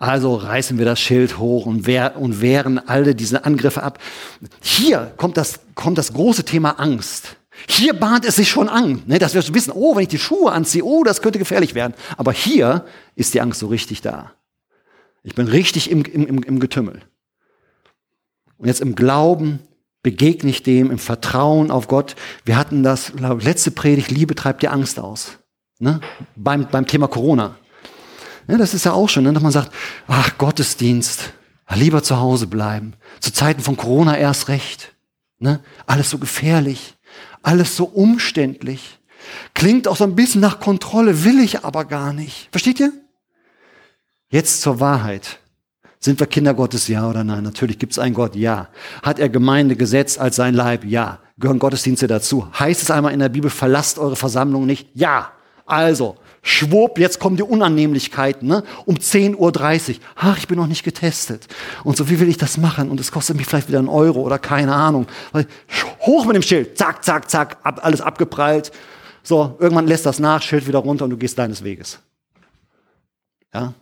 Also 0.00 0.34
reißen 0.34 0.78
wir 0.78 0.86
das 0.86 0.98
Schild 0.98 1.36
hoch 1.36 1.66
und, 1.66 1.86
wehr, 1.86 2.16
und 2.16 2.40
wehren 2.40 2.78
alle 2.78 3.14
diese 3.14 3.44
Angriffe 3.44 3.82
ab. 3.82 3.98
Hier 4.62 5.12
kommt 5.18 5.36
das, 5.36 5.60
kommt 5.74 5.98
das 5.98 6.14
große 6.14 6.46
Thema 6.46 6.80
Angst. 6.80 7.36
Hier 7.68 7.92
bahnt 7.92 8.24
es 8.24 8.36
sich 8.36 8.48
schon 8.48 8.70
an, 8.70 9.02
ne, 9.04 9.18
dass 9.18 9.34
wir 9.34 9.46
wissen, 9.54 9.72
oh, 9.74 9.94
wenn 9.94 10.04
ich 10.04 10.08
die 10.08 10.18
Schuhe 10.18 10.52
anziehe, 10.52 10.82
oh, 10.82 11.04
das 11.04 11.20
könnte 11.20 11.38
gefährlich 11.38 11.74
werden. 11.74 11.92
Aber 12.16 12.32
hier 12.32 12.86
ist 13.14 13.34
die 13.34 13.42
Angst 13.42 13.60
so 13.60 13.66
richtig 13.66 14.00
da. 14.00 14.32
Ich 15.22 15.34
bin 15.34 15.46
richtig 15.48 15.90
im, 15.90 16.02
im, 16.06 16.42
im 16.44 16.60
Getümmel. 16.60 17.02
Und 18.56 18.68
jetzt 18.68 18.80
im 18.80 18.94
Glauben 18.94 19.58
begegne 20.02 20.48
ich 20.48 20.62
dem, 20.62 20.90
im 20.90 20.98
Vertrauen 20.98 21.70
auf 21.70 21.88
Gott. 21.88 22.16
Wir 22.46 22.56
hatten 22.56 22.82
das, 22.82 23.10
ich, 23.10 23.44
letzte 23.44 23.70
Predigt, 23.70 24.10
Liebe 24.10 24.34
treibt 24.34 24.62
die 24.62 24.68
Angst 24.68 24.98
aus. 24.98 25.32
Ne? 25.78 26.00
Beim, 26.36 26.68
beim 26.70 26.86
Thema 26.86 27.06
Corona. 27.06 27.56
Ja, 28.48 28.56
das 28.56 28.74
ist 28.74 28.84
ja 28.84 28.92
auch 28.92 29.08
schon, 29.08 29.24
ne, 29.24 29.32
dass 29.32 29.42
man 29.42 29.52
sagt, 29.52 29.72
ach, 30.06 30.36
Gottesdienst, 30.38 31.32
lieber 31.74 32.02
zu 32.02 32.18
Hause 32.18 32.46
bleiben. 32.46 32.94
Zu 33.20 33.32
Zeiten 33.32 33.60
von 33.60 33.76
Corona 33.76 34.16
erst 34.16 34.48
recht. 34.48 34.94
Ne? 35.38 35.60
Alles 35.86 36.10
so 36.10 36.18
gefährlich, 36.18 36.96
alles 37.42 37.76
so 37.76 37.84
umständlich. 37.84 38.98
Klingt 39.54 39.88
auch 39.88 39.96
so 39.96 40.04
ein 40.04 40.16
bisschen 40.16 40.40
nach 40.40 40.60
Kontrolle, 40.60 41.24
will 41.24 41.40
ich 41.40 41.64
aber 41.64 41.84
gar 41.84 42.12
nicht. 42.12 42.48
Versteht 42.50 42.80
ihr? 42.80 42.92
Jetzt 44.30 44.62
zur 44.62 44.80
Wahrheit. 44.80 45.38
Sind 45.98 46.18
wir 46.18 46.26
Kinder 46.26 46.54
Gottes, 46.54 46.88
ja 46.88 47.08
oder 47.08 47.24
nein? 47.24 47.42
Natürlich 47.42 47.78
gibt 47.78 47.92
es 47.92 47.98
einen 47.98 48.14
Gott, 48.14 48.34
ja. 48.34 48.68
Hat 49.02 49.18
er 49.18 49.28
Gemeinde 49.28 49.76
gesetzt 49.76 50.18
als 50.18 50.36
sein 50.36 50.54
Leib? 50.54 50.84
Ja. 50.84 51.18
Gehören 51.38 51.58
Gottesdienste 51.58 52.06
dazu? 52.06 52.46
Heißt 52.58 52.82
es 52.82 52.90
einmal 52.90 53.12
in 53.12 53.18
der 53.18 53.28
Bibel, 53.28 53.50
verlasst 53.50 53.98
eure 53.98 54.16
Versammlung 54.16 54.64
nicht? 54.64 54.88
Ja. 54.94 55.32
Also, 55.66 56.16
schwupp, 56.42 56.98
jetzt 56.98 57.20
kommen 57.20 57.36
die 57.36 57.42
Unannehmlichkeiten, 57.42 58.48
ne? 58.48 58.64
Um 58.86 58.96
10.30 58.96 59.36
Uhr. 59.36 59.96
Ach, 60.16 60.38
ich 60.38 60.48
bin 60.48 60.56
noch 60.58 60.66
nicht 60.66 60.84
getestet. 60.84 61.46
Und 61.84 61.96
so, 61.96 62.08
wie 62.08 62.18
will 62.18 62.28
ich 62.28 62.38
das 62.38 62.56
machen? 62.56 62.90
Und 62.90 62.98
es 62.98 63.12
kostet 63.12 63.36
mich 63.36 63.46
vielleicht 63.46 63.68
wieder 63.68 63.78
einen 63.78 63.88
Euro 63.88 64.20
oder 64.20 64.38
keine 64.38 64.74
Ahnung. 64.74 65.06
Hoch 66.00 66.24
mit 66.24 66.36
dem 66.36 66.42
Schild. 66.42 66.78
Zack, 66.78 67.04
zack, 67.04 67.30
zack. 67.30 67.58
Ab, 67.62 67.80
alles 67.82 68.00
abgeprallt. 68.00 68.72
So, 69.22 69.56
irgendwann 69.58 69.86
lässt 69.86 70.06
das 70.06 70.18
nach, 70.18 70.42
Schild 70.42 70.66
wieder 70.66 70.78
runter 70.78 71.04
und 71.04 71.10
du 71.10 71.16
gehst 71.16 71.38
deines 71.38 71.62
Weges. 71.62 71.98
Ja. 73.52 73.74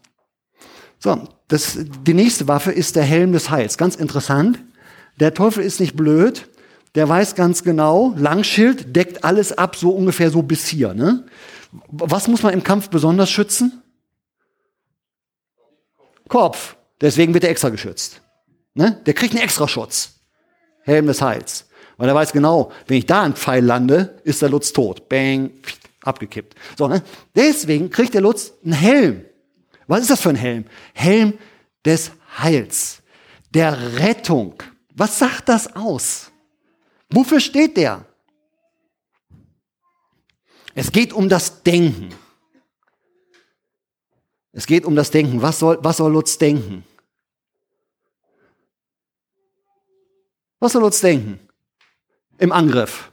So, 0.99 1.29
das, 1.47 1.79
die 1.79 2.15
nächste 2.15 2.49
Waffe 2.49 2.73
ist 2.73 2.97
der 2.97 3.05
Helm 3.05 3.33
des 3.33 3.51
Heils. 3.51 3.79
Ganz 3.79 3.95
interessant. 3.95 4.59
Der 5.21 5.33
Teufel 5.33 5.63
ist 5.63 5.79
nicht 5.79 5.97
blöd. 5.97 6.49
Der 6.95 7.09
weiß 7.09 7.35
ganz 7.35 7.63
genau, 7.63 8.15
Langschild 8.17 8.97
deckt 8.97 9.23
alles 9.23 9.57
ab, 9.57 9.77
so 9.77 9.91
ungefähr 9.91 10.31
so 10.31 10.43
bis 10.43 10.67
hier. 10.67 10.95
Ne? 10.95 11.25
Was 11.71 12.29
muss 12.29 12.43
man 12.43 12.55
im 12.55 12.63
Kampf 12.63 12.89
besonders 12.89 13.31
schützen? 13.31 13.83
Kopf. 16.29 16.77
Deswegen 17.01 17.35
wird 17.35 17.45
er 17.45 17.51
extra 17.51 17.69
geschützt. 17.69 18.23
Ne? 18.75 19.01
Der 19.07 19.15
kriegt 19.15 19.35
einen 19.35 19.43
extra 19.43 19.69
Schutz. 19.69 20.21
Helm 20.83 21.07
des 21.07 21.23
Heils. 21.23 21.69
Weil 21.97 22.09
er 22.09 22.15
weiß 22.15 22.33
genau, 22.33 22.73
wenn 22.87 22.99
ich 22.99 23.07
da 23.07 23.23
einen 23.23 23.35
Pfeil 23.35 23.65
lande, 23.65 24.21
ist 24.25 24.41
der 24.41 24.49
Lutz 24.49 24.73
tot. 24.73 25.09
Bang, 25.09 25.51
abgekippt. 26.03 26.55
So, 26.77 26.89
ne? 26.89 27.03
Deswegen 27.35 27.91
kriegt 27.91 28.15
der 28.15 28.21
Lutz 28.21 28.53
einen 28.65 28.73
Helm. 28.73 29.25
Was 29.87 30.03
ist 30.03 30.11
das 30.11 30.21
für 30.21 30.31
ein 30.31 30.37
Helm? 30.37 30.65
Helm 30.95 31.35
des 31.85 32.13
Heils, 32.39 33.03
der 33.53 33.99
Rettung. 33.99 34.55
Was 34.95 35.19
sagt 35.19 35.49
das 35.49 35.75
aus? 35.75 36.31
Wofür 37.11 37.41
steht 37.41 37.77
der? 37.77 38.05
Es 40.79 40.93
geht 40.93 41.13
um 41.13 41.29
das 41.29 41.65
Denken. 41.65 42.15
Es 44.53 44.65
geht 44.65 44.85
um 44.85 44.95
das 44.95 45.11
Denken. 45.11 45.43
Was 45.43 45.59
soll, 45.59 45.77
was 45.83 45.97
soll 45.97 46.13
Lutz 46.13 46.39
denken? 46.39 46.85
Was 50.61 50.71
soll 50.71 50.83
Lutz 50.83 51.01
denken? 51.01 51.41
Im 52.39 52.53
Angriff. 52.53 53.11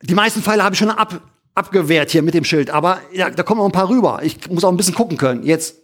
Die 0.00 0.14
meisten 0.14 0.42
Pfeile 0.42 0.62
habe 0.62 0.74
ich 0.74 0.78
schon 0.78 0.90
ab, 0.90 1.20
abgewehrt 1.56 2.12
hier 2.12 2.22
mit 2.22 2.34
dem 2.34 2.44
Schild, 2.44 2.70
aber 2.70 3.02
ja, 3.12 3.28
da 3.28 3.42
kommen 3.42 3.58
noch 3.58 3.66
ein 3.66 3.72
paar 3.72 3.88
rüber. 3.88 4.20
Ich 4.22 4.48
muss 4.48 4.62
auch 4.62 4.70
ein 4.70 4.76
bisschen 4.76 4.94
gucken 4.94 5.16
können. 5.16 5.42
Jetzt, 5.42 5.76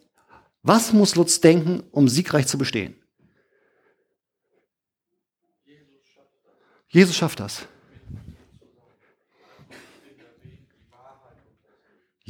was 0.62 0.92
muss 0.92 1.16
Lutz 1.16 1.40
denken, 1.40 1.82
um 1.90 2.08
siegreich 2.08 2.46
zu 2.46 2.58
bestehen? 2.58 2.94
Jesus 6.86 7.16
schafft 7.16 7.40
das. 7.40 7.66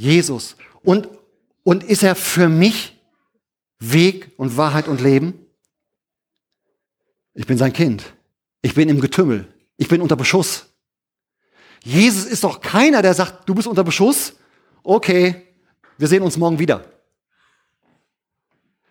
Jesus. 0.02 0.56
Und, 0.82 1.08
und 1.62 1.84
ist 1.84 2.02
er 2.02 2.16
für 2.16 2.48
mich 2.48 3.00
Weg 3.78 4.32
und 4.36 4.56
Wahrheit 4.56 4.88
und 4.88 5.00
Leben? 5.00 5.46
Ich 7.34 7.46
bin 7.46 7.56
sein 7.56 7.72
Kind. 7.72 8.12
Ich 8.62 8.74
bin 8.74 8.88
im 8.88 9.00
Getümmel. 9.00 9.46
Ich 9.76 9.88
bin 9.88 10.00
unter 10.00 10.16
Beschuss. 10.16 10.66
Jesus 11.84 12.24
ist 12.24 12.44
doch 12.44 12.60
keiner, 12.60 13.00
der 13.00 13.14
sagt, 13.14 13.48
du 13.48 13.54
bist 13.54 13.68
unter 13.68 13.84
Beschuss. 13.84 14.34
Okay, 14.82 15.46
wir 15.98 16.08
sehen 16.08 16.22
uns 16.22 16.36
morgen 16.36 16.58
wieder. 16.58 16.84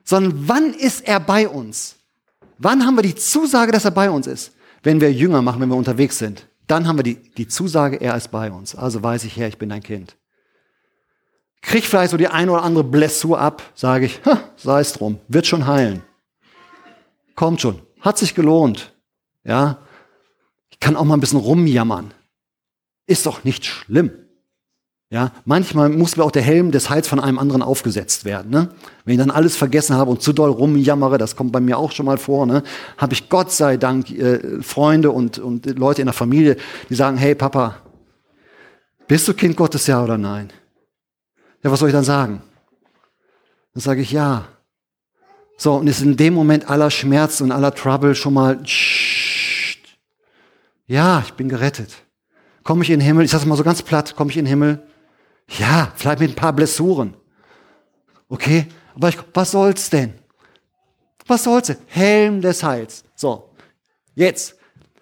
Sondern 0.03 0.47
wann 0.47 0.73
ist 0.73 1.07
er 1.07 1.19
bei 1.19 1.47
uns? 1.47 1.95
Wann 2.57 2.85
haben 2.85 2.95
wir 2.95 3.03
die 3.03 3.15
Zusage, 3.15 3.71
dass 3.71 3.85
er 3.85 3.91
bei 3.91 4.09
uns 4.09 4.27
ist? 4.27 4.53
Wenn 4.83 4.99
wir 4.99 5.11
Jünger 5.11 5.41
machen, 5.41 5.61
wenn 5.61 5.69
wir 5.69 5.75
unterwegs 5.75 6.17
sind. 6.17 6.47
Dann 6.67 6.87
haben 6.87 6.97
wir 6.97 7.03
die, 7.03 7.15
die 7.15 7.47
Zusage, 7.47 7.97
er 7.99 8.15
ist 8.15 8.31
bei 8.31 8.51
uns. 8.51 8.75
Also 8.75 9.03
weiß 9.03 9.25
ich, 9.25 9.35
Herr, 9.35 9.49
ich 9.49 9.57
bin 9.57 9.69
dein 9.69 9.83
Kind 9.83 10.15
krieg 11.61 11.85
vielleicht 11.85 12.11
so 12.11 12.17
die 12.17 12.27
eine 12.27 12.51
oder 12.51 12.63
andere 12.63 12.83
Blessur 12.83 13.39
ab, 13.39 13.61
sage 13.75 14.05
ich, 14.05 14.19
sei 14.55 14.81
es 14.81 14.93
drum, 14.93 15.19
wird 15.27 15.47
schon 15.47 15.67
heilen. 15.67 16.03
Kommt 17.35 17.61
schon, 17.61 17.81
hat 18.01 18.17
sich 18.17 18.35
gelohnt. 18.35 18.93
Ja, 19.43 19.79
ich 20.69 20.79
kann 20.79 20.95
auch 20.95 21.03
mal 21.03 21.15
ein 21.15 21.19
bisschen 21.19 21.39
rumjammern. 21.39 22.13
Ist 23.07 23.25
doch 23.25 23.43
nicht 23.43 23.65
schlimm. 23.65 24.11
Ja, 25.09 25.33
manchmal 25.43 25.89
muss 25.89 26.15
mir 26.15 26.23
auch 26.23 26.31
der 26.31 26.41
Helm 26.41 26.71
des 26.71 26.89
Heils 26.89 27.05
von 27.05 27.19
einem 27.19 27.37
anderen 27.37 27.61
aufgesetzt 27.61 28.23
werden. 28.23 28.49
Ne? 28.49 28.69
Wenn 29.03 29.15
ich 29.15 29.19
dann 29.19 29.29
alles 29.29 29.57
vergessen 29.57 29.97
habe 29.97 30.09
und 30.09 30.21
zu 30.21 30.31
doll 30.31 30.49
rumjammere, 30.49 31.17
das 31.17 31.35
kommt 31.35 31.51
bei 31.51 31.59
mir 31.59 31.77
auch 31.77 31.91
schon 31.91 32.05
mal 32.05 32.17
vor, 32.17 32.45
ne? 32.45 32.63
habe 32.97 33.13
ich 33.13 33.27
Gott 33.27 33.51
sei 33.51 33.75
Dank 33.75 34.09
äh, 34.09 34.61
Freunde 34.61 35.11
und, 35.11 35.37
und 35.37 35.65
Leute 35.77 36.01
in 36.01 36.05
der 36.05 36.13
Familie, 36.13 36.55
die 36.89 36.95
sagen, 36.95 37.17
hey 37.17 37.35
Papa, 37.35 37.75
bist 39.09 39.27
du 39.27 39.33
Kind 39.33 39.57
Gottes, 39.57 39.85
ja 39.87 40.01
oder 40.01 40.17
nein? 40.17 40.53
Ja, 41.63 41.71
was 41.71 41.79
soll 41.79 41.89
ich 41.89 41.93
dann 41.93 42.03
sagen? 42.03 42.41
Dann 43.73 43.81
sage 43.81 44.01
ich 44.01 44.11
ja. 44.11 44.47
So, 45.57 45.75
und 45.75 45.87
ist 45.87 46.01
in 46.01 46.17
dem 46.17 46.33
Moment 46.33 46.69
aller 46.69 46.89
Schmerz 46.89 47.39
und 47.39 47.51
aller 47.51 47.73
Trouble 47.73 48.15
schon 48.15 48.33
mal, 48.33 48.63
ja, 50.87 51.21
ich 51.23 51.33
bin 51.33 51.49
gerettet. 51.49 51.93
Komme 52.63 52.83
ich 52.83 52.89
in 52.89 52.99
den 52.99 53.05
Himmel? 53.05 53.25
Ich 53.25 53.31
sage 53.31 53.45
mal 53.45 53.55
so 53.55 53.63
ganz 53.63 53.81
platt, 53.81 54.15
komme 54.15 54.31
ich 54.31 54.37
in 54.37 54.45
den 54.45 54.49
Himmel? 54.49 54.87
Ja, 55.59 55.91
vielleicht 55.95 56.19
mit 56.19 56.31
ein 56.31 56.35
paar 56.35 56.53
Blessuren. 56.53 57.15
Okay, 58.27 58.67
aber 58.95 59.09
ich, 59.09 59.17
was 59.33 59.51
soll's 59.51 59.89
denn? 59.89 60.13
Was 61.27 61.43
soll's 61.43 61.67
denn? 61.67 61.77
Helm 61.87 62.41
des 62.41 62.63
Heils. 62.63 63.03
So, 63.15 63.49
jetzt 64.15 64.55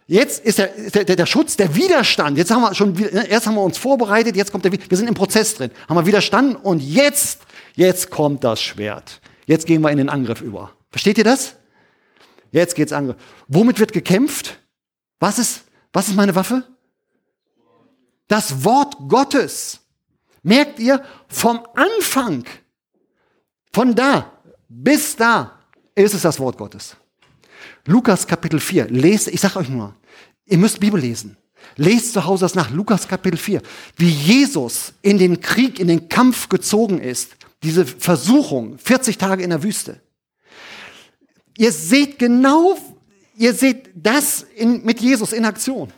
Jetzt 0.09 0.43
ist 0.43 0.57
der, 0.57 0.67
der, 1.05 1.15
der 1.15 1.25
Schutz, 1.27 1.55
der 1.55 1.75
Widerstand. 1.75 2.35
Jetzt 2.35 2.49
haben 2.49 2.61
wir 2.61 2.73
schon, 2.73 2.93
ne, 2.93 3.27
erst 3.29 3.45
haben 3.45 3.53
wir 3.53 3.61
uns 3.61 3.77
vorbereitet, 3.77 4.35
jetzt 4.35 4.51
kommt 4.51 4.65
der, 4.65 4.71
wir 4.71 4.97
sind 4.97 5.07
im 5.07 5.13
Prozess 5.13 5.53
drin, 5.53 5.69
haben 5.87 5.97
wir 5.97 6.07
widerstanden 6.07 6.55
und 6.55 6.81
jetzt, 6.81 7.41
jetzt 7.75 8.09
kommt 8.09 8.43
das 8.43 8.59
Schwert. 8.59 9.21
Jetzt 9.45 9.67
gehen 9.67 9.81
wir 9.81 9.91
in 9.91 9.99
den 9.99 10.09
Angriff 10.09 10.41
über. 10.41 10.71
Versteht 10.89 11.19
ihr 11.19 11.23
das? 11.23 11.55
Jetzt 12.51 12.73
geht's 12.73 12.91
Angriff. 12.91 13.17
Womit 13.47 13.79
wird 13.79 13.93
gekämpft? 13.93 14.59
Was 15.19 15.37
ist, 15.37 15.65
was 15.93 16.07
ist 16.07 16.15
meine 16.15 16.33
Waffe? 16.33 16.63
Das 18.27 18.63
Wort 18.63 18.95
Gottes. 19.07 19.79
Merkt 20.41 20.79
ihr, 20.79 21.03
vom 21.27 21.61
Anfang, 21.75 22.45
von 23.71 23.93
da 23.93 24.31
bis 24.69 25.15
da, 25.15 25.59
ist 25.95 26.13
es 26.13 26.21
das 26.21 26.39
Wort 26.39 26.57
Gottes. 26.57 26.95
Lukas 27.89 28.27
Kapitel 28.27 28.59
4, 28.59 28.87
lest, 28.89 29.29
ich 29.29 29.41
sage 29.41 29.57
euch 29.57 29.69
nur, 29.69 29.95
ihr 30.45 30.59
müsst 30.59 30.79
Bibel 30.79 31.01
lesen. 31.01 31.35
Lest 31.75 32.13
zu 32.13 32.23
Hause 32.23 32.45
das 32.45 32.53
nach, 32.53 32.69
Lukas 32.69 33.07
Kapitel 33.07 33.37
4, 33.37 33.61
wie 33.97 34.09
Jesus 34.09 34.93
in 35.01 35.17
den 35.17 35.41
Krieg, 35.41 35.79
in 35.79 35.87
den 35.87 36.07
Kampf 36.07 36.49
gezogen 36.49 36.99
ist. 36.99 37.31
Diese 37.63 37.85
Versuchung, 37.85 38.77
40 38.77 39.17
Tage 39.17 39.43
in 39.43 39.49
der 39.49 39.63
Wüste. 39.63 39.99
Ihr 41.57 41.71
seht 41.71 42.19
genau, 42.19 42.77
ihr 43.35 43.53
seht 43.53 43.89
das 43.95 44.45
in, 44.55 44.85
mit 44.85 45.01
Jesus 45.01 45.33
in 45.33 45.43
Aktion. 45.43 45.91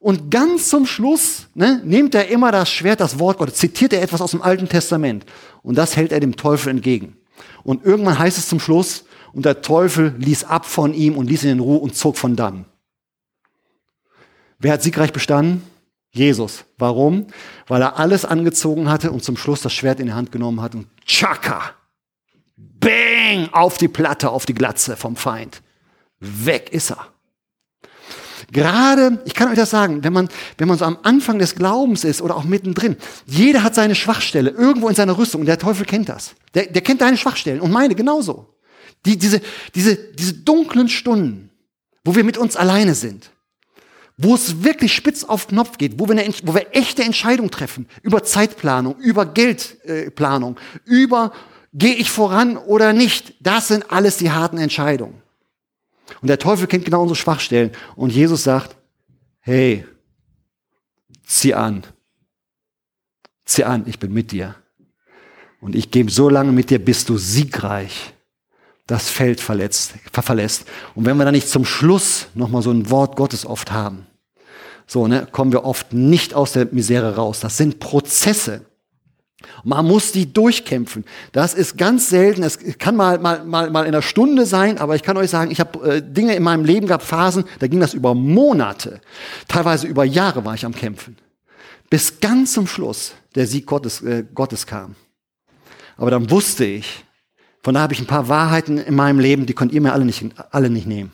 Und 0.00 0.30
ganz 0.32 0.68
zum 0.68 0.84
Schluss 0.84 1.46
ne, 1.54 1.80
nimmt 1.84 2.14
er 2.16 2.28
immer 2.28 2.50
das 2.50 2.70
Schwert, 2.70 3.00
das 3.00 3.20
Wort 3.20 3.38
Gottes, 3.38 3.54
zitiert 3.54 3.92
er 3.92 4.02
etwas 4.02 4.20
aus 4.20 4.32
dem 4.32 4.42
Alten 4.42 4.68
Testament. 4.68 5.24
Und 5.62 5.78
das 5.78 5.96
hält 5.96 6.10
er 6.10 6.18
dem 6.18 6.34
Teufel 6.34 6.70
entgegen. 6.70 7.16
Und 7.62 7.84
irgendwann 7.84 8.18
heißt 8.18 8.36
es 8.36 8.48
zum 8.48 8.58
Schluss, 8.58 9.04
und 9.32 9.44
der 9.44 9.62
Teufel 9.62 10.14
ließ 10.18 10.44
ab 10.44 10.66
von 10.66 10.94
ihm 10.94 11.16
und 11.16 11.28
ließ 11.28 11.44
ihn 11.44 11.50
in 11.50 11.60
Ruhe 11.60 11.78
und 11.78 11.94
zog 11.94 12.16
von 12.16 12.36
dann. 12.36 12.64
Wer 14.58 14.72
hat 14.72 14.82
siegreich 14.82 15.12
bestanden? 15.12 15.62
Jesus. 16.10 16.64
Warum? 16.78 17.26
Weil 17.66 17.82
er 17.82 17.98
alles 17.98 18.24
angezogen 18.24 18.88
hatte 18.90 19.12
und 19.12 19.22
zum 19.22 19.36
Schluss 19.36 19.60
das 19.62 19.72
Schwert 19.72 20.00
in 20.00 20.06
die 20.06 20.12
Hand 20.12 20.32
genommen 20.32 20.60
hat 20.60 20.74
und 20.74 20.86
tschakka, 21.06 21.72
bang, 22.56 23.48
auf 23.52 23.78
die 23.78 23.88
Platte, 23.88 24.30
auf 24.30 24.46
die 24.46 24.54
Glatze 24.54 24.96
vom 24.96 25.16
Feind. 25.16 25.62
Weg 26.20 26.72
ist 26.72 26.90
er. 26.90 27.06
Gerade, 28.50 29.20
ich 29.26 29.34
kann 29.34 29.50
euch 29.50 29.56
das 29.56 29.70
sagen, 29.70 30.02
wenn 30.02 30.12
man, 30.12 30.28
wenn 30.56 30.68
man 30.68 30.78
so 30.78 30.84
am 30.84 30.98
Anfang 31.02 31.38
des 31.38 31.54
Glaubens 31.54 32.02
ist 32.04 32.22
oder 32.22 32.34
auch 32.34 32.44
mittendrin, 32.44 32.96
jeder 33.26 33.62
hat 33.62 33.74
seine 33.74 33.94
Schwachstelle 33.94 34.50
irgendwo 34.50 34.88
in 34.88 34.94
seiner 34.94 35.18
Rüstung 35.18 35.42
und 35.42 35.46
der 35.46 35.58
Teufel 35.58 35.84
kennt 35.84 36.08
das. 36.08 36.34
Der, 36.54 36.66
der 36.66 36.80
kennt 36.80 37.02
deine 37.02 37.18
Schwachstellen 37.18 37.60
und 37.60 37.70
meine 37.70 37.94
genauso. 37.94 38.54
Die, 39.06 39.16
diese, 39.16 39.40
diese, 39.74 39.96
diese 39.96 40.34
dunklen 40.34 40.88
Stunden, 40.88 41.50
wo 42.04 42.14
wir 42.14 42.24
mit 42.24 42.38
uns 42.38 42.56
alleine 42.56 42.94
sind, 42.94 43.30
wo 44.16 44.34
es 44.34 44.64
wirklich 44.64 44.94
spitz 44.94 45.24
auf 45.24 45.46
Knopf 45.46 45.78
geht, 45.78 45.98
wo 45.98 46.08
wir, 46.08 46.18
eine, 46.18 46.34
wo 46.42 46.54
wir 46.54 46.66
echte 46.72 47.04
Entscheidungen 47.04 47.50
treffen 47.50 47.86
über 48.02 48.24
Zeitplanung, 48.24 48.96
über 48.98 49.26
Geldplanung, 49.26 50.56
äh, 50.56 50.90
über 50.90 51.32
gehe 51.72 51.94
ich 51.94 52.10
voran 52.10 52.56
oder 52.56 52.92
nicht. 52.92 53.34
Das 53.40 53.68
sind 53.68 53.90
alles 53.92 54.16
die 54.16 54.30
harten 54.30 54.58
Entscheidungen. 54.58 55.22
Und 56.20 56.28
der 56.28 56.38
Teufel 56.38 56.66
kennt 56.66 56.84
genau 56.84 57.02
unsere 57.02 57.16
Schwachstellen. 57.16 57.70
Und 57.94 58.10
Jesus 58.10 58.42
sagt, 58.42 58.76
hey, 59.40 59.86
zieh 61.24 61.54
an. 61.54 61.84
Zieh 63.44 63.64
an, 63.64 63.84
ich 63.86 63.98
bin 63.98 64.12
mit 64.12 64.32
dir. 64.32 64.56
Und 65.60 65.76
ich 65.76 65.90
gebe 65.90 66.10
so 66.10 66.28
lange 66.28 66.52
mit 66.52 66.70
dir, 66.70 66.78
bis 66.78 67.04
du 67.04 67.18
siegreich 67.18 68.14
das 68.88 69.10
Feld 69.10 69.40
verletzt, 69.40 69.92
verlässt. 70.10 70.64
Und 70.96 71.04
wenn 71.04 71.16
wir 71.16 71.24
dann 71.24 71.34
nicht 71.34 71.48
zum 71.48 71.64
Schluss 71.64 72.26
nochmal 72.34 72.62
so 72.62 72.72
ein 72.72 72.90
Wort 72.90 73.16
Gottes 73.16 73.46
oft 73.46 73.70
haben, 73.70 74.06
so, 74.86 75.06
ne, 75.06 75.28
kommen 75.30 75.52
wir 75.52 75.64
oft 75.64 75.92
nicht 75.92 76.32
aus 76.32 76.52
der 76.52 76.66
Misere 76.72 77.14
raus. 77.14 77.40
Das 77.40 77.58
sind 77.58 77.78
Prozesse. 77.78 78.62
Man 79.62 79.86
muss 79.86 80.12
die 80.12 80.32
durchkämpfen. 80.32 81.04
Das 81.32 81.52
ist 81.52 81.76
ganz 81.76 82.08
selten. 82.08 82.42
Es 82.42 82.58
kann 82.78 82.96
mal, 82.96 83.18
mal, 83.18 83.44
mal, 83.44 83.70
mal 83.70 83.82
in 83.82 83.88
einer 83.88 84.00
Stunde 84.00 84.46
sein, 84.46 84.78
aber 84.78 84.96
ich 84.96 85.02
kann 85.02 85.18
euch 85.18 85.28
sagen, 85.28 85.50
ich 85.50 85.60
habe 85.60 85.96
äh, 85.96 86.02
Dinge 86.02 86.34
in 86.34 86.42
meinem 86.42 86.64
Leben 86.64 86.86
gehabt, 86.86 87.04
Phasen, 87.04 87.44
da 87.58 87.66
ging 87.66 87.80
das 87.80 87.92
über 87.92 88.14
Monate, 88.14 89.02
teilweise 89.46 89.86
über 89.86 90.04
Jahre 90.04 90.46
war 90.46 90.54
ich 90.54 90.64
am 90.64 90.74
Kämpfen. 90.74 91.18
Bis 91.90 92.20
ganz 92.20 92.54
zum 92.54 92.66
Schluss 92.66 93.12
der 93.34 93.46
Sieg 93.46 93.66
Gottes, 93.66 94.00
äh, 94.00 94.24
Gottes 94.34 94.66
kam. 94.66 94.94
Aber 95.98 96.10
dann 96.10 96.30
wusste 96.30 96.64
ich, 96.64 97.04
von 97.62 97.74
da 97.74 97.80
habe 97.80 97.92
ich 97.92 98.00
ein 98.00 98.06
paar 98.06 98.28
Wahrheiten 98.28 98.78
in 98.78 98.94
meinem 98.94 99.18
Leben, 99.18 99.46
die 99.46 99.54
könnt 99.54 99.72
ihr 99.72 99.80
mir 99.80 99.92
alle 99.92 100.04
nicht, 100.04 100.24
alle 100.50 100.70
nicht 100.70 100.86
nehmen. 100.86 101.12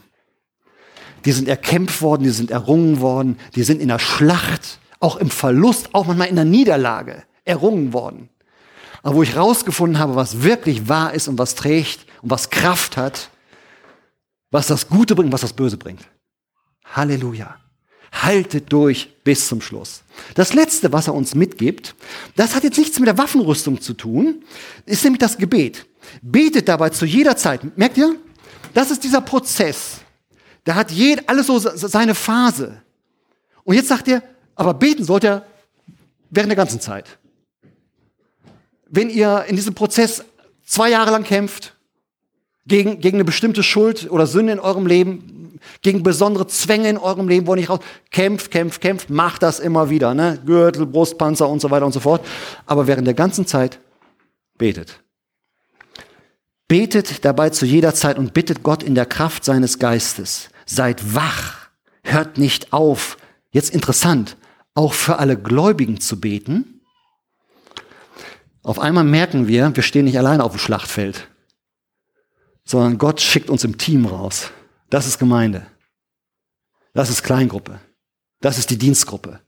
Die 1.25 1.33
sind 1.33 1.49
erkämpft 1.49 2.03
worden, 2.03 2.25
die 2.25 2.31
sind 2.31 2.51
errungen 2.51 3.01
worden, 3.01 3.39
die 3.55 3.63
sind 3.63 3.81
in 3.81 3.89
der 3.89 3.99
Schlacht, 3.99 4.79
auch 5.01 5.17
im 5.17 5.31
Verlust, 5.31 5.91
auch 5.93 6.07
manchmal 6.07 6.29
in 6.29 6.37
der 6.37 6.45
Niederlage 6.45 7.25
errungen 7.45 7.93
worden. 7.93 8.29
Aber 9.03 9.17
wo 9.17 9.23
ich 9.23 9.37
rausgefunden 9.37 9.99
habe, 9.99 10.17
was 10.17 10.43
wirklich 10.43 10.89
wahr 10.89 11.13
ist 11.13 11.29
und 11.29 11.39
was 11.39 11.55
trägt 11.55 12.07
und 12.23 12.31
was 12.31 12.51
Kraft 12.51 12.97
hat, 12.97 13.31
was 14.51 14.67
das 14.67 14.89
Gute 14.89 15.15
bringt, 15.15 15.33
was 15.33 15.43
das 15.43 15.53
Böse 15.53 15.77
bringt. 15.77 16.03
Halleluja. 16.85 17.57
Haltet 18.13 18.73
durch 18.73 19.11
bis 19.25 19.49
zum 19.49 19.61
Schluss. 19.61 20.05
Das 20.35 20.55
letzte, 20.55 20.93
was 20.93 21.09
er 21.09 21.15
uns 21.15 21.35
mitgibt, 21.35 21.97
das 22.37 22.55
hat 22.55 22.63
jetzt 22.63 22.79
nichts 22.79 22.99
mit 23.01 23.09
der 23.09 23.19
Waffenrüstung 23.19 23.81
zu 23.81 23.93
tun, 23.93 24.45
ist 24.87 25.03
nämlich 25.03 25.19
das 25.19 25.37
Gebet. 25.37 25.85
Betet 26.23 26.69
dabei 26.69 26.91
zu 26.91 27.05
jeder 27.05 27.37
Zeit. 27.37 27.77
Merkt 27.77 27.97
ihr? 27.97 28.17
Das 28.73 28.91
ist 28.91 29.05
dieser 29.05 29.21
Prozess. 29.21 30.01
Da 30.65 30.75
hat 30.75 30.91
jeder, 30.91 31.23
alles 31.27 31.47
so 31.47 31.59
seine 31.59 32.15
Phase. 32.15 32.83
Und 33.65 33.75
jetzt 33.77 33.89
sagt 33.89 34.09
er, 34.09 34.23
aber 34.55 34.75
beten 34.75 35.05
sollt 35.05 35.25
ihr 35.25 35.45
während 36.31 36.51
der 36.51 36.57
ganzen 36.57 36.81
Zeit 36.81 37.19
wenn 38.95 39.11
ihr 39.11 39.45
in 39.49 39.57
diesem 39.57 39.75
Prozess 39.75 40.25
zwei 40.65 40.91
Jahre 40.91 41.11
lang 41.11 41.25
kämpft, 41.25 41.75
gegen, 42.67 43.01
gegen 43.01 43.17
eine 43.17 43.25
bestimmte 43.25 43.63
Schuld 43.63 44.11
oder 44.11 44.27
Sünde 44.27 44.53
in 44.53 44.61
eurem 44.61 44.87
Leben, 44.87 45.59
gegen 45.83 46.03
besondere 46.03 46.47
Zwänge 46.47 46.89
in 46.89 46.97
eurem 46.97 47.29
Leben, 47.29 47.47
wo 47.47 47.55
nicht 47.55 47.69
raus, 47.69 47.81
kämpft, 48.11 48.51
kämpft, 48.51 48.81
kämpft, 48.81 49.11
macht 49.11 49.43
das 49.43 49.61
immer 49.61 49.91
wieder, 49.91 50.15
ne? 50.15 50.41
Gürtel, 50.47 50.87
Brustpanzer 50.87 51.49
und 51.49 51.61
so 51.61 51.71
weiter 51.71 51.85
und 51.85 51.93
so 51.93 52.01
fort. 52.01 52.25
Aber 52.65 52.87
während 52.87 53.07
der 53.07 53.15
ganzen 53.15 53.47
Zeit 53.47 53.79
betet. 54.57 55.01
Betet 56.75 57.25
dabei 57.25 57.51
zu 57.51 57.67
jeder 57.67 57.95
Zeit 57.95 58.19
und 58.19 58.35
bittet 58.35 58.63
Gott 58.63 58.83
in 58.83 58.95
der 58.95 59.07
Kraft 59.07 59.45
seines 59.45 59.79
Geistes. 59.79 60.49
Seid 60.67 61.15
wach, 61.15 61.69
hört 62.03 62.39
nicht 62.39 62.73
auf. 62.73 63.17
Jetzt 63.51 63.75
interessant, 63.75 64.37
auch 64.75 64.93
für 64.93 65.19
alle 65.19 65.37
Gläubigen 65.37 66.01
zu 66.01 66.21
beten 66.21 66.75
auf 68.65 68.79
einmal 68.79 69.05
merken 69.05 69.47
wir, 69.47 69.77
wir 69.77 69.83
stehen 69.83 70.07
nicht 70.07 70.19
alleine 70.19 70.43
auf 70.43 70.53
dem 70.53 70.59
Schlachtfeld, 70.59 71.29
sondern 72.65 72.97
Gott 72.97 73.21
schickt 73.21 73.51
uns 73.51 73.63
im 73.63 73.77
Team 73.77 74.07
raus. 74.07 74.51
Das 74.89 75.07
ist 75.07 75.19
Gemeinde. 75.19 75.67
Das 76.95 77.11
ist 77.11 77.23
Kleingruppe. 77.23 77.79
Das 78.41 78.57
ist 78.57 78.71
die 78.71 78.79
Dienstgruppe. 78.79 79.41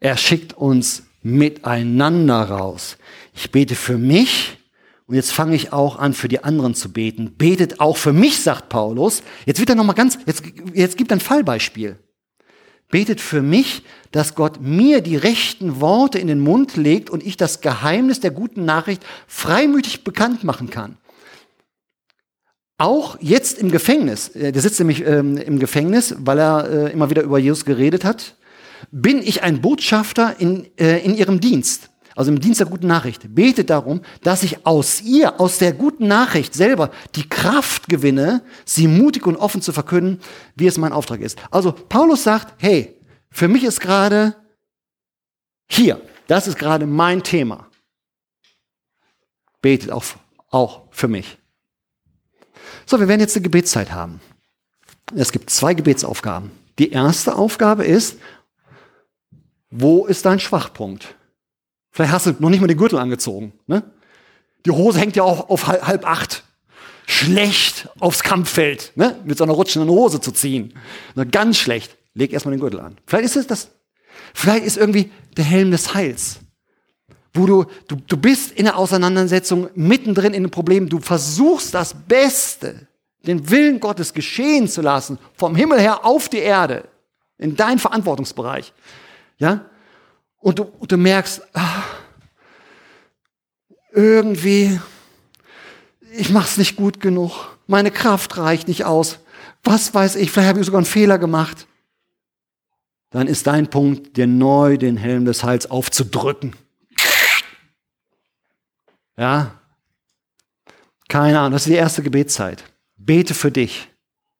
Er 0.00 0.16
schickt 0.16 0.54
uns 0.54 1.04
miteinander 1.22 2.42
raus. 2.42 2.96
Ich 3.32 3.52
bete 3.52 3.76
für 3.76 3.96
mich 3.96 4.58
und 5.12 5.16
jetzt 5.16 5.34
fange 5.34 5.54
ich 5.54 5.74
auch 5.74 5.98
an, 5.98 6.14
für 6.14 6.28
die 6.28 6.42
anderen 6.42 6.74
zu 6.74 6.90
beten. 6.90 7.34
Betet 7.36 7.80
auch 7.80 7.98
für 7.98 8.14
mich, 8.14 8.40
sagt 8.40 8.70
Paulus. 8.70 9.22
Jetzt 9.44 9.60
wird 9.60 9.68
er 9.68 9.74
nochmal 9.74 9.94
ganz, 9.94 10.18
jetzt, 10.24 10.42
jetzt 10.72 10.96
gibt 10.96 11.12
er 11.12 11.18
ein 11.18 11.20
Fallbeispiel. 11.20 11.98
Betet 12.90 13.20
für 13.20 13.42
mich, 13.42 13.82
dass 14.10 14.34
Gott 14.34 14.62
mir 14.62 15.02
die 15.02 15.16
rechten 15.16 15.82
Worte 15.82 16.18
in 16.18 16.28
den 16.28 16.40
Mund 16.40 16.78
legt 16.78 17.10
und 17.10 17.22
ich 17.22 17.36
das 17.36 17.60
Geheimnis 17.60 18.20
der 18.20 18.30
guten 18.30 18.64
Nachricht 18.64 19.04
freimütig 19.26 20.02
bekannt 20.02 20.44
machen 20.44 20.70
kann. 20.70 20.96
Auch 22.78 23.18
jetzt 23.20 23.58
im 23.58 23.70
Gefängnis, 23.70 24.28
äh, 24.28 24.50
der 24.50 24.62
sitzt 24.62 24.78
nämlich 24.78 25.04
ähm, 25.06 25.36
im 25.36 25.58
Gefängnis, 25.58 26.14
weil 26.20 26.38
er 26.38 26.70
äh, 26.70 26.90
immer 26.90 27.10
wieder 27.10 27.20
über 27.20 27.38
Jesus 27.38 27.66
geredet 27.66 28.06
hat, 28.06 28.38
bin 28.90 29.18
ich 29.18 29.42
ein 29.42 29.60
Botschafter 29.60 30.36
in, 30.38 30.70
äh, 30.78 31.04
in 31.04 31.14
ihrem 31.14 31.38
Dienst 31.38 31.90
also 32.14 32.30
im 32.30 32.40
Dienst 32.40 32.60
der 32.60 32.66
guten 32.66 32.86
Nachricht, 32.86 33.34
betet 33.34 33.70
darum, 33.70 34.02
dass 34.22 34.42
ich 34.42 34.66
aus 34.66 35.00
ihr, 35.00 35.40
aus 35.40 35.58
der 35.58 35.72
guten 35.72 36.08
Nachricht 36.08 36.54
selber 36.54 36.90
die 37.14 37.28
Kraft 37.28 37.88
gewinne, 37.88 38.42
sie 38.64 38.88
mutig 38.88 39.26
und 39.26 39.36
offen 39.36 39.62
zu 39.62 39.72
verkünden, 39.72 40.20
wie 40.54 40.66
es 40.66 40.78
mein 40.78 40.92
Auftrag 40.92 41.20
ist. 41.20 41.38
Also 41.50 41.72
Paulus 41.72 42.22
sagt, 42.22 42.54
hey, 42.58 42.98
für 43.30 43.48
mich 43.48 43.64
ist 43.64 43.80
gerade 43.80 44.36
hier, 45.68 46.00
das 46.26 46.46
ist 46.46 46.58
gerade 46.58 46.86
mein 46.86 47.22
Thema. 47.22 47.66
Betet 49.62 49.90
auch, 49.90 50.04
auch 50.50 50.82
für 50.90 51.08
mich. 51.08 51.38
So, 52.84 53.00
wir 53.00 53.08
werden 53.08 53.20
jetzt 53.20 53.36
eine 53.36 53.42
Gebetszeit 53.42 53.92
haben. 53.92 54.20
Es 55.14 55.32
gibt 55.32 55.50
zwei 55.50 55.74
Gebetsaufgaben. 55.74 56.50
Die 56.78 56.90
erste 56.90 57.36
Aufgabe 57.36 57.84
ist, 57.84 58.18
wo 59.70 60.06
ist 60.06 60.26
dein 60.26 60.40
Schwachpunkt? 60.40 61.14
Vielleicht 61.92 62.12
hast 62.12 62.26
du 62.26 62.34
noch 62.38 62.48
nicht 62.48 62.60
mal 62.60 62.66
den 62.66 62.78
Gürtel 62.78 62.98
angezogen. 62.98 63.52
Ne? 63.66 63.82
Die 64.64 64.70
Hose 64.70 64.98
hängt 64.98 65.14
ja 65.14 65.22
auch 65.22 65.50
auf 65.50 65.66
halb 65.66 66.06
acht. 66.06 66.44
Schlecht 67.06 67.88
aufs 67.98 68.22
Kampffeld, 68.22 68.92
ne? 68.94 69.20
mit 69.24 69.36
so 69.36 69.44
einer 69.44 69.52
rutschenden 69.52 69.90
Hose 69.90 70.20
zu 70.20 70.32
ziehen. 70.32 70.72
Na, 71.14 71.24
ganz 71.24 71.58
schlecht. 71.58 71.96
Leg 72.14 72.32
erstmal 72.32 72.54
den 72.54 72.60
Gürtel 72.60 72.80
an. 72.80 72.96
Vielleicht 73.06 73.26
ist 73.26 73.36
es 73.36 73.46
das. 73.46 73.70
Vielleicht 74.34 74.64
ist 74.64 74.76
irgendwie 74.76 75.10
der 75.36 75.44
Helm 75.44 75.70
des 75.70 75.94
Heils. 75.94 76.38
Wo 77.34 77.46
du, 77.46 77.64
du, 77.88 77.96
du 77.96 78.16
bist 78.16 78.52
in 78.52 78.64
der 78.64 78.76
Auseinandersetzung 78.76 79.68
mittendrin 79.74 80.34
in 80.34 80.42
einem 80.42 80.50
Problem. 80.50 80.88
Du 80.88 81.00
versuchst 81.00 81.74
das 81.74 81.94
Beste, 81.94 82.86
den 83.26 83.50
Willen 83.50 83.80
Gottes 83.80 84.12
geschehen 84.12 84.68
zu 84.68 84.80
lassen, 84.82 85.18
vom 85.34 85.56
Himmel 85.56 85.80
her 85.80 86.04
auf 86.04 86.28
die 86.28 86.38
Erde, 86.38 86.84
in 87.38 87.56
deinen 87.56 87.78
Verantwortungsbereich. 87.78 88.72
Ja? 89.38 89.64
Und 90.42 90.58
du, 90.58 90.72
du 90.86 90.96
merkst, 90.96 91.40
ah, 91.54 91.84
irgendwie, 93.92 94.80
ich 96.12 96.30
mach's 96.30 96.58
nicht 96.58 96.76
gut 96.76 97.00
genug. 97.00 97.56
Meine 97.66 97.90
Kraft 97.90 98.36
reicht 98.36 98.68
nicht 98.68 98.84
aus. 98.84 99.20
Was 99.62 99.94
weiß 99.94 100.16
ich, 100.16 100.30
vielleicht 100.30 100.48
habe 100.48 100.60
ich 100.60 100.66
sogar 100.66 100.80
einen 100.80 100.86
Fehler 100.86 101.18
gemacht. 101.18 101.66
Dann 103.10 103.28
ist 103.28 103.46
dein 103.46 103.70
Punkt, 103.70 104.16
dir 104.16 104.26
neu 104.26 104.78
den 104.78 104.96
Helm 104.96 105.24
des 105.24 105.44
Heils 105.44 105.70
aufzudrücken. 105.70 106.56
Ja? 109.16 109.60
Keine 111.08 111.38
Ahnung, 111.38 111.52
das 111.52 111.62
ist 111.62 111.72
die 111.72 111.76
erste 111.76 112.02
Gebetszeit. 112.02 112.64
Bete 112.96 113.34
für 113.34 113.52
dich. 113.52 113.88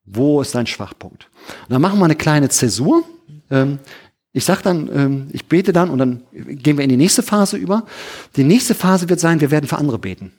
Wo 0.04 0.40
ist 0.40 0.54
dein 0.54 0.66
Schwachpunkt? 0.66 1.28
Und 1.64 1.72
dann 1.72 1.82
machen 1.82 1.98
wir 1.98 2.06
eine 2.06 2.16
kleine 2.16 2.48
Zäsur. 2.48 3.04
Ähm, 3.50 3.78
ich 4.32 4.44
sage 4.44 4.62
dann, 4.62 4.88
ähm, 4.94 5.28
ich 5.32 5.46
bete 5.46 5.72
dann 5.72 5.90
und 5.90 5.98
dann 5.98 6.22
gehen 6.32 6.78
wir 6.78 6.84
in 6.84 6.90
die 6.90 6.96
nächste 6.96 7.22
Phase 7.22 7.56
über. 7.56 7.84
Die 8.36 8.44
nächste 8.44 8.74
Phase 8.74 9.08
wird 9.08 9.20
sein, 9.20 9.40
wir 9.40 9.50
werden 9.50 9.66
für 9.68 9.76
andere 9.76 9.98
beten. 9.98 10.32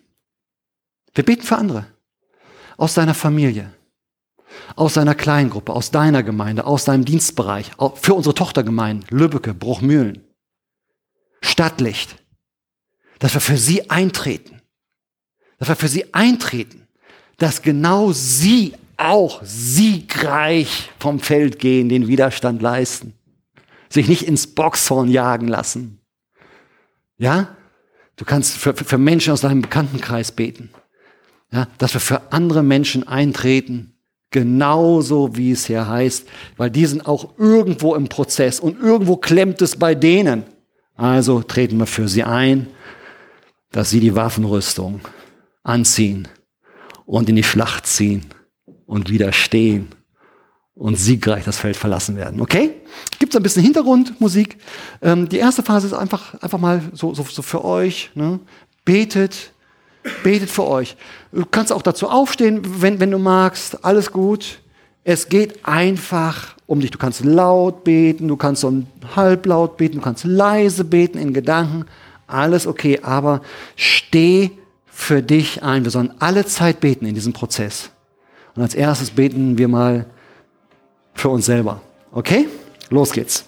Wir 1.13 1.23
beten 1.23 1.43
für 1.43 1.57
andere. 1.57 1.85
Aus 2.75 2.95
deiner 2.95 3.13
Familie, 3.13 3.71
aus 4.75 4.95
deiner 4.95 5.13
Kleingruppe, 5.13 5.73
aus 5.73 5.91
deiner 5.91 6.23
Gemeinde, 6.23 6.65
aus 6.65 6.85
deinem 6.85 7.05
Dienstbereich, 7.05 7.71
für 7.95 8.15
unsere 8.15 8.33
Tochtergemeinden, 8.33 9.05
Lübbecke, 9.15 9.53
Bruchmühlen, 9.53 10.23
Stadtlicht, 11.41 12.15
dass 13.19 13.35
wir 13.35 13.41
für 13.41 13.57
sie 13.57 13.91
eintreten, 13.91 14.61
dass 15.59 15.67
wir 15.67 15.75
für 15.75 15.87
sie 15.87 16.11
eintreten, 16.15 16.87
dass 17.37 17.61
genau 17.61 18.11
sie 18.11 18.73
auch 18.97 19.41
siegreich 19.43 20.89
vom 20.97 21.19
Feld 21.19 21.59
gehen, 21.59 21.89
den 21.89 22.07
Widerstand 22.07 22.61
leisten, 22.61 23.13
sich 23.93 24.07
nicht 24.07 24.27
ins 24.27 24.47
Boxhorn 24.47 25.09
jagen 25.09 25.47
lassen. 25.47 25.99
Ja? 27.17 27.55
Du 28.15 28.25
kannst 28.25 28.57
für, 28.57 28.73
für 28.73 28.97
Menschen 28.97 29.33
aus 29.33 29.41
deinem 29.41 29.61
Bekanntenkreis 29.61 30.31
beten. 30.31 30.69
Ja? 31.51 31.67
Dass 31.77 31.93
wir 31.93 32.01
für 32.01 32.31
andere 32.31 32.63
Menschen 32.63 33.07
eintreten, 33.07 33.95
genauso 34.31 35.37
wie 35.37 35.51
es 35.51 35.67
hier 35.67 35.87
heißt, 35.87 36.27
weil 36.57 36.71
die 36.71 36.85
sind 36.85 37.05
auch 37.05 37.37
irgendwo 37.37 37.95
im 37.95 38.09
Prozess 38.09 38.59
und 38.59 38.79
irgendwo 38.79 39.17
klemmt 39.17 39.61
es 39.61 39.75
bei 39.75 39.95
denen. 39.95 40.43
Also 40.95 41.41
treten 41.41 41.77
wir 41.77 41.85
für 41.85 42.07
sie 42.07 42.23
ein, 42.23 42.67
dass 43.71 43.89
sie 43.89 43.99
die 43.99 44.15
Waffenrüstung 44.15 45.01
anziehen 45.63 46.27
und 47.05 47.29
in 47.29 47.35
die 47.35 47.43
Schlacht 47.43 47.87
ziehen 47.87 48.25
und 48.85 49.09
widerstehen 49.09 49.89
und 50.75 50.95
siegreich 50.97 51.43
das 51.43 51.59
Feld 51.59 51.77
verlassen 51.77 52.15
werden. 52.15 52.41
Okay? 52.41 52.71
Gibt 53.19 53.33
es 53.33 53.37
ein 53.37 53.43
bisschen 53.43 53.63
Hintergrundmusik. 53.63 54.57
Ähm, 55.01 55.29
die 55.29 55.37
erste 55.37 55.63
Phase 55.63 55.87
ist 55.87 55.93
einfach, 55.93 56.33
einfach 56.41 56.59
mal 56.59 56.81
so, 56.93 57.13
so, 57.13 57.23
so 57.23 57.41
für 57.41 57.63
euch. 57.63 58.11
Ne? 58.15 58.39
Betet, 58.83 59.51
betet 60.23 60.49
für 60.49 60.65
euch. 60.65 60.95
Du 61.31 61.45
kannst 61.45 61.71
auch 61.71 61.81
dazu 61.81 62.09
aufstehen, 62.09 62.61
wenn, 62.81 62.99
wenn 62.99 63.11
du 63.11 63.19
magst. 63.19 63.85
Alles 63.85 64.11
gut. 64.11 64.59
Es 65.03 65.29
geht 65.29 65.65
einfach 65.65 66.55
um 66.65 66.79
dich. 66.79 66.91
Du 66.91 66.97
kannst 66.97 67.23
laut 67.23 67.83
beten, 67.83 68.27
du 68.27 68.37
kannst 68.37 68.61
so 68.61 68.83
halblaut 69.15 69.77
beten, 69.77 69.97
du 69.97 70.01
kannst 70.01 70.23
leise 70.23 70.85
beten 70.85 71.17
in 71.17 71.33
Gedanken. 71.33 71.85
Alles 72.25 72.65
okay, 72.65 72.99
aber 73.03 73.41
steh 73.75 74.51
für 74.85 75.21
dich 75.21 75.61
ein. 75.61 75.83
Wir 75.83 75.91
sollen 75.91 76.13
alle 76.19 76.45
Zeit 76.45 76.79
beten 76.79 77.05
in 77.05 77.15
diesem 77.15 77.33
Prozess. 77.33 77.91
Und 78.55 78.63
als 78.63 78.75
erstes 78.75 79.11
beten 79.11 79.57
wir 79.57 79.67
mal 79.67 80.05
für 81.13 81.29
uns 81.29 81.45
selber. 81.45 81.81
Okay? 82.11 82.47
Los 82.89 83.11
geht's. 83.11 83.45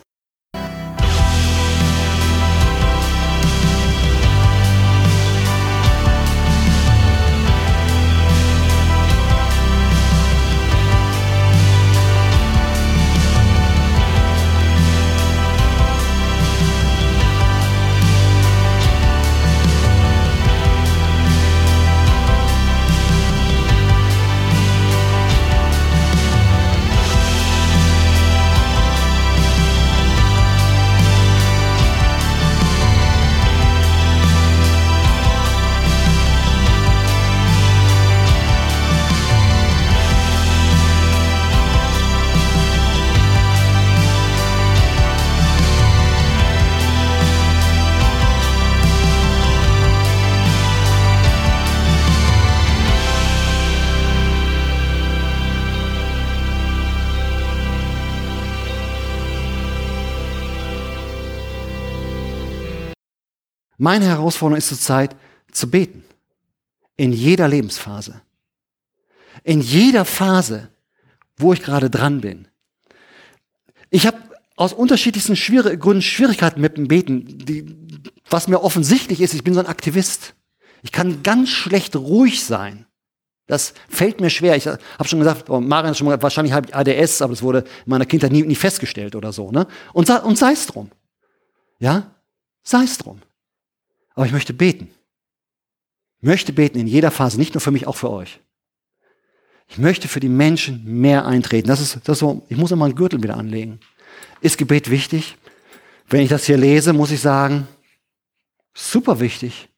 Meine 63.77 64.05
Herausforderung 64.05 64.57
ist 64.57 64.69
zurzeit 64.69 65.15
zu 65.51 65.69
beten. 65.69 66.03
In 66.97 67.11
jeder 67.11 67.47
Lebensphase. 67.47 68.21
In 69.43 69.61
jeder 69.61 70.05
Phase, 70.05 70.69
wo 71.37 71.53
ich 71.53 71.61
gerade 71.61 71.89
dran 71.89 72.21
bin. 72.21 72.47
Ich 73.89 74.07
habe 74.07 74.17
aus 74.55 74.73
unterschiedlichsten 74.73 75.35
Schwierig 75.35 75.79
Gründen 75.79 76.01
Schwierigkeiten 76.01 76.61
mit 76.61 76.77
dem 76.77 76.87
Beten. 76.87 77.37
Die, 77.45 77.65
was 78.29 78.47
mir 78.47 78.61
offensichtlich 78.63 79.21
ist, 79.21 79.33
ich 79.33 79.43
bin 79.43 79.53
so 79.53 79.59
ein 79.59 79.67
Aktivist. 79.67 80.35
Ich 80.83 80.91
kann 80.91 81.23
ganz 81.23 81.49
schlecht 81.49 81.95
ruhig 81.95 82.43
sein. 82.43 82.85
Das 83.47 83.73
fällt 83.89 84.21
mir 84.21 84.29
schwer. 84.29 84.55
Ich 84.55 84.67
habe 84.67 84.79
schon 85.03 85.19
gesagt, 85.19 85.49
oh, 85.49 85.59
Marian 85.59 85.89
hat 85.89 85.97
schon 85.97 86.07
gesagt, 86.07 86.23
wahrscheinlich 86.23 86.53
habe 86.53 86.67
ich 86.67 86.75
ADS, 86.75 87.21
aber 87.21 87.33
das 87.33 87.43
wurde 87.43 87.59
in 87.59 87.89
meiner 87.89 88.05
Kindheit 88.05 88.31
nie, 88.31 88.41
nie 88.41 88.55
festgestellt 88.55 89.15
oder 89.15 89.31
so. 89.31 89.51
Ne? 89.51 89.67
Und, 89.93 90.09
und 90.09 90.37
sei 90.37 90.53
es 90.53 90.65
drum. 90.65 90.89
Ja, 91.77 92.11
sei 92.63 92.83
es 92.83 92.97
drum. 92.97 93.21
Aber 94.15 94.25
ich 94.25 94.31
möchte 94.31 94.53
beten. 94.53 94.89
Ich 96.17 96.23
möchte 96.23 96.53
beten 96.53 96.79
in 96.79 96.87
jeder 96.87 97.11
Phase, 97.11 97.37
nicht 97.37 97.53
nur 97.53 97.61
für 97.61 97.71
mich, 97.71 97.85
auch 97.85 97.97
für 97.97 98.09
euch. 98.09 98.39
Ich 99.67 99.77
möchte 99.77 100.07
für 100.07 100.19
die 100.19 100.29
Menschen 100.29 100.83
mehr 100.85 101.25
eintreten. 101.25 101.67
Das 101.67 101.81
ist, 101.81 101.95
das 102.05 102.17
ist 102.17 102.19
so, 102.19 102.45
ich 102.49 102.57
muss 102.57 102.71
immer 102.71 102.85
einen 102.85 102.95
Gürtel 102.95 103.21
wieder 103.21 103.37
anlegen. 103.37 103.79
Ist 104.41 104.57
Gebet 104.57 104.89
wichtig? 104.89 105.37
Wenn 106.07 106.21
ich 106.21 106.29
das 106.29 106.45
hier 106.45 106.57
lese, 106.57 106.93
muss 106.93 107.11
ich 107.11 107.19
sagen, 107.19 107.67
super 108.73 109.19
wichtig. 109.19 109.69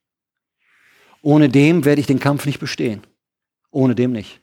Ohne 1.22 1.50
dem 1.50 1.86
werde 1.86 2.02
ich 2.02 2.08
den 2.08 2.20
Kampf 2.20 2.46
nicht 2.46 2.60
bestehen. 2.60 3.02
Ohne 3.72 3.96
dem 3.96 4.12
nicht. 4.12 4.42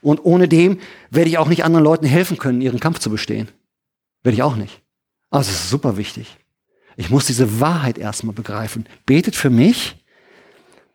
Und 0.00 0.24
ohne 0.24 0.48
dem 0.48 0.80
werde 1.10 1.30
ich 1.30 1.38
auch 1.38 1.48
nicht 1.48 1.64
anderen 1.64 1.84
Leuten 1.84 2.06
helfen 2.06 2.38
können, 2.38 2.60
ihren 2.60 2.80
Kampf 2.80 2.98
zu 2.98 3.10
bestehen. 3.10 3.48
Werde 4.22 4.34
ich 4.34 4.42
auch 4.42 4.56
nicht. 4.56 4.82
Also 5.30 5.50
es 5.50 5.60
ist 5.60 5.70
super 5.70 5.96
wichtig. 5.96 6.36
Ich 6.96 7.10
muss 7.10 7.26
diese 7.26 7.60
Wahrheit 7.60 7.98
erstmal 7.98 8.34
begreifen. 8.34 8.86
Betet 9.06 9.36
für 9.36 9.50
mich, 9.50 9.96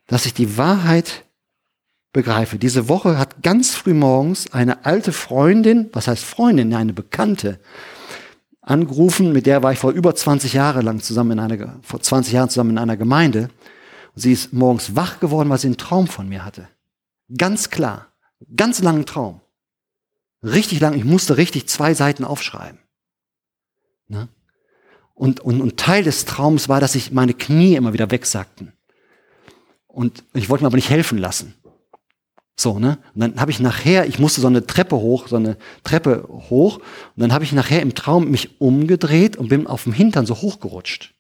dass 0.08 0.26
ich 0.26 0.34
die 0.34 0.58
Wahrheit 0.58 1.26
begreife. 2.14 2.58
Diese 2.58 2.90
Woche 2.90 3.18
hat 3.18 3.44
ganz 3.44 3.76
früh 3.76 3.94
morgens 3.94 4.52
eine 4.52 4.86
alte 4.86 5.12
Freundin, 5.12 5.90
was 5.94 6.08
heißt 6.08 6.24
Freundin, 6.24 6.74
eine 6.74 6.94
Bekannte, 6.94 7.60
angerufen, 8.62 9.32
mit 9.32 9.46
der 9.46 9.64
war 9.64 9.72
ich 9.72 9.80
vor 9.80 9.92
über 9.92 10.14
20 10.14 10.54
Jahre 10.54 10.82
lang 10.82 11.02
zusammen 11.02 11.32
in 11.32 11.40
einer, 11.40 11.80
vor 11.82 12.02
20 12.02 12.34
Jahren 12.34 12.50
zusammen 12.50 12.72
in 12.72 12.78
einer 12.78 12.98
Gemeinde. 12.98 13.50
Und 14.14 14.22
sie 14.22 14.34
ist 14.34 14.54
morgens 14.54 14.96
wach 14.96 15.20
geworden, 15.20 15.50
weil 15.50 15.58
sie 15.58 15.68
einen 15.68 15.78
Traum 15.78 16.08
von 16.08 16.28
mir 16.28 16.44
hatte. 16.44 16.68
Ganz 17.36 17.70
klar. 17.70 18.08
Ganz 18.56 18.82
langen 18.82 19.06
Traum. 19.06 19.42
Richtig 20.44 20.80
lang. 20.80 20.94
Ich 20.94 21.06
musste 21.06 21.38
richtig 21.38 21.68
zwei 21.68 21.94
Seiten 21.94 22.24
aufschreiben. 22.24 22.80
Ne? 24.08 24.28
Und, 25.18 25.40
und, 25.40 25.62
und 25.62 25.78
Teil 25.78 26.04
des 26.04 26.26
Traums 26.26 26.70
war, 26.70 26.80
dass 26.80 26.94
sich 26.94 27.12
meine 27.12 27.34
Knie 27.34 27.76
immer 27.76 27.92
wieder 27.92 28.12
wegsackten. 28.12 28.72
Und 29.88 30.24
ich 30.36 30.48
wollte 30.48 30.64
mir 30.64 30.68
aber 30.68 30.76
nicht 30.76 30.92
helfen 30.92 31.18
lassen. 31.18 31.56
So, 32.56 32.78
ne? 32.78 33.00
Und 33.16 33.22
dann 33.22 33.42
habe 33.42 33.50
ich 33.50 33.60
nachher, 33.60 34.06
ich 34.06 34.20
musste 34.20 34.42
so 34.42 34.48
eine 34.48 34.68
Treppe 34.68 34.96
hoch, 34.96 35.28
so 35.28 35.36
eine 35.36 35.58
Treppe 35.84 36.28
hoch, 36.50 36.78
und 36.78 37.22
dann 37.22 37.34
habe 37.34 37.44
ich 37.44 37.52
nachher 37.52 37.82
im 37.82 37.96
Traum 37.96 38.30
mich 38.30 38.62
umgedreht 38.62 39.38
und 39.38 39.50
bin 39.50 39.66
auf 39.66 39.86
dem 39.86 39.94
Hintern 39.94 40.28
so 40.28 40.36
hochgerutscht. 40.36 41.16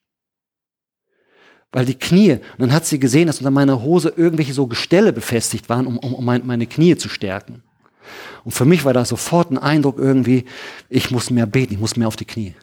Weil 1.72 1.86
die 1.86 1.95
Knie, 1.95 2.34
und 2.34 2.60
dann 2.60 2.72
hat 2.72 2.86
sie 2.86 3.00
gesehen, 3.00 3.26
dass 3.26 3.39
unter 3.39 3.52
meiner 3.52 3.82
Hose 3.82 4.14
irgendwelche 4.16 4.54
so 4.54 4.68
Gestelle 4.68 5.12
befestigt 5.12 5.70
waren, 5.70 5.88
um, 5.88 5.98
um, 5.98 6.14
um 6.14 6.24
meine 6.24 6.68
Knie 6.68 6.95
zu 6.98 7.10
stärken. 7.10 7.64
Und 8.43 8.52
für 8.52 8.66
mich 8.66 8.86
war 8.86 8.93
da 8.93 9.06
sofort 9.06 9.50
ein 9.50 9.58
Eindruck 9.58 9.98
irgendwie, 9.98 10.45
ich 10.88 11.10
muss 11.10 11.32
mehr 11.32 11.48
beten, 11.48 11.74
ich 11.74 11.80
muss 11.80 11.95
mehr 11.95 12.08
auf 12.08 12.16
die 12.16 12.26
Knie. 12.26 12.54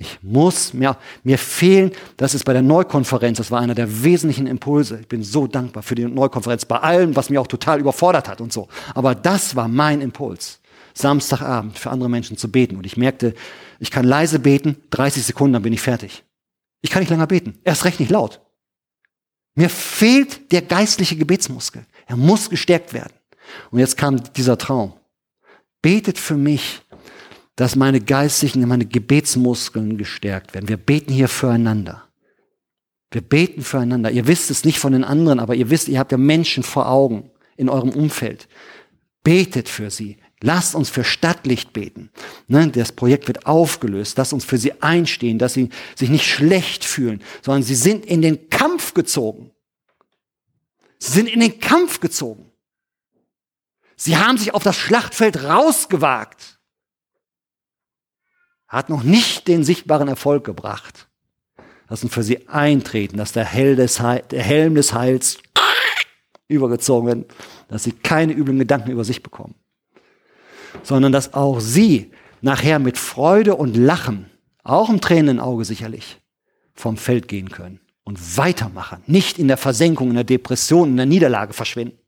Ich 0.00 0.18
muss 0.22 0.72
mir, 0.72 0.96
mir 1.24 1.36
fehlen, 1.36 1.92
das 2.16 2.34
ist 2.34 2.46
bei 2.46 2.54
der 2.54 2.62
Neukonferenz, 2.62 3.36
das 3.36 3.50
war 3.50 3.60
einer 3.60 3.74
der 3.74 4.02
wesentlichen 4.02 4.46
Impulse. 4.46 4.98
Ich 4.98 5.08
bin 5.08 5.22
so 5.22 5.46
dankbar 5.46 5.82
für 5.82 5.94
die 5.94 6.06
Neukonferenz, 6.06 6.64
bei 6.64 6.78
allem, 6.78 7.14
was 7.16 7.28
mich 7.28 7.38
auch 7.38 7.46
total 7.46 7.78
überfordert 7.78 8.26
hat 8.26 8.40
und 8.40 8.50
so. 8.50 8.68
Aber 8.94 9.14
das 9.14 9.56
war 9.56 9.68
mein 9.68 10.00
Impuls. 10.00 10.60
Samstagabend 10.94 11.78
für 11.78 11.90
andere 11.90 12.08
Menschen 12.08 12.38
zu 12.38 12.50
beten. 12.50 12.76
Und 12.76 12.86
ich 12.86 12.96
merkte, 12.96 13.34
ich 13.78 13.90
kann 13.90 14.06
leise 14.06 14.38
beten, 14.38 14.76
30 14.88 15.22
Sekunden, 15.22 15.52
dann 15.52 15.62
bin 15.62 15.74
ich 15.74 15.82
fertig. 15.82 16.24
Ich 16.80 16.88
kann 16.88 17.00
nicht 17.00 17.10
länger 17.10 17.26
beten. 17.26 17.58
Erst 17.62 17.84
recht 17.84 18.00
nicht 18.00 18.10
laut. 18.10 18.40
Mir 19.54 19.68
fehlt 19.68 20.50
der 20.50 20.62
geistliche 20.62 21.16
Gebetsmuskel. 21.16 21.84
Er 22.06 22.16
muss 22.16 22.48
gestärkt 22.48 22.94
werden. 22.94 23.12
Und 23.70 23.80
jetzt 23.80 23.98
kam 23.98 24.22
dieser 24.32 24.56
Traum. 24.56 24.94
Betet 25.82 26.16
für 26.16 26.36
mich, 26.36 26.80
dass 27.56 27.76
meine 27.76 28.00
geistlichen, 28.00 28.66
meine 28.66 28.86
Gebetsmuskeln 28.86 29.98
gestärkt 29.98 30.54
werden. 30.54 30.68
Wir 30.68 30.76
beten 30.76 31.12
hier 31.12 31.28
füreinander. 31.28 32.04
Wir 33.10 33.20
beten 33.20 33.62
füreinander. 33.62 34.10
Ihr 34.10 34.26
wisst 34.26 34.50
es 34.50 34.64
nicht 34.64 34.78
von 34.78 34.92
den 34.92 35.04
anderen, 35.04 35.40
aber 35.40 35.54
ihr 35.54 35.68
wisst, 35.70 35.88
ihr 35.88 35.98
habt 35.98 36.12
ja 36.12 36.18
Menschen 36.18 36.62
vor 36.62 36.88
Augen 36.88 37.30
in 37.56 37.68
eurem 37.68 37.90
Umfeld. 37.90 38.48
Betet 39.24 39.68
für 39.68 39.90
sie. 39.90 40.18
Lasst 40.42 40.74
uns 40.74 40.88
für 40.88 41.04
Stadtlicht 41.04 41.72
beten. 41.74 42.10
Ne, 42.46 42.68
das 42.68 42.92
Projekt 42.92 43.28
wird 43.28 43.46
aufgelöst. 43.46 44.16
Lasst 44.16 44.32
uns 44.32 44.44
für 44.44 44.56
sie 44.56 44.80
einstehen, 44.80 45.38
dass 45.38 45.52
sie 45.52 45.68
sich 45.94 46.08
nicht 46.08 46.26
schlecht 46.26 46.84
fühlen, 46.84 47.22
sondern 47.42 47.62
sie 47.62 47.74
sind 47.74 48.06
in 48.06 48.22
den 48.22 48.48
Kampf 48.48 48.94
gezogen. 48.94 49.50
Sie 50.98 51.12
sind 51.12 51.28
in 51.28 51.40
den 51.40 51.60
Kampf 51.60 52.00
gezogen. 52.00 52.50
Sie 53.96 54.16
haben 54.16 54.38
sich 54.38 54.54
auf 54.54 54.62
das 54.62 54.76
Schlachtfeld 54.76 55.44
rausgewagt 55.44 56.59
hat 58.70 58.88
noch 58.88 59.02
nicht 59.02 59.48
den 59.48 59.64
sichtbaren 59.64 60.08
Erfolg 60.08 60.44
gebracht. 60.44 61.08
Lass 61.88 62.04
uns 62.04 62.14
für 62.14 62.22
sie 62.22 62.48
eintreten, 62.48 63.18
dass 63.18 63.32
der, 63.32 63.44
Hell 63.44 63.74
des 63.74 64.00
Heil, 64.00 64.22
der 64.30 64.44
Helm 64.44 64.76
des 64.76 64.94
Heils 64.94 65.38
übergezogen 66.46 67.08
wird, 67.08 67.34
dass 67.68 67.82
sie 67.82 67.92
keine 67.92 68.32
üblen 68.32 68.58
Gedanken 68.58 68.92
über 68.92 69.04
sich 69.04 69.22
bekommen, 69.22 69.56
sondern 70.84 71.10
dass 71.12 71.34
auch 71.34 71.60
sie 71.60 72.12
nachher 72.40 72.78
mit 72.78 72.96
Freude 72.96 73.56
und 73.56 73.76
Lachen, 73.76 74.30
auch 74.62 74.88
im 74.88 75.00
Tränenauge 75.00 75.64
sicherlich, 75.64 76.20
vom 76.72 76.96
Feld 76.96 77.26
gehen 77.26 77.50
können 77.50 77.80
und 78.04 78.36
weitermachen, 78.36 79.02
nicht 79.06 79.38
in 79.38 79.48
der 79.48 79.56
Versenkung, 79.56 80.10
in 80.10 80.14
der 80.14 80.24
Depression, 80.24 80.90
in 80.90 80.96
der 80.96 81.06
Niederlage 81.06 81.52
verschwinden, 81.52 81.98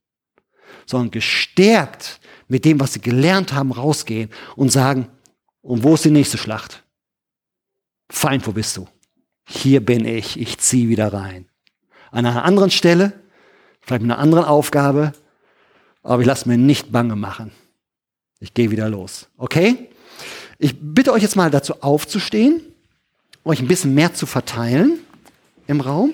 sondern 0.87 1.11
gestärkt 1.11 2.21
mit 2.47 2.65
dem, 2.65 2.79
was 2.79 2.93
sie 2.93 3.01
gelernt 3.01 3.53
haben, 3.53 3.73
rausgehen 3.73 4.31
und 4.55 4.71
sagen, 4.71 5.09
und 5.63 5.83
wo 5.83 5.95
ist 5.95 6.05
die 6.05 6.11
nächste 6.11 6.39
Schlacht? 6.39 6.83
Feind, 8.11 8.47
wo 8.47 8.53
bist 8.53 8.77
du? 8.77 8.87
Hier 9.47 9.85
bin 9.85 10.05
ich, 10.05 10.39
ich 10.39 10.59
ziehe 10.59 10.89
wieder 10.89 11.13
rein. 11.13 11.49
An 12.11 12.27
einer 12.27 12.45
anderen 12.45 12.71
Stelle, 12.71 13.13
vielleicht 13.81 14.03
mit 14.03 14.11
einer 14.11 14.21
anderen 14.21 14.45
Aufgabe, 14.45 15.13
aber 16.03 16.21
ich 16.21 16.27
lasse 16.27 16.49
mir 16.49 16.59
nicht 16.59 16.93
bange 16.93 17.17
machen. 17.17 17.53
Ich 18.41 18.55
gehe 18.55 18.71
wieder 18.71 18.89
los. 18.89 19.29
Okay? 19.37 19.89
Ich 20.59 20.75
bitte 20.79 21.13
euch 21.13 21.23
jetzt 21.23 21.37
mal 21.37 21.51
dazu 21.51 21.83
aufzustehen, 21.83 22.61
euch 23.45 23.61
ein 23.61 23.69
bisschen 23.69 23.95
mehr 23.95 24.15
zu 24.15 24.27
verteilen 24.27 24.99
im 25.67 25.81
Raum. 25.81 26.13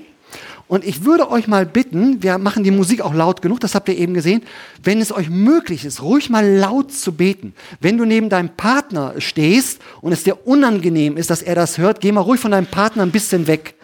Und 0.68 0.84
ich 0.84 1.04
würde 1.04 1.30
euch 1.30 1.48
mal 1.48 1.64
bitten, 1.64 2.22
wir 2.22 2.36
machen 2.36 2.62
die 2.62 2.70
Musik 2.70 3.00
auch 3.00 3.14
laut 3.14 3.40
genug, 3.40 3.60
das 3.60 3.74
habt 3.74 3.88
ihr 3.88 3.96
eben 3.96 4.12
gesehen, 4.12 4.42
wenn 4.82 5.00
es 5.00 5.12
euch 5.12 5.30
möglich 5.30 5.86
ist, 5.86 6.02
ruhig 6.02 6.28
mal 6.28 6.46
laut 6.46 6.92
zu 6.92 7.12
beten. 7.12 7.54
Wenn 7.80 7.96
du 7.96 8.04
neben 8.04 8.28
deinem 8.28 8.50
Partner 8.50 9.14
stehst 9.16 9.80
und 10.02 10.12
es 10.12 10.24
dir 10.24 10.46
unangenehm 10.46 11.16
ist, 11.16 11.30
dass 11.30 11.40
er 11.40 11.54
das 11.54 11.78
hört, 11.78 12.02
geh 12.02 12.12
mal 12.12 12.20
ruhig 12.20 12.40
von 12.40 12.50
deinem 12.50 12.66
Partner 12.66 13.02
ein 13.02 13.10
bisschen 13.10 13.46
weg. 13.46 13.74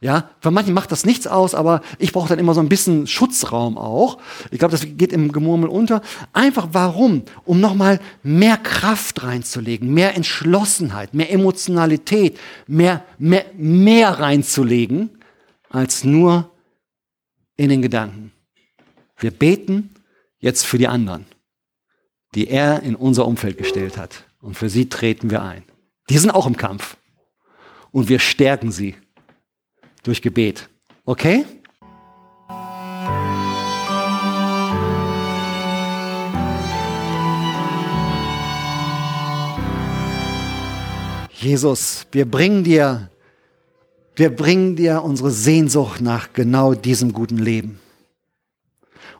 Ja, 0.00 0.30
für 0.40 0.52
manche 0.52 0.70
macht 0.70 0.92
das 0.92 1.04
nichts 1.04 1.26
aus, 1.26 1.56
aber 1.56 1.80
ich 1.98 2.12
brauche 2.12 2.28
dann 2.28 2.38
immer 2.38 2.54
so 2.54 2.60
ein 2.60 2.68
bisschen 2.68 3.08
Schutzraum 3.08 3.76
auch. 3.76 4.18
Ich 4.52 4.60
glaube, 4.60 4.70
das 4.70 4.82
geht 4.82 5.12
im 5.12 5.32
Gemurmel 5.32 5.68
unter. 5.68 6.02
Einfach 6.32 6.68
warum? 6.70 7.22
Um 7.44 7.58
nochmal 7.58 7.98
mehr 8.22 8.58
Kraft 8.58 9.24
reinzulegen, 9.24 9.92
mehr 9.92 10.14
Entschlossenheit, 10.14 11.14
mehr 11.14 11.32
Emotionalität, 11.32 12.38
mehr, 12.68 13.02
mehr, 13.18 13.46
mehr 13.56 14.20
reinzulegen 14.20 15.10
als 15.70 16.04
nur 16.04 16.50
in 17.56 17.68
den 17.68 17.82
Gedanken. 17.82 18.32
Wir 19.18 19.30
beten 19.30 19.90
jetzt 20.38 20.64
für 20.64 20.78
die 20.78 20.88
anderen, 20.88 21.26
die 22.34 22.48
er 22.48 22.82
in 22.82 22.94
unser 22.94 23.26
Umfeld 23.26 23.58
gestellt 23.58 23.96
hat. 23.96 24.24
Und 24.40 24.54
für 24.54 24.70
sie 24.70 24.88
treten 24.88 25.30
wir 25.30 25.42
ein. 25.42 25.64
Die 26.08 26.18
sind 26.18 26.30
auch 26.30 26.46
im 26.46 26.56
Kampf. 26.56 26.96
Und 27.90 28.08
wir 28.08 28.18
stärken 28.18 28.70
sie 28.70 28.94
durch 30.02 30.22
Gebet. 30.22 30.68
Okay? 31.04 31.44
Jesus, 41.32 42.06
wir 42.10 42.28
bringen 42.28 42.64
dir 42.64 43.10
wir 44.18 44.34
bringen 44.34 44.74
dir 44.74 45.04
unsere 45.04 45.30
Sehnsucht 45.30 46.00
nach 46.00 46.32
genau 46.32 46.74
diesem 46.74 47.12
guten 47.12 47.38
Leben. 47.38 47.78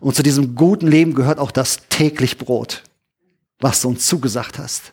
Und 0.01 0.17
zu 0.17 0.25
diesem 0.25 0.57
guten 0.57 0.89
Leben 0.89 1.15
gehört 1.15 1.39
auch 1.39 1.53
das 1.53 1.79
täglich 1.89 2.37
Brot, 2.37 2.83
was 3.61 3.81
du 3.81 3.89
uns 3.89 4.07
zugesagt 4.07 4.59
hast. 4.59 4.93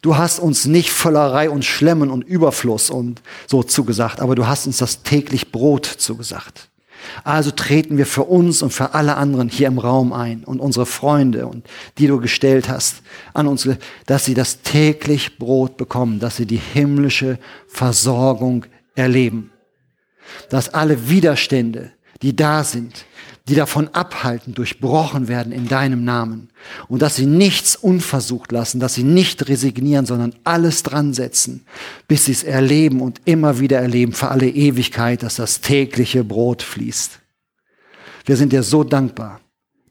Du 0.00 0.16
hast 0.16 0.38
uns 0.38 0.66
nicht 0.66 0.90
Völlerei 0.90 1.50
und 1.50 1.64
Schlemmen 1.64 2.10
und 2.10 2.22
Überfluss 2.22 2.88
und 2.88 3.20
so 3.48 3.64
zugesagt, 3.64 4.20
aber 4.20 4.36
du 4.36 4.46
hast 4.46 4.66
uns 4.66 4.78
das 4.78 5.02
täglich 5.02 5.50
Brot 5.50 5.86
zugesagt. 5.86 6.68
Also 7.24 7.50
treten 7.50 7.98
wir 7.98 8.06
für 8.06 8.24
uns 8.24 8.62
und 8.62 8.72
für 8.72 8.94
alle 8.94 9.16
anderen 9.16 9.48
hier 9.48 9.68
im 9.68 9.78
Raum 9.78 10.12
ein 10.12 10.44
und 10.44 10.60
unsere 10.60 10.86
Freunde 10.86 11.46
und 11.46 11.66
die 11.98 12.06
du 12.06 12.20
gestellt 12.20 12.68
hast 12.68 13.02
an 13.34 13.46
uns, 13.46 13.68
dass 14.06 14.24
sie 14.24 14.34
das 14.34 14.62
täglich 14.62 15.38
Brot 15.38 15.76
bekommen, 15.76 16.20
dass 16.20 16.36
sie 16.36 16.46
die 16.46 16.60
himmlische 16.72 17.38
Versorgung 17.68 18.66
erleben. 18.96 19.52
Dass 20.50 20.74
alle 20.74 21.08
Widerstände, 21.08 21.92
die 22.22 22.34
da 22.34 22.64
sind, 22.64 23.04
die 23.48 23.54
davon 23.54 23.88
abhalten, 23.88 24.54
durchbrochen 24.54 25.28
werden 25.28 25.52
in 25.52 25.68
deinem 25.68 26.04
Namen. 26.04 26.48
Und 26.88 27.00
dass 27.02 27.14
sie 27.14 27.26
nichts 27.26 27.76
unversucht 27.76 28.50
lassen, 28.50 28.80
dass 28.80 28.94
sie 28.94 29.04
nicht 29.04 29.48
resignieren, 29.48 30.04
sondern 30.04 30.34
alles 30.42 30.82
dran 30.82 31.14
setzen, 31.14 31.64
bis 32.08 32.24
sie 32.24 32.32
es 32.32 32.42
erleben 32.42 33.00
und 33.00 33.20
immer 33.24 33.60
wieder 33.60 33.78
erleben 33.78 34.12
für 34.12 34.28
alle 34.28 34.48
Ewigkeit, 34.48 35.22
dass 35.22 35.36
das 35.36 35.60
tägliche 35.60 36.24
Brot 36.24 36.62
fließt. 36.62 37.20
Wir 38.24 38.36
sind 38.36 38.52
dir 38.52 38.64
so 38.64 38.82
dankbar, 38.82 39.40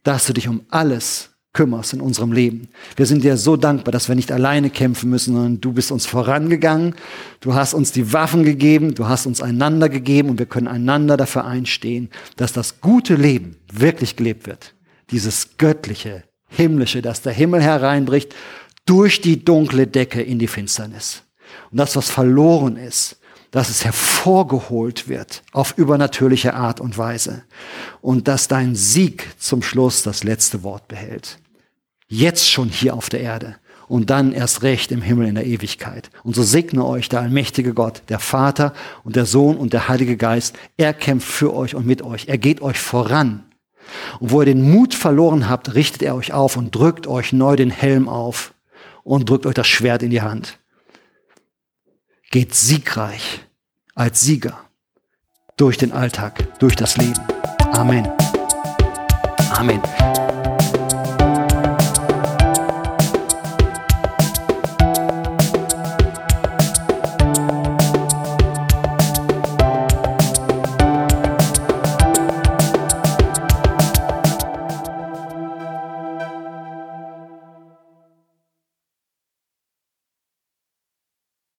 dass 0.04 0.26
du 0.26 0.34
dich 0.34 0.50
um 0.50 0.66
alles 0.70 1.35
kümmerst 1.56 1.94
in 1.94 2.02
unserem 2.02 2.32
Leben. 2.32 2.68
Wir 2.96 3.08
sind 3.08 3.24
dir 3.24 3.38
so 3.38 3.56
dankbar, 3.56 3.92
dass 3.92 4.08
wir 4.08 4.16
nicht 4.16 4.32
alleine 4.32 4.70
kämpfen 4.70 5.10
müssen, 5.10 5.34
sondern 5.34 5.62
du 5.62 5.72
bist 5.72 5.92
uns 5.92 6.06
vorangegangen. 6.06 6.94
Du 7.40 7.56
hast 7.56 7.74
uns 7.74 7.92
die 7.92 8.14
Waffen 8.14 8.44
gegeben, 8.44 8.94
du 8.94 9.08
hast 9.08 9.26
uns 9.26 9.42
einander 9.42 9.90
gegeben 9.90 10.30
und 10.30 10.38
wir 10.38 10.46
können 10.46 10.68
einander 10.68 11.18
dafür 11.18 11.46
einstehen, 11.46 12.10
dass 12.36 12.54
das 12.54 12.82
gute 12.82 13.16
Leben 13.16 13.56
wirklich 13.74 14.16
gelebt 14.16 14.46
wird. 14.46 14.76
Dieses 15.10 15.58
göttliche, 15.58 16.24
himmlische, 16.50 17.02
dass 17.02 17.22
der 17.22 17.34
Himmel 17.34 17.62
hereinbricht 17.62 18.36
durch 18.86 19.22
die 19.22 19.44
dunkle 19.44 19.88
Decke 19.88 20.22
in 20.22 20.38
die 20.38 20.48
Finsternis. 20.48 21.24
Und 21.72 21.80
das, 21.80 21.96
was 21.96 22.10
verloren 22.10 22.76
ist, 22.76 23.18
dass 23.52 23.70
es 23.70 23.86
hervorgeholt 23.86 25.08
wird 25.08 25.42
auf 25.54 25.78
übernatürliche 25.78 26.54
Art 26.54 26.82
und 26.82 26.98
Weise 26.98 27.44
und 28.02 28.28
dass 28.28 28.50
dein 28.50 28.76
Sieg 28.76 29.30
zum 29.38 29.62
Schluss 29.62 30.04
das 30.04 30.26
letzte 30.26 30.62
Wort 30.64 30.90
behält. 30.90 31.40
Jetzt 32.08 32.50
schon 32.50 32.70
hier 32.70 32.94
auf 32.94 33.10
der 33.10 33.22
Erde 33.22 33.56
und 33.88 34.10
dann 34.10 34.32
erst 34.32 34.64
recht 34.64 34.92
im 34.92 35.02
Himmel 35.02 35.28
in 35.28 35.36
der 35.36 35.46
Ewigkeit. 35.46 36.10
Und 36.24 36.36
so 36.36 36.44
segne 36.44 36.86
euch 36.86 37.10
der 37.10 37.22
allmächtige 37.22 37.74
Gott, 37.74 38.02
der 38.10 38.20
Vater 38.20 38.74
und 39.04 39.16
der 39.16 39.26
Sohn 39.26 39.58
und 39.58 39.74
der 39.74 39.88
Heilige 39.88 40.18
Geist. 40.18 40.56
Er 40.78 40.94
kämpft 40.94 41.28
für 41.28 41.54
euch 41.54 41.76
und 41.76 41.86
mit 41.86 42.02
euch. 42.02 42.28
Er 42.28 42.38
geht 42.38 42.62
euch 42.62 42.80
voran. 42.80 43.44
Und 44.20 44.32
wo 44.32 44.42
ihr 44.42 44.46
den 44.46 44.72
Mut 44.72 44.94
verloren 44.94 45.50
habt, 45.50 45.76
richtet 45.76 46.02
er 46.02 46.16
euch 46.16 46.34
auf 46.34 46.58
und 46.58 46.74
drückt 46.74 47.08
euch 47.08 47.34
neu 47.34 47.56
den 47.56 47.70
Helm 47.70 48.10
auf 48.10 48.54
und 49.04 49.30
drückt 49.30 49.46
euch 49.46 49.54
das 49.54 49.68
Schwert 49.68 50.02
in 50.02 50.10
die 50.10 50.22
Hand. 50.22 50.58
Geht 52.32 52.56
siegreich 52.56 53.46
als 53.94 54.22
Sieger 54.22 54.60
durch 55.58 55.78
den 55.78 55.92
Alltag, 55.92 56.60
durch 56.60 56.76
das 56.76 56.98
Leben. 56.98 57.22
Amen. 57.72 58.08
Amen. 59.52 59.82